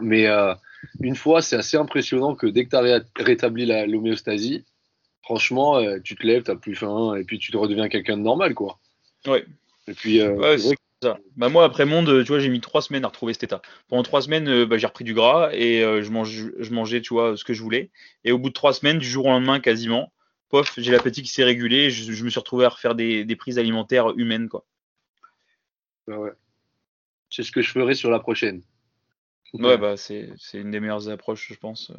[0.00, 0.54] Mais euh,
[1.00, 4.64] une fois, c'est assez impressionnant que dès que tu as rétabli l'homéostasie,
[5.22, 8.16] franchement, euh, tu te lèves, tu n'as plus faim, et puis tu te redeviens quelqu'un
[8.16, 8.78] de normal, quoi.
[9.26, 9.44] Ouais.
[9.88, 10.56] Et puis, euh,
[11.36, 13.62] bah moi, après Monde, tu vois, j'ai mis trois semaines à retrouver cet état.
[13.88, 17.00] Pendant trois semaines, euh, bah, j'ai repris du gras et euh, je, mange, je mangeais,
[17.00, 17.90] tu vois, ce que je voulais.
[18.24, 20.12] Et au bout de trois semaines, du jour au lendemain, quasiment,
[20.48, 21.90] pof, j'ai l'appétit qui s'est régulé.
[21.90, 24.64] Je, je, me suis retrouvé à refaire des, des prises alimentaires humaines, quoi.
[26.06, 26.32] Bah ouais.
[27.30, 28.62] C'est ce que je ferai sur la prochaine.
[29.52, 31.92] Ouais, bah c'est une des meilleures approches, je pense.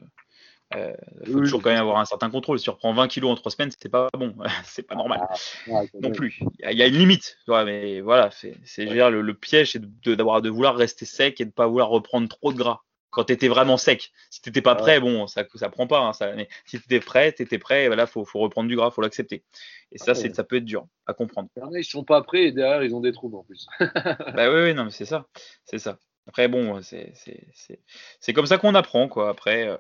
[0.74, 0.93] Il euh,
[1.26, 2.59] faut toujours quand même avoir un certain contrôle.
[2.59, 4.36] Si tu reprends 20 kilos en 3 semaines, c'était pas bon.
[4.65, 5.22] c'est pas normal.
[5.72, 6.39] Ah, non plus.
[6.59, 7.38] Il y, a une limite.
[7.47, 11.68] mais voilà, c'est le, le, piège, c'est d'avoir de, vouloir rester sec et de pas
[11.68, 12.82] vouloir reprendre trop de gras.
[13.11, 14.11] Quand tu étais vraiment sec.
[14.30, 16.01] Si tu n'étais pas prêt, bon, ça ça prend pas.
[16.01, 18.76] Hein, ça, mais si tu étais prêt, tu étais prêt, voilà, faut, faut reprendre du
[18.76, 19.43] gras, faut l'accepter.
[19.93, 21.49] Et ça, c'est ça peut être dur à comprendre.
[21.74, 23.68] Ils sont pas prêts et derrière, ils ont des troubles en plus.
[23.80, 25.28] bah oui, oui, non, mais c'est ça.
[25.63, 25.97] C'est ça.
[26.28, 29.30] Après, bon, c'est comme ça qu'on apprend, quoi.
[29.30, 29.70] Après.
[29.70, 29.78] Euh,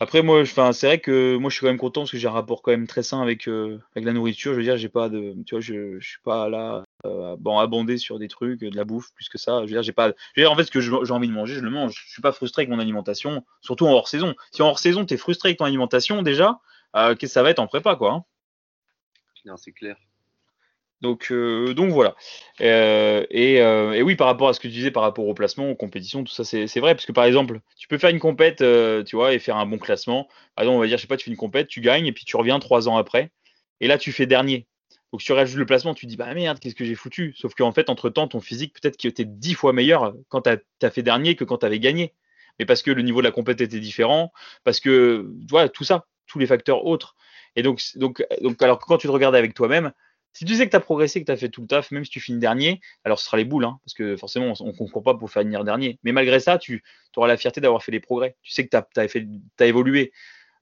[0.00, 2.32] après, moi, c'est vrai que moi, je suis quand même content parce que j'ai un
[2.32, 4.52] rapport quand même très sain avec, euh, avec la nourriture.
[4.52, 7.58] Je veux dire, j'ai pas de, tu vois, je, je suis pas là, euh, bon,
[7.58, 9.58] abondé sur des trucs, de la bouffe, plus que ça.
[9.58, 11.32] Je veux dire, j'ai pas, je veux dire, en fait, ce que j'ai envie de
[11.32, 12.04] manger, je le mange.
[12.06, 14.34] Je suis pas frustré avec mon alimentation, surtout en hors saison.
[14.52, 16.60] Si en hors saison, tu es frustré avec ton alimentation, déjà,
[16.96, 18.12] euh, que ça va être en prépa, quoi.
[18.12, 18.24] Hein?
[19.44, 19.96] Non, c'est clair.
[21.00, 22.16] Donc, euh, donc voilà.
[22.60, 25.34] Euh, et, euh, et, oui, par rapport à ce que tu disais, par rapport au
[25.34, 26.94] placement, aux compétitions, tout ça, c'est vrai.
[26.94, 28.64] Parce que par exemple, tu peux faire une compète,
[29.04, 30.28] tu vois, et faire un bon classement.
[30.58, 32.24] Exemple, on va dire, je sais pas, tu fais une compète, tu gagnes, et puis
[32.24, 33.30] tu reviens trois ans après.
[33.80, 34.66] Et là, tu fais dernier.
[35.12, 37.34] Donc, tu rajoutes le placement, tu dis, bah merde, qu'est-ce que j'ai foutu?
[37.36, 40.90] Sauf qu'en fait, entre-temps, ton physique, peut-être qu'il était dix fois meilleur quand tu as,
[40.90, 42.12] fait dernier que quand tu avais gagné.
[42.58, 44.32] Mais parce que le niveau de la compète était différent,
[44.64, 47.16] parce que, tu vois, tout ça, tous les facteurs autres.
[47.56, 49.92] Et donc, donc, donc alors quand tu te regardes avec toi-même,
[50.32, 52.04] si tu sais que tu as progressé, que tu as fait tout le taf, même
[52.04, 54.72] si tu finis dernier, alors ce sera les boules, hein, parce que forcément, on ne
[54.72, 55.98] concourt pas pour finir dernier.
[56.04, 56.82] Mais malgré ça, tu
[57.16, 58.36] auras la fierté d'avoir fait des progrès.
[58.42, 60.12] Tu sais que tu as, évolué.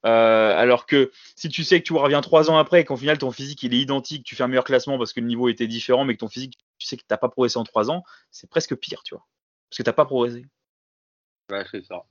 [0.05, 3.19] Euh, alors que si tu sais que tu reviens trois ans après et qu'en final
[3.19, 5.67] ton physique il est identique, tu fais un meilleur classement parce que le niveau était
[5.67, 8.05] différent, mais que ton physique, tu sais que tu n'as pas progressé en trois ans,
[8.31, 9.27] c'est presque pire, tu vois.
[9.69, 10.47] Parce que tu n'as pas progressé.
[11.51, 12.05] Ouais, c'est ça.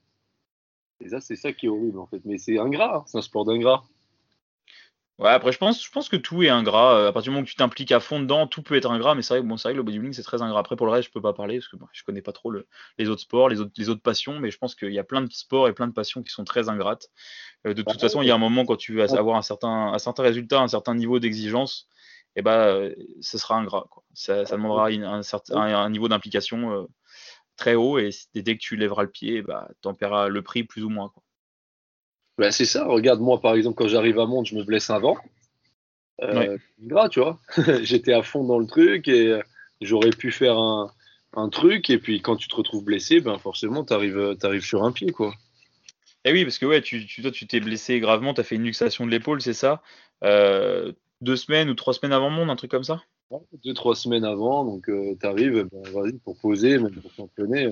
[0.99, 2.21] Et ça, c'est ça qui est horrible en fait.
[2.25, 3.03] Mais c'est ingrat, hein.
[3.07, 3.83] c'est un sport d'ingrat.
[5.17, 6.97] Ouais, après, je pense, je pense que tout est ingrat.
[6.97, 9.15] Euh, à partir du moment où tu t'impliques à fond dedans, tout peut être ingrat.
[9.15, 10.59] Mais c'est vrai, bon, vrai que le bodybuilding, c'est très ingrat.
[10.59, 12.51] Après, pour le reste, je peux pas parler parce que bon, je connais pas trop
[12.97, 14.39] les autres sports, les autres, les autres passions.
[14.39, 16.43] Mais je pense qu'il y a plein de sports et plein de passions qui sont
[16.43, 17.07] très ingrates.
[17.65, 19.93] Euh, de toute façon, il y a un moment quand tu veux avoir un certain,
[19.93, 21.87] un certain résultat, un certain niveau d'exigence,
[22.35, 23.85] et eh ben, ce sera ingrat.
[23.89, 24.03] Quoi.
[24.13, 26.85] Ça, ça demandera un, certain, un, niveau d'implication euh,
[27.55, 27.97] très haut.
[27.99, 30.89] Et dès que tu lèveras le pied, bah, tu en paieras le prix plus ou
[30.89, 31.07] moins.
[31.07, 31.23] Quoi.
[32.37, 32.85] Ben, c'est ça.
[32.85, 35.17] Regarde, moi, par exemple, quand j'arrive à Monde, je me blesse avant.
[36.21, 37.39] Euh, gras, tu vois.
[37.81, 39.41] J'étais à fond dans le truc et euh,
[39.81, 40.91] j'aurais pu faire un,
[41.33, 41.89] un, truc.
[41.89, 45.11] Et puis, quand tu te retrouves blessé, ben forcément, tu arrives, arrives, sur un pied,
[45.11, 45.33] quoi.
[46.23, 48.43] Et eh oui, parce que ouais, tu, tu toi, tu t'es blessé gravement, tu as
[48.43, 49.83] fait une luxation de l'épaule, c'est ça
[50.23, 53.03] euh, Deux semaines ou trois semaines avant Monde, un truc comme ça?
[53.63, 54.65] Deux, trois semaines avant.
[54.65, 57.67] Donc, euh, tu arrives, ben, vas-y, pour poser, même pour s'entraîner.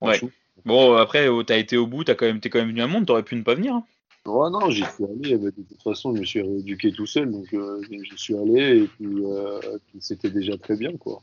[0.00, 0.20] ouais.
[0.64, 2.82] Bon, après, oh, tu as été au bout, tu quand même, es quand même venu
[2.82, 3.74] à Monde, tu aurais pu ne pas venir.
[3.74, 3.84] Hein.
[4.26, 5.38] non, j'y suis allé.
[5.38, 9.04] de toute façon, je me suis rééduqué tout seul, donc euh, j'y suis allé et
[9.04, 11.20] euh, puis, c'était déjà très bien, quoi.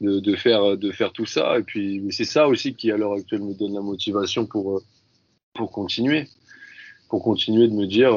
[0.00, 1.58] De, de, faire, de faire tout ça.
[1.58, 4.82] Et puis, c'est ça aussi qui, à l'heure actuelle, me donne la motivation pour, euh,
[5.54, 6.28] pour continuer.
[7.08, 8.12] Pour continuer de me dire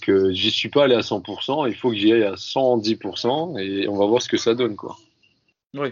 [0.00, 3.86] que j'y suis pas allé à 100%, il faut que j'y aille à 110% et
[3.86, 4.96] on va voir ce que ça donne, quoi.
[5.74, 5.90] Oui.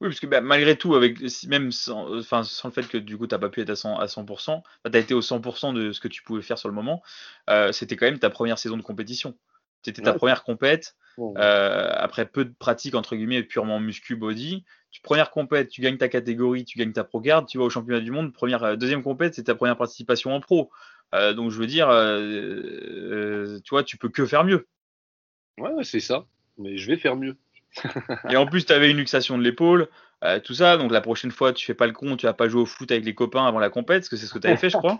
[0.00, 3.18] Oui, parce que bah, malgré tout, avec même sans, enfin, sans le fait que du
[3.18, 5.20] coup tu n'as pas pu être à 100%, à 100% bah, tu as été au
[5.20, 7.02] 100% de ce que tu pouvais faire sur le moment,
[7.50, 9.36] euh, c'était quand même ta première saison de compétition.
[9.82, 10.94] C'était ta première compète.
[11.18, 15.98] Euh, après peu de pratique entre guillemets purement muscu body, tu première compète, tu gagnes
[15.98, 18.76] ta catégorie, tu gagnes ta pro card, tu vas au championnat du monde, première euh,
[18.76, 20.70] deuxième compète, c'est ta première participation en pro.
[21.14, 21.88] Euh, donc je veux dire,
[23.62, 24.66] tu vois, tu peux que faire mieux.
[25.58, 26.24] Ouais, c'est ça.
[26.56, 27.36] Mais je vais faire mieux.
[28.28, 29.88] Et en plus, tu avais une luxation de l'épaule,
[30.44, 30.76] tout ça.
[30.76, 32.90] Donc la prochaine fois, tu fais pas le con, tu vas pas jouer au foot
[32.90, 34.76] avec les copains avant la compète, parce que c'est ce que tu avais fait, je
[34.76, 34.96] crois.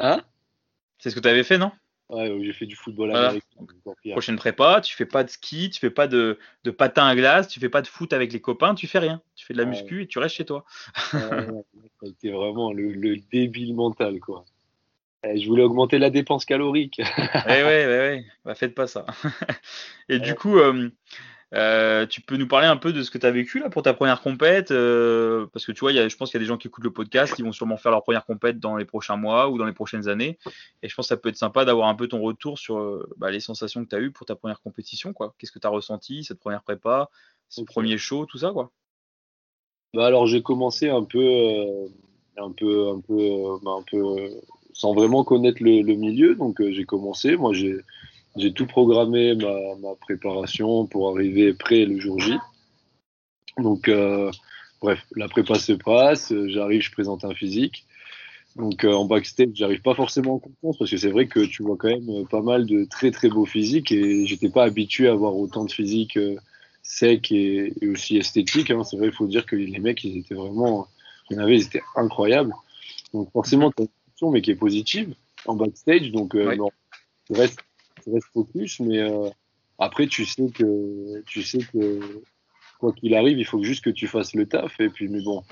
[0.00, 0.22] Hein?
[0.98, 1.70] C'est ce que tu avais fait, non?
[2.10, 3.12] Ouais, j'ai fait du football
[4.10, 7.48] Prochaine prépa, tu fais pas de ski, tu fais pas de, de, patin à glace,
[7.48, 9.22] tu fais pas de foot avec les copains, tu fais rien.
[9.34, 10.64] Tu fais de la muscu et tu restes chez toi.
[12.02, 14.44] C'était vraiment le, débile mental, quoi.
[15.24, 17.00] Eh, je voulais augmenter la dépense calorique.
[17.46, 18.26] eh ouais, ouais, ouais.
[18.44, 19.06] Bah, faites pas ça.
[20.08, 20.90] et du coup, euh,
[21.54, 23.82] euh, tu peux nous parler un peu de ce que tu as vécu là pour
[23.82, 26.44] ta première compète euh, Parce que tu vois, y a, je pense qu'il y a
[26.44, 28.84] des gens qui écoutent le podcast qui vont sûrement faire leur première compète dans les
[28.84, 30.38] prochains mois ou dans les prochaines années.
[30.82, 33.30] Et je pense que ça peut être sympa d'avoir un peu ton retour sur bah,
[33.30, 35.12] les sensations que tu as eues pour ta première compétition.
[35.12, 35.34] quoi.
[35.38, 37.08] Qu'est-ce que tu as ressenti, cette première prépa,
[37.48, 38.70] ce premier show, tout ça quoi?
[39.94, 41.20] Bah Alors j'ai commencé un peu,
[42.36, 44.28] un peu, un peu, bah, un peu
[44.74, 46.34] sans vraiment connaître le, milieu.
[46.34, 47.36] Donc j'ai commencé.
[47.36, 52.34] Moi j'ai tout programmé, ma, préparation pour arriver prêt le jour J.
[53.58, 54.30] Donc, euh,
[54.80, 57.84] bref, la prépa se passe, j'arrive, je présente un physique.
[58.56, 61.62] Donc, euh, en backstage, j'arrive pas forcément en confiance parce que c'est vrai que tu
[61.62, 65.12] vois quand même pas mal de très très beaux physiques et j'étais pas habitué à
[65.12, 66.36] avoir autant de physiques euh,
[66.82, 68.70] secs et, aussi esthétiques.
[68.70, 68.84] Hein.
[68.84, 70.86] C'est vrai, il faut dire que les mecs, ils étaient vraiment,
[71.30, 72.54] il avait, ils étaient incroyables.
[73.12, 73.72] Donc, forcément,
[74.22, 75.14] mais qui est positive
[75.46, 76.10] en backstage.
[76.12, 76.70] Donc, euh, non,
[77.30, 77.60] reste
[78.02, 79.28] tu restes focus, mais euh,
[79.78, 82.00] après, tu sais que, tu sais que
[82.78, 84.78] quoi qu'il arrive, il faut juste que tu fasses le taf.
[84.80, 85.42] Et puis, mais bon,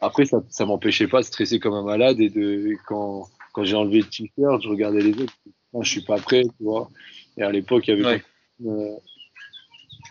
[0.00, 3.76] après, ça, ça m'empêchait pas de stresser comme un malade et de, quand, quand j'ai
[3.76, 5.34] enlevé le t-shirt, je regardais les autres,
[5.80, 6.88] je suis pas prêt, tu vois.
[7.36, 8.22] Et à l'époque, il y avait
[8.66, 8.96] euh,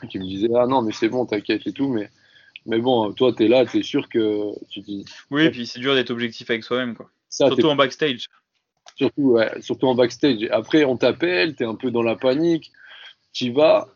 [0.09, 2.09] qui me disait, ah non, mais c'est bon, t'inquiète et tout, mais,
[2.65, 5.05] mais bon, toi, tu es là, tu es sûr que tu dis.
[5.31, 7.09] Oui, et puis c'est dur d'être objectif avec soi-même, quoi.
[7.29, 8.27] Surtout en backstage.
[8.95, 10.47] Surtout, ouais, surtout en backstage.
[10.51, 12.71] Après, on t'appelle, tu es un peu dans la panique,
[13.33, 13.87] tu vas,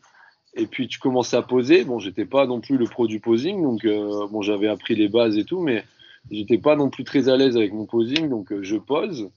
[0.53, 1.83] et puis tu commences à poser.
[1.83, 5.07] Bon, j'étais pas non plus le pro du posing, donc euh, bon, j'avais appris les
[5.07, 5.83] bases et tout, mais
[6.29, 9.29] j'étais pas non plus très à l'aise avec mon posing, donc euh, je pose.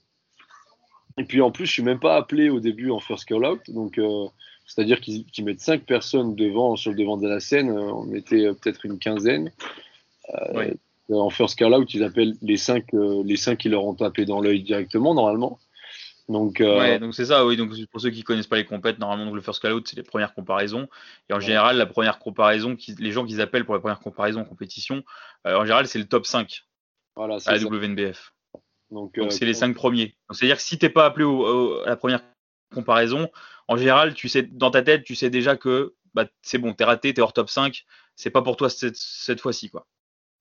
[1.17, 3.61] Et puis en plus, je suis même pas appelé au début en first call out,
[3.69, 4.25] donc euh,
[4.67, 7.71] c'est-à-dire qu'ils mettent cinq personnes devant sur le devant de la scène.
[7.71, 9.51] on était peut-être une quinzaine.
[10.33, 10.73] Euh,
[11.09, 14.25] en first call out, ils appellent les cinq, euh, les cinq qui leur ont tapé
[14.25, 15.59] dans l'œil directement, normalement.
[16.27, 17.55] Donc, euh, ouais, donc c'est ça, oui.
[17.55, 19.95] Donc pour ceux qui connaissent pas les compètes, normalement donc le first call out c'est
[19.95, 20.87] les premières comparaisons.
[21.29, 24.41] Et en général, la première comparaison, qui, les gens qu'ils appellent pour la première comparaison
[24.41, 25.03] en compétition,
[25.43, 26.63] en général c'est le top 5
[27.15, 28.33] voilà, à la WNBF.
[28.89, 30.15] Donc c'est les cinq premiers.
[30.31, 31.25] C'est-à-dire que si t'es pas appelé
[31.85, 32.21] à la première
[32.73, 33.29] comparaison,
[33.67, 36.85] en général, tu sais dans ta tête, tu sais déjà que bah, c'est bon, t'es
[36.85, 37.83] raté, t'es hors top 5,
[38.15, 39.85] c'est pas pour toi cette, cette fois-ci quoi.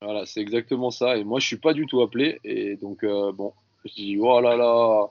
[0.05, 1.16] Voilà, c'est exactement ça.
[1.16, 2.38] Et moi, je suis pas du tout appelé.
[2.45, 3.53] Et donc, euh, bon,
[3.84, 5.09] je dis, oh là là.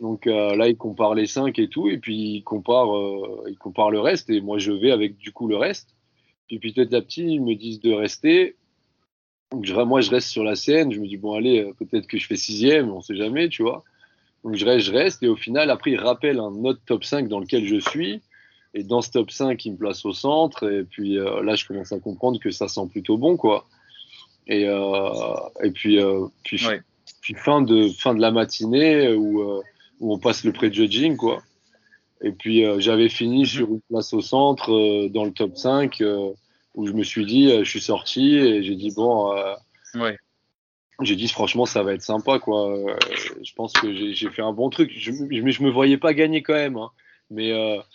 [0.00, 1.88] Donc euh, là, il compare les cinq et tout.
[1.88, 4.30] Et puis, il compare, euh, il compare le reste.
[4.30, 5.94] Et moi, je vais avec du coup le reste.
[6.46, 8.56] Puis petit à petit, ils me disent de rester.
[9.50, 10.92] Donc moi, je reste sur la scène.
[10.92, 13.82] Je me dis, bon, allez, peut-être que je fais sixième, on sait jamais, tu vois.
[14.44, 15.22] Donc je reste, je reste.
[15.22, 18.20] Et au final, après, ils rappellent un autre top 5 dans lequel je suis.
[18.74, 20.70] Et dans ce top 5, ils me placent au centre.
[20.70, 23.66] Et puis là, je commence à comprendre que ça sent plutôt bon, quoi.
[24.48, 26.60] Et, euh, et puis, euh, puis,
[27.20, 29.62] puis, fin, de, fin de la matinée où, euh,
[30.00, 31.42] où on passe le pré-judging, quoi.
[32.20, 33.46] Et puis j'avais fini mhm.
[33.46, 36.02] sur une place au centre dans le top 5
[36.74, 39.32] où je me suis dit, je suis sorti et j'ai dit, bon,
[39.94, 40.16] ouais.
[41.02, 42.76] j'ai dit, franchement, ça va être sympa, quoi.
[43.40, 44.90] je pense que j'ai fait un bon truc.
[44.96, 46.90] Je, je, je, me voyais pas gagner quand même, hein.
[47.30, 47.52] mais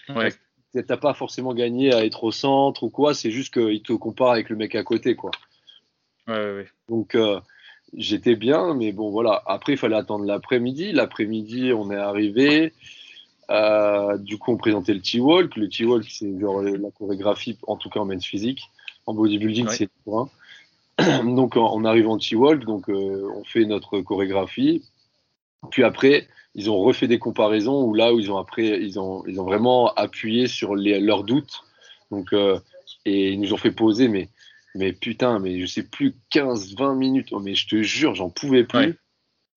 [0.07, 0.31] ouais.
[0.87, 4.31] t'as pas forcément gagné à être au centre ou quoi, c'est juste qu'il te compare
[4.31, 5.31] avec le mec à côté, quoi.
[6.87, 7.39] Donc euh,
[7.93, 9.41] j'étais bien, mais bon voilà.
[9.45, 10.91] Après, il fallait attendre l'après-midi.
[10.91, 12.73] L'après-midi, on est arrivé.
[13.49, 15.55] Euh, du coup, on présentait le T-Walk.
[15.55, 18.69] Le T-Walk, c'est genre la chorégraphie, en tout cas en men's physique.
[19.05, 20.29] En bodybuilding, c'est point.
[21.23, 24.83] Donc, on arrive en T-Walk, donc euh, on fait notre chorégraphie.
[25.71, 29.25] Puis après, ils ont refait des comparaisons où là où ils ont après, ils ont,
[29.25, 31.63] ils ont vraiment appuyé sur les, leurs doutes.
[32.11, 32.31] Donc,
[33.05, 34.29] et ils nous ont fait poser, mais
[34.75, 37.29] mais putain, mais je sais plus, 15, 20 minutes.
[37.31, 38.99] Oh, mais je te jure, j'en pouvais plus.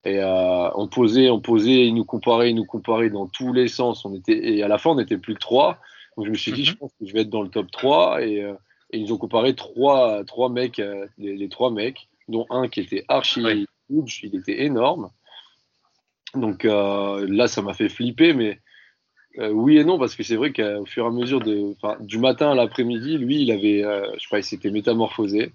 [0.04, 3.68] Et euh, on posait, on posait, ils nous comparaient, ils nous comparaient dans tous les
[3.68, 4.04] sens.
[4.04, 5.78] On était, et à la fin, on n'était plus que 3.
[6.16, 6.66] Donc je me suis dit, mhm.
[6.66, 8.22] je pense que je vais être dans le top 3.
[8.22, 8.54] Et, euh,
[8.92, 13.04] et ils ont comparé trois, trois mecs, euh, les, trois mecs, dont un qui était
[13.08, 13.42] archi
[13.90, 15.10] huge, il était énorme.
[16.34, 18.60] Donc là, ça m'a fait flipper, mais
[19.38, 22.18] Euh, oui et non, parce que c'est vrai qu'au fur et à mesure de, du
[22.18, 25.52] matin à l'après-midi, lui, il avait, euh, je sais pas, il s'était métamorphosé.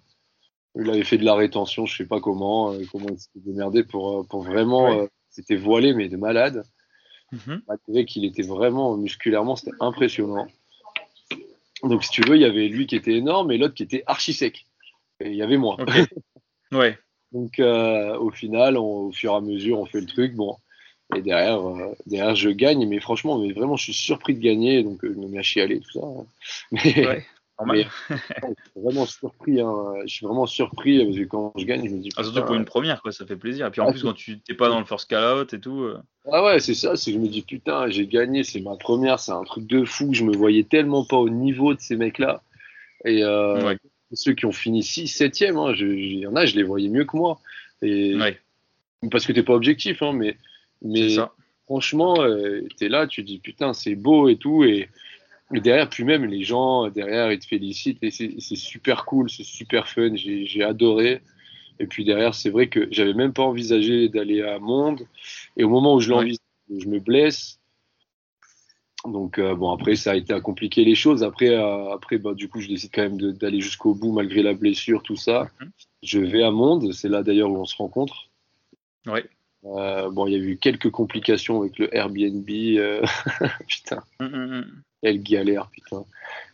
[0.75, 3.83] Il avait fait de la rétention, je sais pas comment, euh, comment il s'était démerdé
[3.83, 6.63] pour, pour vraiment, c'était voilé, mais de malade.
[7.31, 8.05] Mm -hmm.
[8.05, 10.47] qu'il était vraiment musculairement, c'était impressionnant.
[11.83, 14.03] Donc, si tu veux, il y avait lui qui était énorme et l'autre qui était
[14.05, 14.65] archi sec.
[15.19, 15.77] Et il y avait moi.
[16.71, 16.97] ouais.
[17.31, 17.53] Donc,
[18.27, 20.35] au final, au fur et à mesure, on fait le truc.
[20.35, 20.57] Bon,
[21.15, 24.83] et derrière, euh, derrière, je gagne, mais franchement, mais vraiment, je suis surpris de gagner,
[24.83, 26.07] donc euh, je me mets à chialer, tout ça.
[26.71, 27.25] Mais, ouais,
[27.67, 27.85] mais
[28.75, 29.93] vraiment surpris, hein.
[30.07, 32.09] je suis vraiment surpris parce que quand je gagne, je me dis.
[32.17, 33.67] Ah, surtout pour une première, quoi, ça fait plaisir.
[33.67, 35.59] Et puis en ah, plus, quand tu n'es pas dans le first call out et
[35.59, 35.83] tout.
[35.83, 35.99] Euh.
[36.31, 39.19] Ah ouais, c'est ça, c'est que je me dis putain, j'ai gagné, c'est ma première,
[39.19, 40.11] c'est un truc de fou.
[40.11, 42.41] Je me voyais tellement pas au niveau de ces mecs-là.
[43.05, 43.21] Et
[44.13, 47.05] ceux qui ont fini 6, 7e, hein, il y en a, je les voyais mieux
[47.05, 47.39] que moi.
[47.81, 48.15] Et,
[49.09, 50.37] Parce que t'es pas objectif, hein, mais
[50.81, 51.17] mais
[51.65, 54.63] franchement, euh, tu es là, tu dis putain, c'est beau et tout.
[54.63, 54.89] Et,
[55.51, 59.87] derrière, puis même les gens derrière, ils te félicitent et c'est super cool, c'est super
[59.87, 60.15] fun.
[60.15, 61.21] J'ai adoré.
[61.79, 65.01] Et puis derrière, c'est vrai que j'avais même pas envisagé d'aller à Monde.
[65.57, 66.37] Et au moment où je l'envisage,
[66.69, 67.59] je me blesse.
[69.05, 71.23] Donc euh, bon, après, ça a été à compliquer les choses.
[71.23, 74.53] Après, euh, après bah, du coup, je décide quand même d'aller jusqu'au bout malgré la
[74.53, 75.49] blessure, tout ça.
[75.59, 75.71] Mhm.
[76.03, 76.91] Je vais à Monde.
[76.93, 78.29] C'est là d'ailleurs où on se rencontre.
[79.07, 79.21] Oui.
[79.65, 82.49] Euh, bon, il y a eu quelques complications avec le Airbnb.
[82.49, 83.01] Euh,
[83.67, 84.03] putain.
[84.19, 84.83] Mm, mm, mm.
[85.03, 86.05] Elle galère, putain.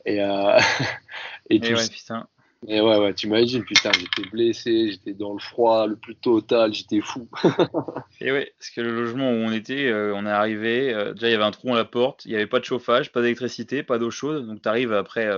[0.05, 0.59] Et, euh,
[1.49, 2.27] et, et ouais, putain.
[2.67, 6.73] Et ouais, ouais, tu imagines, putain, j'étais blessé, j'étais dans le froid le plus total,
[6.73, 7.29] j'étais fou.
[8.19, 11.35] et ouais, parce que le logement où on était, on est arrivé, déjà il y
[11.35, 13.99] avait un trou à la porte, il n'y avait pas de chauffage, pas d'électricité, pas
[13.99, 15.29] d'eau chaude, donc tu arrives après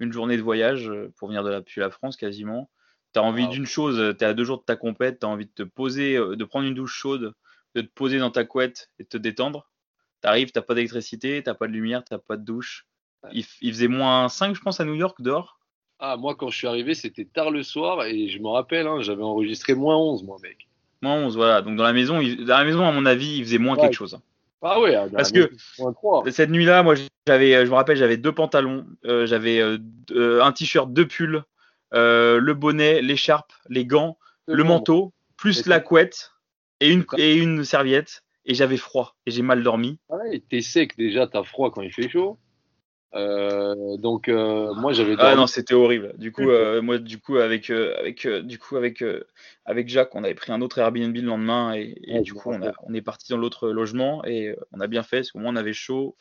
[0.00, 2.70] une journée de voyage pour venir de la, depuis la France quasiment
[3.16, 5.28] tu as envie d'une chose, tu es à deux jours de ta compète, tu as
[5.30, 7.32] envie de te poser, euh, de prendre une douche chaude,
[7.74, 9.70] de te poser dans ta couette et de te détendre.
[10.22, 12.86] Tu arrives, tu pas d'électricité, tu pas de lumière, tu pas de douche.
[13.32, 15.58] Il, faisait moins 5, je pense, à New York dehors.
[15.98, 19.00] Ah, moi, quand je suis arrivé, c'était tard le soir et je me rappelle, hein,
[19.00, 20.68] j'avais enregistré moins 11, moi, mec.
[21.00, 21.62] Moins 11, voilà.
[21.62, 24.18] Donc, dans la maison, dans la maison à mon avis, il faisait moins quelque chose.
[24.60, 25.50] Ah ouais, parce que
[26.30, 26.94] cette nuit-là, moi,
[27.26, 31.42] j'avais, je me rappelle, j'avais deux pantalons, euh, j'avais euh, un t-shirt, deux pulls,
[31.94, 36.32] euh, le bonnet, l'écharpe, les gants, le, manteau, plus la couette
[36.80, 38.22] et une, et une serviette.
[38.48, 39.98] Et j'avais froid et j'ai mal dormi.
[40.08, 42.38] Ouais, t'es sec déjà, t'as froid quand il fait chaud.
[43.14, 45.16] Euh, donc euh, moi j'avais.
[45.18, 46.14] Ah non, c'était horrible.
[46.16, 46.44] Du coup,
[46.80, 49.02] moi du coup avec avec du coup avec
[49.64, 52.94] avec Jacques, on avait pris un autre Airbnb le lendemain et, du coup on, on,
[52.94, 55.72] est parti dans l'autre logement et on a bien fait parce qu'au moins on avait
[55.72, 56.14] chaud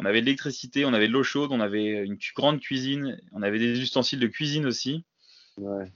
[0.00, 3.42] on avait de l'électricité, on avait de l'eau chaude, on avait une grande cuisine, on
[3.42, 5.04] avait des ustensiles de cuisine aussi.
[5.58, 5.90] Ouais.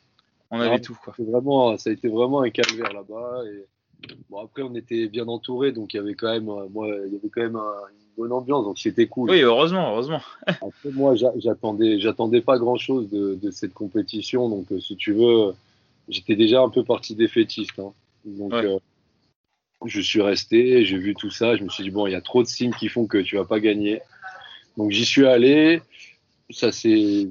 [0.50, 1.14] On avait tout quoi.
[1.18, 3.42] Vraiment, ça a été vraiment un calvaire là-bas.
[3.46, 3.64] Et...
[4.30, 7.12] Bon après on était bien entouré, donc il y avait quand même, euh, moi, il
[7.12, 9.30] y avait quand même une bonne ambiance, donc c'était cool.
[9.30, 10.22] Oui, heureusement, heureusement.
[10.46, 15.52] après moi, j'attendais, j'attendais pas grand-chose de, cette compétition, donc euh, si tu veux,
[16.08, 17.78] j'étais déjà un peu parti défaitiste.
[17.78, 17.92] Hein.
[18.24, 18.78] Donc euh,
[19.86, 22.20] je suis resté, j'ai vu tout ça, je me suis dit, bon, il y a
[22.20, 24.00] trop de signes qui font que tu vas pas gagner.
[24.76, 25.82] Donc j'y suis allé.
[26.50, 27.28] Ça s'est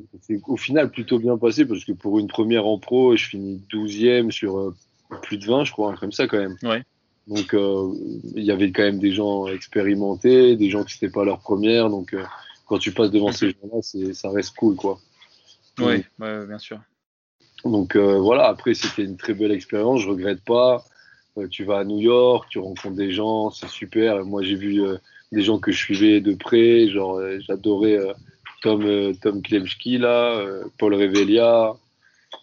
[0.47, 4.31] au final plutôt bien passé parce que pour une première en pro, je finis 12e
[4.31, 4.76] sur euh,
[5.23, 6.55] plus de 20, je crois, comme ça quand même.
[6.63, 6.84] Ouais.
[7.27, 7.91] Donc euh,
[8.35, 11.89] il y avait quand même des gens expérimentés, des gens qui n'étaient pas leur première.
[11.89, 12.23] Donc euh,
[12.65, 14.99] quand tu passes devant ces gens-là, ça reste cool, quoi.
[15.80, 16.80] Oui, ouais, bien sûr.
[17.65, 20.85] Donc voilà, après c'était une très belle expérience, je regrette pas.
[21.39, 24.23] Euh, tu vas à New York, tu rencontres des gens, c'est super.
[24.25, 24.97] Moi, j'ai vu euh,
[25.31, 27.99] des gens que je suivais de près, genre euh, j'adorais
[28.61, 30.43] Tom, Tom Klemski, là,
[30.77, 31.73] Paul Revelia,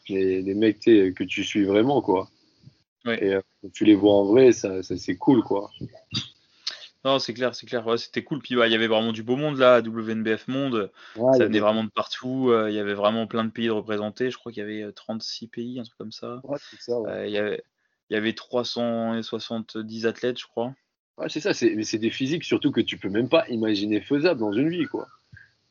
[0.09, 2.29] les, les mecs que tu suis vraiment, quoi.
[3.07, 3.37] Et
[3.73, 5.71] tu les vois en vrai, ça, c'est cool, quoi.
[7.05, 7.85] Non, c'est clair, c'est clair.
[7.99, 8.41] c'était cool.
[8.41, 10.91] Puis il y avait vraiment du beau monde là, WNBF Monde.
[11.15, 12.53] ça venait vraiment de partout.
[12.67, 14.33] Il y avait vraiment plein de pays de représentés.
[14.33, 16.43] Je crois qu'il y avait 36 pays, un truc comme ça.
[16.89, 17.63] Y avait,
[18.11, 20.75] il y avait 370 athlètes, je crois.
[21.19, 24.41] Ouais, c'est ça, mais c'est des physiques surtout que tu peux même pas imaginer faisable
[24.41, 25.07] dans une vie, quoi.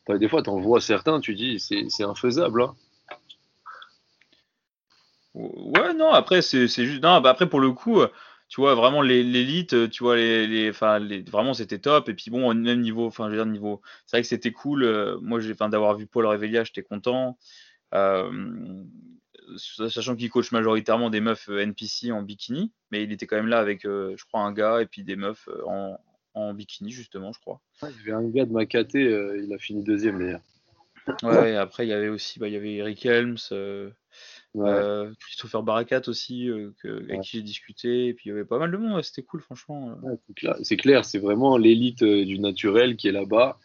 [0.10, 2.64] des fois, tu en vois certains, tu dis, c'est infaisable.
[2.64, 2.76] Hein.
[5.36, 7.04] Ouais, non, après, c'est juste.
[7.04, 8.02] Non, bah après, pour le coup,
[8.48, 12.10] tu vois, vraiment, l'élite, tu vois, les, les, les, vraiment, c'était top.
[12.10, 13.82] Et puis, bon, au même niveau, enfin, je veux dire, niveau.
[14.06, 14.84] C'est vrai que c'était cool.
[14.84, 17.38] Euh, moi, j'ai, d'avoir vu Paul Revelia, j'étais content.
[17.94, 18.32] Euh,
[19.58, 23.48] sachant qu'il coach majoritairement des meufs euh, NPC en bikini, mais il était quand même
[23.48, 26.00] là avec, euh, je crois, un gars et puis des meufs euh, en,
[26.34, 27.62] en bikini, justement, je crois.
[27.84, 30.42] il y avait un gars de Makaté, il a fini deuxième d'ailleurs.
[31.24, 33.38] Ouais, après, il y avait aussi, bah, il y avait Eric Helms,
[34.58, 38.08] Euh, Christopher Barakat aussi, euh, avec qui j'ai discuté.
[38.08, 39.98] Et puis il y avait pas mal de monde, c'était cool, franchement.
[40.64, 43.60] c'est clair, c'est vraiment l'élite du naturel qui est là-bas.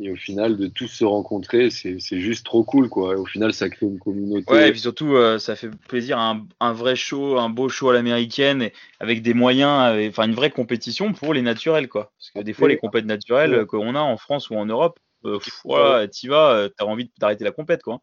[0.00, 3.16] Et au final, de tous se rencontrer, c'est juste trop cool, quoi.
[3.16, 4.52] au final, ça crée une communauté.
[4.52, 7.90] Ouais, et puis surtout, euh, ça fait plaisir, un, un, vrai show, un beau show
[7.90, 12.12] à l'américaine, avec des moyens, enfin une vraie compétition pour les naturels, quoi.
[12.18, 15.38] Parce que des fois, les compètes naturelles qu'on a en France ou en Europe, euh,
[15.64, 18.00] voilà, t'y vas, euh, t'as envie d'arrêter la compète, quoi.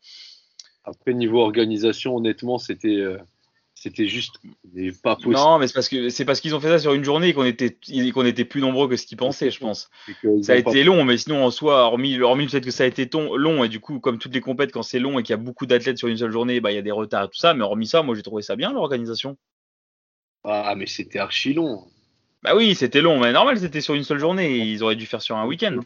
[0.85, 3.03] Après, niveau organisation, honnêtement, c'était
[3.81, 4.35] c'était juste
[5.01, 5.33] pas possible.
[5.33, 7.45] Non, mais c'est parce que c'est parce qu'ils ont fait ça sur une journée qu'on
[7.45, 7.75] était
[8.13, 9.89] qu'on était plus nombreux que ce qu'ils pensaient, je pense.
[10.43, 13.09] Ça a été long, mais sinon en soi, hormis, hormis peut-être que ça a été
[13.11, 15.37] long et du coup, comme toutes les compètes, quand c'est long et qu'il y a
[15.37, 17.55] beaucoup d'athlètes sur une seule journée, bah il y a des retards et tout ça.
[17.55, 19.35] Mais hormis ça, moi j'ai trouvé ça bien l'organisation.
[20.43, 21.87] Ah, mais c'était archi long.
[22.43, 24.57] Bah oui, c'était long, mais normal, c'était sur une seule journée.
[24.57, 25.77] Ils auraient dû faire sur un week-end.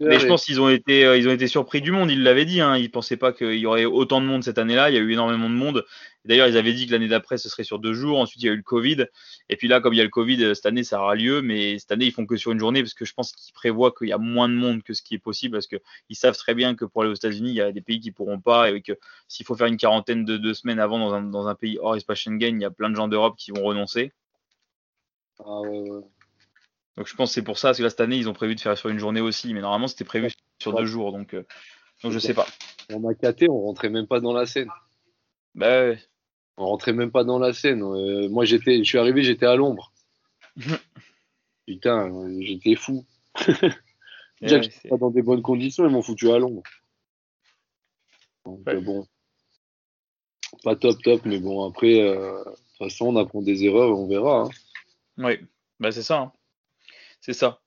[0.00, 2.10] Mais je pense qu'ils ont été, euh, ils ont été surpris du monde.
[2.10, 2.60] Ils l'avaient dit.
[2.60, 2.76] Hein.
[2.76, 4.90] Ils pensaient pas qu'il y aurait autant de monde cette année-là.
[4.90, 5.86] Il y a eu énormément de monde.
[6.26, 8.18] D'ailleurs, ils avaient dit que l'année d'après, ce serait sur deux jours.
[8.18, 9.06] Ensuite, il y a eu le Covid.
[9.48, 11.40] Et puis là, comme il y a le Covid, euh, cette année, ça aura lieu.
[11.40, 13.94] Mais cette année, ils font que sur une journée parce que je pense qu'ils prévoient
[13.96, 15.80] qu'il y a moins de monde que ce qui est possible parce qu'ils
[16.16, 18.38] savent très bien que pour aller aux États-Unis, il y a des pays qui pourront
[18.38, 18.92] pas et que
[19.28, 21.96] s'il faut faire une quarantaine de deux semaines avant dans un, dans un pays hors
[21.96, 24.12] espace Schengen, il y a plein de gens d'Europe qui vont renoncer.
[25.40, 26.02] Ah ouais, ouais.
[26.96, 28.54] Donc je pense que c'est pour ça, parce que là, cette année, ils ont prévu
[28.54, 30.28] de faire sur une journée aussi, mais normalement, c'était prévu
[30.60, 31.44] sur deux jours, donc, euh,
[32.02, 32.46] donc je sais pas.
[32.92, 34.68] On m'a caté, on rentrait même pas dans la scène.
[35.54, 35.98] Bah ouais.
[36.56, 37.82] On rentrait même pas dans la scène.
[37.82, 39.92] Euh, moi, j'étais, je suis arrivé, j'étais à l'ombre.
[41.66, 43.04] Putain, j'étais fou.
[44.40, 46.62] Déjà que j'étais pas dans des bonnes conditions, ils m'ont foutu à l'ombre.
[48.44, 49.06] Donc euh, bon,
[50.62, 54.06] pas top top, mais bon après, de toute façon, on apprend des erreurs et on
[54.06, 54.42] verra.
[54.42, 54.50] Hein.
[55.18, 55.38] Oui,
[55.80, 56.18] bah c'est ça.
[56.18, 56.32] Hein.
[57.20, 57.60] C'est ça.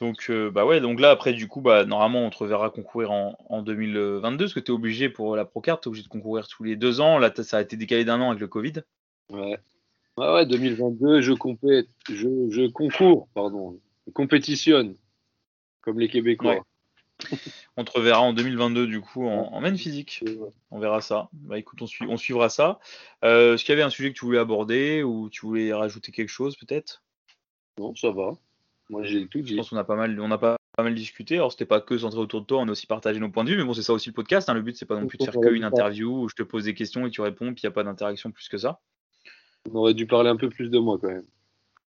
[0.00, 3.10] Donc, euh, bah ouais, donc là, après, du coup, bah, normalement, on te reverra concourir
[3.10, 6.46] en, 2022, parce que tu es obligé pour la Procard, tu es obligé de concourir
[6.46, 7.18] tous les deux ans.
[7.18, 8.74] Là, ça a été décalé d'un an avec le Covid.
[9.30, 9.58] Ouais.
[10.16, 14.96] Ouais, ouais 2022, je, compète, je, je concours, pardon, je compétitionne,
[15.80, 16.64] comme les Québécois.
[17.76, 20.24] On te reverra en 2022, du coup, en, en main physique.
[20.70, 21.28] On verra ça.
[21.32, 22.78] Bah écoute, on, on suivra ça.
[23.24, 26.12] Euh, Est-ce qu'il y avait un sujet que tu voulais aborder ou tu voulais rajouter
[26.12, 27.02] quelque chose, peut-être?
[27.78, 28.32] Non, ça va.
[28.90, 29.52] Moi, j'ai tout dit.
[29.52, 31.36] Je pense qu'on a pas mal, on a pas, mal discuté.
[31.36, 33.50] Alors, c'était pas que centré autour de toi, on a aussi partagé nos points de
[33.50, 34.48] vue, mais bon, c'est ça aussi le podcast.
[34.48, 34.54] Hein.
[34.54, 36.74] Le but, c'est pas non plus de faire qu'une interview où je te pose des
[36.74, 38.80] questions et tu réponds, puis il n'y a pas d'interaction plus que ça.
[39.70, 41.26] On aurait dû parler un peu plus de moi quand même.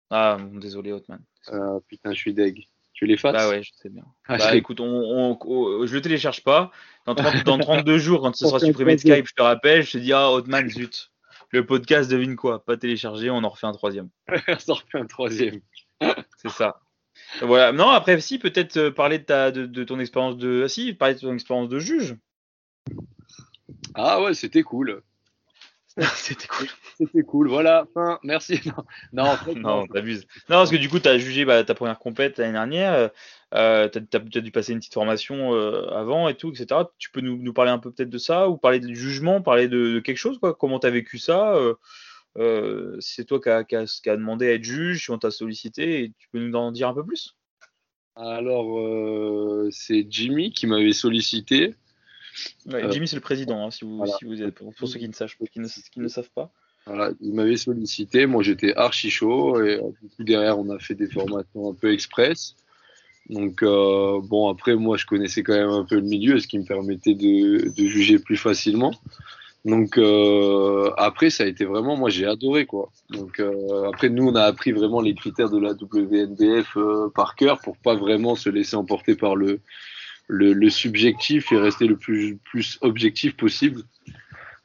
[0.10, 1.20] Ah, désolé, Hotman.
[1.48, 2.68] Ah, putain, je suis deg.
[2.96, 4.06] Tu l'effaces Bah ouais, je sais bien.
[4.26, 5.38] Ah, bah écoute, on,
[5.86, 6.72] je le télécharge pas.
[7.06, 10.14] Dans, 32 jours, quand ce sera supprimé de Skype, je te rappelle, je te dis,
[10.14, 11.12] ah, Hotman, zut.
[11.52, 12.64] Le podcast, devine quoi?
[12.64, 14.10] Pas téléchargé, on en refait un troisième.
[14.30, 15.60] on en refait un troisième.
[16.38, 16.80] C'est ça.
[17.42, 17.74] Voilà.
[17.74, 20.64] Non, après, si, peut-être euh, parler de, ta, de, ton expérience de.
[20.66, 22.16] Ah, si, parler de ton expérience de juge.
[23.94, 25.04] Ah ouais, c'était cool.
[26.16, 26.68] c'était cool.
[26.98, 27.88] C'était cool, voilà.
[27.94, 28.60] Fin, merci.
[29.14, 30.26] Non, non, non t'abuses.
[30.50, 33.10] Non, parce que du coup, tu as jugé bah, ta première compète l'année dernière.
[33.54, 36.82] Euh, tu as, dû passer une petite formation euh, avant et tout, etc.
[36.98, 39.68] Tu peux nous, nous parler un peu peut-être de ça ou parler du jugement, parler
[39.68, 40.54] de, quelque chose, quoi.
[40.54, 41.76] Comment tu as vécu ça euh,
[42.38, 46.14] euh, c'est toi qui as a, demandé à être juge, si on t'a sollicité, et
[46.18, 47.36] tu peux nous en dire un peu plus?
[48.16, 51.76] Alors, euh, c'est Jimmy qui m'avait sollicité.
[52.72, 55.68] Euh, Jimmy, c'est le président, hein, si, vous, si vous êtes, pour, ceux qui ne,
[55.92, 56.52] qui ne, savent pas.
[56.86, 59.82] Voilà, il m'avait sollicité, moi j'étais archi chaud, et
[60.20, 62.56] derrière on a fait des formations un peu express.
[63.30, 66.64] Donc bon, après moi je connaissais quand même un peu le milieu, ce qui me
[66.64, 68.94] permettait de, de juger plus facilement.
[69.66, 72.92] Donc euh, après, ça a été vraiment, moi j'ai adoré quoi.
[73.10, 77.36] Donc euh, après, nous on a appris vraiment les critères de la WNBF euh, par
[77.36, 79.60] cœur pour pas vraiment se laisser emporter par le,
[80.28, 83.84] le, le subjectif et rester le plus, plus objectif possible.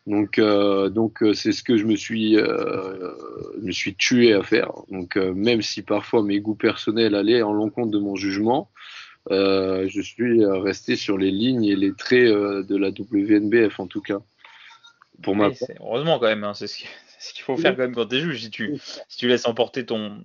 [0.06, 4.72] Donc euh, donc euh, c'est ce que je me suis me suis tué à faire.
[4.90, 8.70] Donc même si parfois mes goûts personnels allaient en l'encontre de mon jugement,
[9.28, 14.20] je suis resté sur les lignes et les traits de la WNBF en tout cas.
[15.22, 15.36] Pour
[15.80, 16.78] heureusement quand même, hein, c'est ce
[17.34, 18.42] qu'il faut faire quand même quand tu es juge.
[18.42, 18.78] Si tu,
[19.08, 20.24] si tu laisses emporter ton,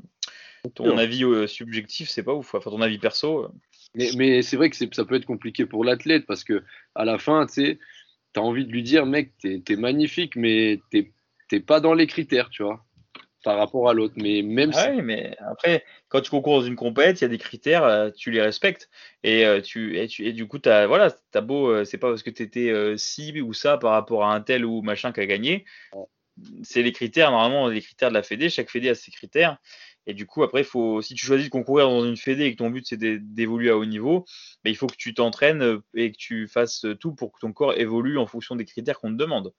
[0.73, 2.55] ton avis euh, subjectif, c'est pas ouf.
[2.55, 3.49] Enfin, ton avis perso.
[3.95, 6.63] Mais, mais c'est vrai que ça peut être compliqué pour l'athlète parce que
[6.95, 7.79] à la fin, tu sais,
[8.35, 12.49] as envie de lui dire, mec, t'es es magnifique, mais t'es pas dans les critères,
[12.49, 12.85] tu vois
[13.45, 14.15] par rapport à l'autre.
[14.17, 17.29] Mais même ah Oui, mais après, quand tu concours dans une compète, il y a
[17.29, 18.89] des critères, euh, tu les respectes.
[19.23, 22.09] Et, euh, tu, et, tu, et du coup, as, voilà, as beau, euh, c'est pas
[22.09, 25.21] parce que tu étais ci ou ça par rapport à un tel ou machin qui
[25.21, 25.63] a gagné.
[26.63, 28.49] C'est les critères, normalement, les critères de la Fédé.
[28.49, 29.57] Chaque Fédé a ses critères.
[30.07, 32.57] Et du coup, après, faut, si tu choisis de concourir dans une fédé et que
[32.57, 34.25] ton but c'est d'évoluer à haut niveau,
[34.63, 37.53] mais il faut que tu t'entraînes euh, et que tu fasses tout pour que ton
[37.53, 39.53] corps évolue en fonction des critères qu'on te demande.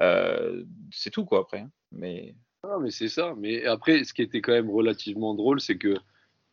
[0.00, 1.60] Euh, c'est tout, quoi, après.
[1.60, 1.70] Hein.
[1.92, 2.34] Mais...
[2.64, 3.34] Ah, mais c'est ça.
[3.38, 5.94] Mais après, ce qui était quand même relativement drôle, c'est que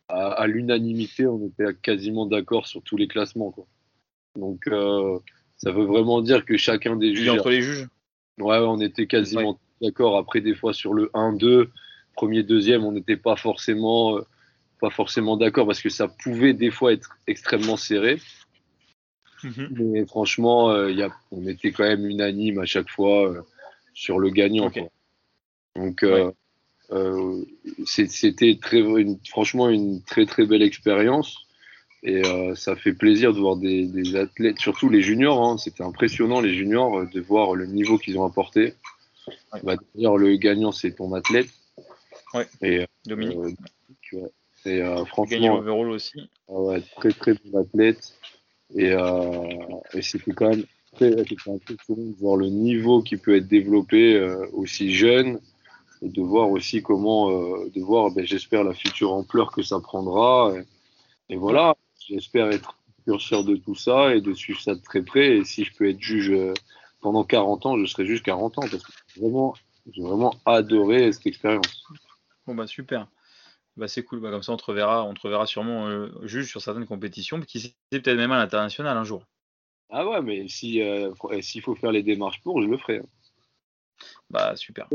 [0.08, 3.50] à, l'unanimité, on était quasiment d'accord sur tous les classements.
[3.50, 3.66] Quoi.
[4.36, 5.18] Donc, euh,
[5.56, 7.30] ça veut vraiment dire que chacun des juges.
[7.30, 7.88] entre les juges?
[8.38, 10.18] Ouais, on était quasiment d'accord.
[10.18, 11.68] Après, des fois, sur le 1-2,
[12.14, 14.26] premier, deuxième, on n'était pas forcément, euh,
[14.80, 18.20] pas forcément d'accord parce que ça pouvait des fois être extrêmement serré.
[19.42, 19.68] Mhm.
[19.80, 23.42] Mais franchement, euh, y a, on était quand même unanime à chaque fois euh,
[23.94, 24.70] sur le gagnant.
[25.74, 26.04] Donc,
[27.86, 28.82] c'était très,
[29.28, 31.38] franchement une très très belle expérience.
[32.04, 32.22] Et
[32.56, 35.40] ça fait plaisir de voir des, athlètes, surtout les juniors.
[35.42, 35.56] Hein.
[35.56, 38.74] C'était impressionnant les juniors de voir le niveau qu'ils ont apporté.
[39.62, 41.48] Va dire le gagnant, c'est ton athlète.
[42.34, 42.46] Ouais.
[42.62, 43.56] Et, Dominique.
[44.14, 44.28] Euh,
[44.62, 45.60] c'est euh, franchement.
[45.60, 46.30] aussi.
[46.48, 48.14] Ouais, très très bon athlète.
[48.74, 49.48] Et, euh,
[49.92, 50.64] et c'était quand même
[50.94, 54.20] très impressionnant de voir le niveau qui peut être développé
[54.52, 55.40] aussi jeune
[56.02, 59.80] et de voir aussi comment, euh, de voir, ben, j'espère, la future ampleur que ça
[59.80, 60.52] prendra.
[61.28, 61.76] Et, voilà,
[62.08, 65.38] j'espère être curseur de tout ça et de suivre ça de très près.
[65.38, 66.32] Et si je peux être juge
[67.00, 69.54] pendant 40 ans, je serai juge 40 ans parce que vraiment,
[69.92, 71.84] j'ai vraiment adoré cette expérience.
[72.46, 73.08] Bon bah super.
[73.76, 74.20] Bah c'est cool.
[74.20, 77.40] Bah, comme ça on te reverra, on te reverra sûrement euh, juge sur certaines compétitions,
[77.40, 79.24] qui c'est peut-être même à l'international un jour.
[79.88, 82.98] Ah ouais, mais si euh, s'il faut faire les démarches pour, je le ferai.
[82.98, 83.06] Hein.
[84.30, 84.88] Bah super.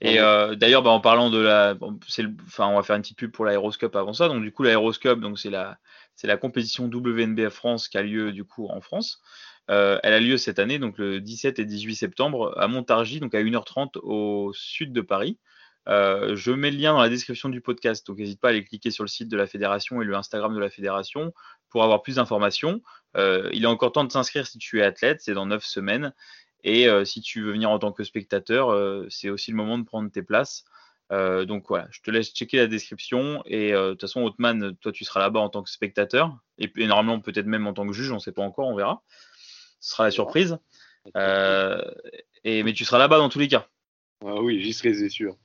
[0.00, 3.16] Et euh, d'ailleurs, bah, en parlant de la, c'est enfin on va faire une petite
[3.16, 4.28] pub pour l'Aéroscope avant ça.
[4.28, 5.78] Donc du coup l'Aéroscope, donc c'est la,
[6.14, 9.22] c'est la compétition WNBF France qui a lieu du coup en France.
[9.68, 13.42] elle a lieu cette année, donc le 17 et 18 septembre à Montargis, donc à
[13.42, 15.38] 1h30 au sud de Paris.
[15.88, 18.64] Euh, je mets le lien dans la description du podcast, donc n'hésite pas à aller
[18.64, 21.32] cliquer sur le site de la fédération et le Instagram de la fédération
[21.70, 22.82] pour avoir plus d'informations.
[23.16, 26.12] Euh, il est encore temps de s'inscrire si tu es athlète, c'est dans 9 semaines.
[26.64, 29.84] Et euh, si tu veux venir en tant que spectateur, c'est aussi le moment de
[29.84, 30.64] prendre tes places.
[31.10, 33.42] donc voilà, je te laisse checker la description.
[33.46, 36.36] Et de toute façon, Hotman, toi, tu seras là-bas en tant que spectateur.
[36.58, 39.02] Et, normalement, peut-être même en tant que juge, on ne sait pas encore, on verra.
[39.80, 40.58] Ce sera la surprise.
[41.16, 43.66] et, mais tu seras là-bas dans tous les cas.
[44.24, 45.36] Ah oui, j'y serai, c'est sûr.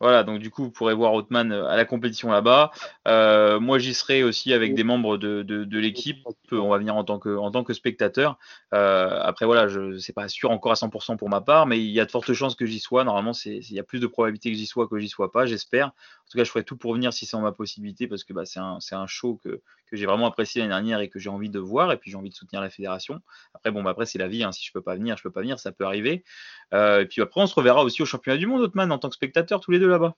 [0.00, 2.70] Voilà, donc du coup, vous pourrez voir Hotman euh, à la compétition là-bas.
[3.06, 6.26] Euh, moi, j'y serai aussi avec des membres de, l'équipe.
[6.52, 8.38] On va venir en tant que, en spectateur.
[8.72, 11.90] Euh, après, voilà, je sais pas sûr encore à 100% pour ma part, mais il
[11.90, 13.04] y a de fortes chances que j'y sois.
[13.04, 15.88] Normalement, il y a plus de probabilité que j'y sois que j'y sois pas, j'espère.
[15.88, 18.32] En tout cas, je ferai tout pour venir si c'est en ma possibilité, parce que
[18.32, 19.60] bah, c'est un, un show que,
[19.92, 22.30] j'ai vraiment apprécié l'année dernière et que j'ai envie de voir, et puis j'ai envie
[22.30, 23.20] de soutenir la fédération.
[23.54, 24.44] Après, bon, bah, après, c'est la vie.
[24.44, 24.52] Hein.
[24.52, 26.24] Si je peux pas venir, je peux pas venir, ça peut arriver.
[26.72, 29.16] Et puis après, on se reverra aussi au championnat du monde, Hotman, en tant que
[29.16, 30.14] spectateur, tous les deux là-bas.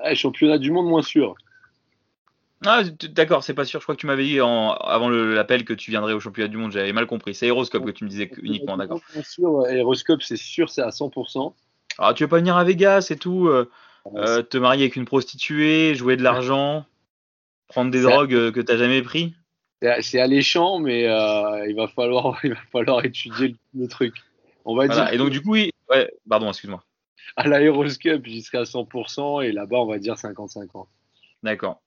[0.00, 1.34] Ah, championnat du monde, moins sûr.
[2.66, 3.80] Ah, d'accord, c'est pas sûr.
[3.80, 6.72] Je crois que tu m'avais dit avant l'appel que tu viendrais au championnat du monde.
[6.72, 7.34] J'avais mal compris.
[7.34, 9.00] C'est Aeroscope que tu me disais uniquement, d'accord.
[9.68, 11.54] Aeroscope, c'est sûr, c'est à 100%.
[11.98, 13.70] Alors, tu veux pas venir à Vegas et tout, euh,
[14.06, 16.84] ah, euh, te marier avec une prostituée, jouer de l'argent,
[17.68, 19.34] prendre des drogues euh, que tu n'as jamais pris?
[20.00, 24.14] C'est alléchant, mais il, va falloir, il va falloir étudier le, truc.
[24.64, 25.12] On va dire.
[25.12, 25.70] Et donc, du coup, oui.
[25.88, 26.82] Ouais, pardon, excuse-moi
[27.36, 30.86] à l'Aéroscope, j'y serai à 100%, et là-bas, on va dire 50-50.
[31.44, 31.80] D'accord.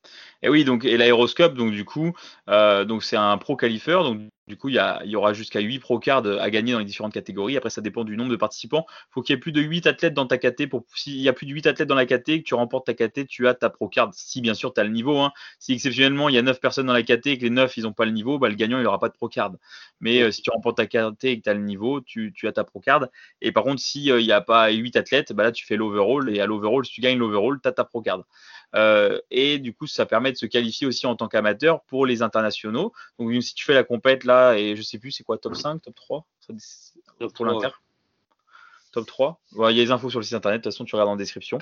[0.44, 2.14] Et oui, donc et l'aéroscope, donc du coup,
[2.50, 5.80] euh, donc c'est un pro qualifier, donc du coup il y, y aura jusqu'à 8
[5.80, 7.58] pro cards à gagner dans les différentes catégories.
[7.58, 8.86] Après, ça dépend du nombre de participants.
[8.90, 10.38] Il faut qu'il y ait plus de 8 athlètes dans ta.
[10.70, 12.94] Pour s'il y a plus de 8 athlètes dans la KT, que tu remportes ta
[12.94, 14.12] KT, tu as ta pro card.
[14.14, 15.20] Si bien sûr tu as le niveau.
[15.20, 15.32] Hein.
[15.60, 17.84] Si exceptionnellement il y a 9 personnes dans la KT et que les 9 ils
[17.84, 19.52] n'ont pas le niveau, bah, le gagnant il n'aura pas de pro card.
[20.00, 22.54] Mais euh, si tu remportes ta KT et que tu as le niveau, tu, as
[22.54, 23.08] ta pro card.
[23.42, 26.34] Et par contre, s'il euh, n'y a pas 8 athlètes, bah, là tu fais l'overall
[26.34, 28.24] et à l'overall, si tu gagnes l'overall, tu as ta pro card.
[28.76, 32.22] Euh, et du coup, ça permet de se qualifier aussi en tant qu'amateur pour les
[32.22, 32.94] internationaux.
[33.20, 35.82] Donc, si tu fais la compète là, et je sais plus, c'est quoi, top 5,
[35.82, 36.26] top 3
[37.34, 37.70] Pour l'inter?
[38.92, 40.96] Top 3 Il y a les infos sur le site internet, de toute façon, tu
[40.96, 41.60] regardes en description.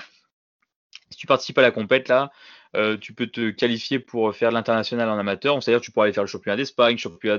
[1.10, 2.30] Si tu participes à la compète là,
[2.76, 5.60] euh, tu peux te qualifier pour faire l'international en amateur.
[5.60, 7.38] C'est-à-dire tu pourras aller faire le championnat d'Espagne, le championnat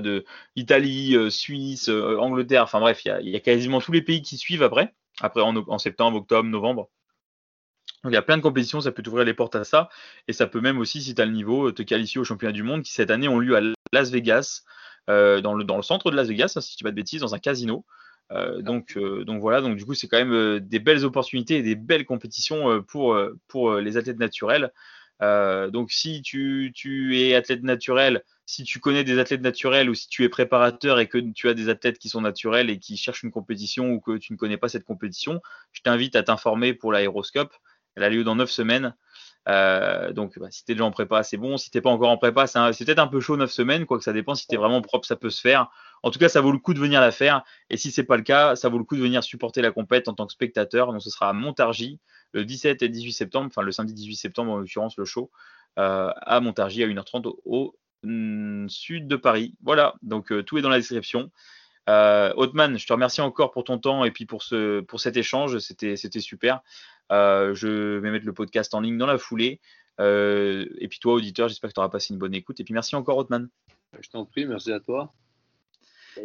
[0.56, 2.64] d'Italie, euh, Suisse, Angleterre.
[2.64, 4.94] Enfin bref, il y, a, quasiment tous les pays qui suivent après.
[5.20, 6.90] Après en septembre, octobre, novembre.
[8.02, 9.88] Donc, il y a plein de compétitions, ça peut t'ouvrir les portes à ça.
[10.28, 12.62] Et ça peut même aussi, si tu as le niveau, te qualifier au championnat du
[12.62, 13.60] monde qui cette année ont lieu à
[13.92, 14.62] Las Vegas,
[15.10, 16.96] euh, dans, le, dans le centre de Las Vegas, hein, si je dis pas de
[16.96, 17.84] bêtises, dans un casino.
[18.30, 21.62] Euh, donc, euh, donc voilà, donc du coup, c'est quand même des belles opportunités et
[21.62, 23.18] des belles compétitions pour,
[23.48, 24.72] pour les athlètes naturels.
[25.20, 30.08] donc si tu, tu, es athlète naturel, si tu connais des athlètes naturels ou si
[30.08, 33.22] tu es préparateur et que tu as des athlètes qui sont naturels et qui cherchent
[33.22, 35.40] une compétition ou que tu ne connais pas cette compétition,
[35.72, 37.54] je t'invite à t'informer pour l'aéroscope.
[37.96, 38.94] Elle a lieu dans 9 semaines.
[39.48, 41.56] Euh, donc, bah, si t'es déjà en prépa, c'est bon.
[41.56, 44.04] Si t'es pas encore en prépa, c'est peut-être un peu chaud 9 semaines, quoi que
[44.04, 44.34] ça dépend.
[44.34, 45.68] Si t'es vraiment propre, ça peut se faire.
[46.02, 47.42] En tout cas, ça vaut le coup de venir la faire.
[47.70, 50.08] Et si c'est pas le cas, ça vaut le coup de venir supporter la compète
[50.08, 50.92] en tant que spectateur.
[50.92, 51.98] Donc, ce sera à Montargis
[52.32, 55.30] le 17 et 18 septembre, enfin le samedi 18 septembre en l'occurrence, le show,
[55.78, 59.54] euh, à Montargis à 1h30 au, mm, sud de Paris.
[59.62, 61.30] Voilà, donc euh, tout est dans la description.
[61.88, 65.16] Euh, Otman, je te remercie encore pour ton temps et puis pour, ce, pour cet
[65.16, 66.60] échange, c'était super.
[67.10, 69.60] Euh, je vais mettre le podcast en ligne dans la foulée.
[70.00, 72.60] Euh, et puis toi, auditeur, j'espère que tu auras passé une bonne écoute.
[72.60, 73.48] Et puis merci encore, Otman.
[74.00, 75.12] Je t'en prie, merci à toi.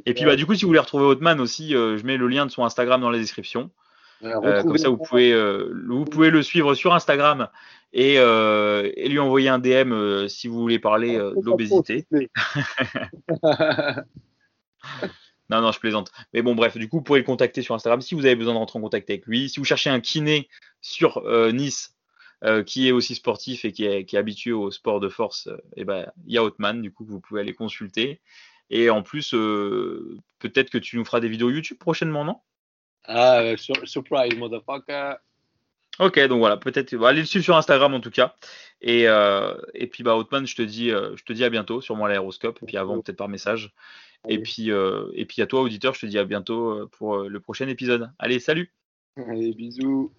[0.06, 2.46] Et puis bah, du coup, si vous voulez retrouver Otman aussi, je mets le lien
[2.46, 3.72] de son Instagram dans la description.
[4.22, 5.34] comme ça, vous pouvez,
[5.88, 7.50] vous pouvez le suivre sur Instagram
[7.94, 12.06] et, et lui envoyer un DM si vous voulez parler de l'obésité.
[15.50, 16.12] Non, non, je plaisante.
[16.34, 18.54] Mais bon, bref, du coup, vous pourrez le contacter sur Instagram si vous avez besoin
[18.54, 19.50] de rentrer en contact avec lui.
[19.50, 20.50] Si vous cherchez un kiné
[20.82, 21.96] sur euh, Nice,
[22.44, 25.86] euh, qui est aussi sportif et qui est, habitué au sport de force, euh, et
[25.86, 28.20] ben, il y a Hotman, du coup, que vous pouvez aller consulter.
[28.70, 32.36] Et en plus, peut-être que tu nous feras des vidéos YouTube prochainement, non?
[33.06, 35.14] Ah, surprise, motherfucker.
[36.00, 38.36] Ok, donc voilà, peut-être bah, allez le suivre sur Instagram en tout cas.
[38.82, 39.04] Et,
[39.74, 42.60] et puis bah Hotman, je te dis, je te dis à bientôt, sûrement à l'aéroscope,
[42.62, 43.74] et puis avant peut-être par message.
[44.28, 47.16] Et puis, euh, et puis à toi, auditeur, je te dis à bientôt euh, pour
[47.16, 48.12] euh, le prochain épisode.
[48.20, 48.72] Allez, salut!
[49.16, 50.12] Allez, bisous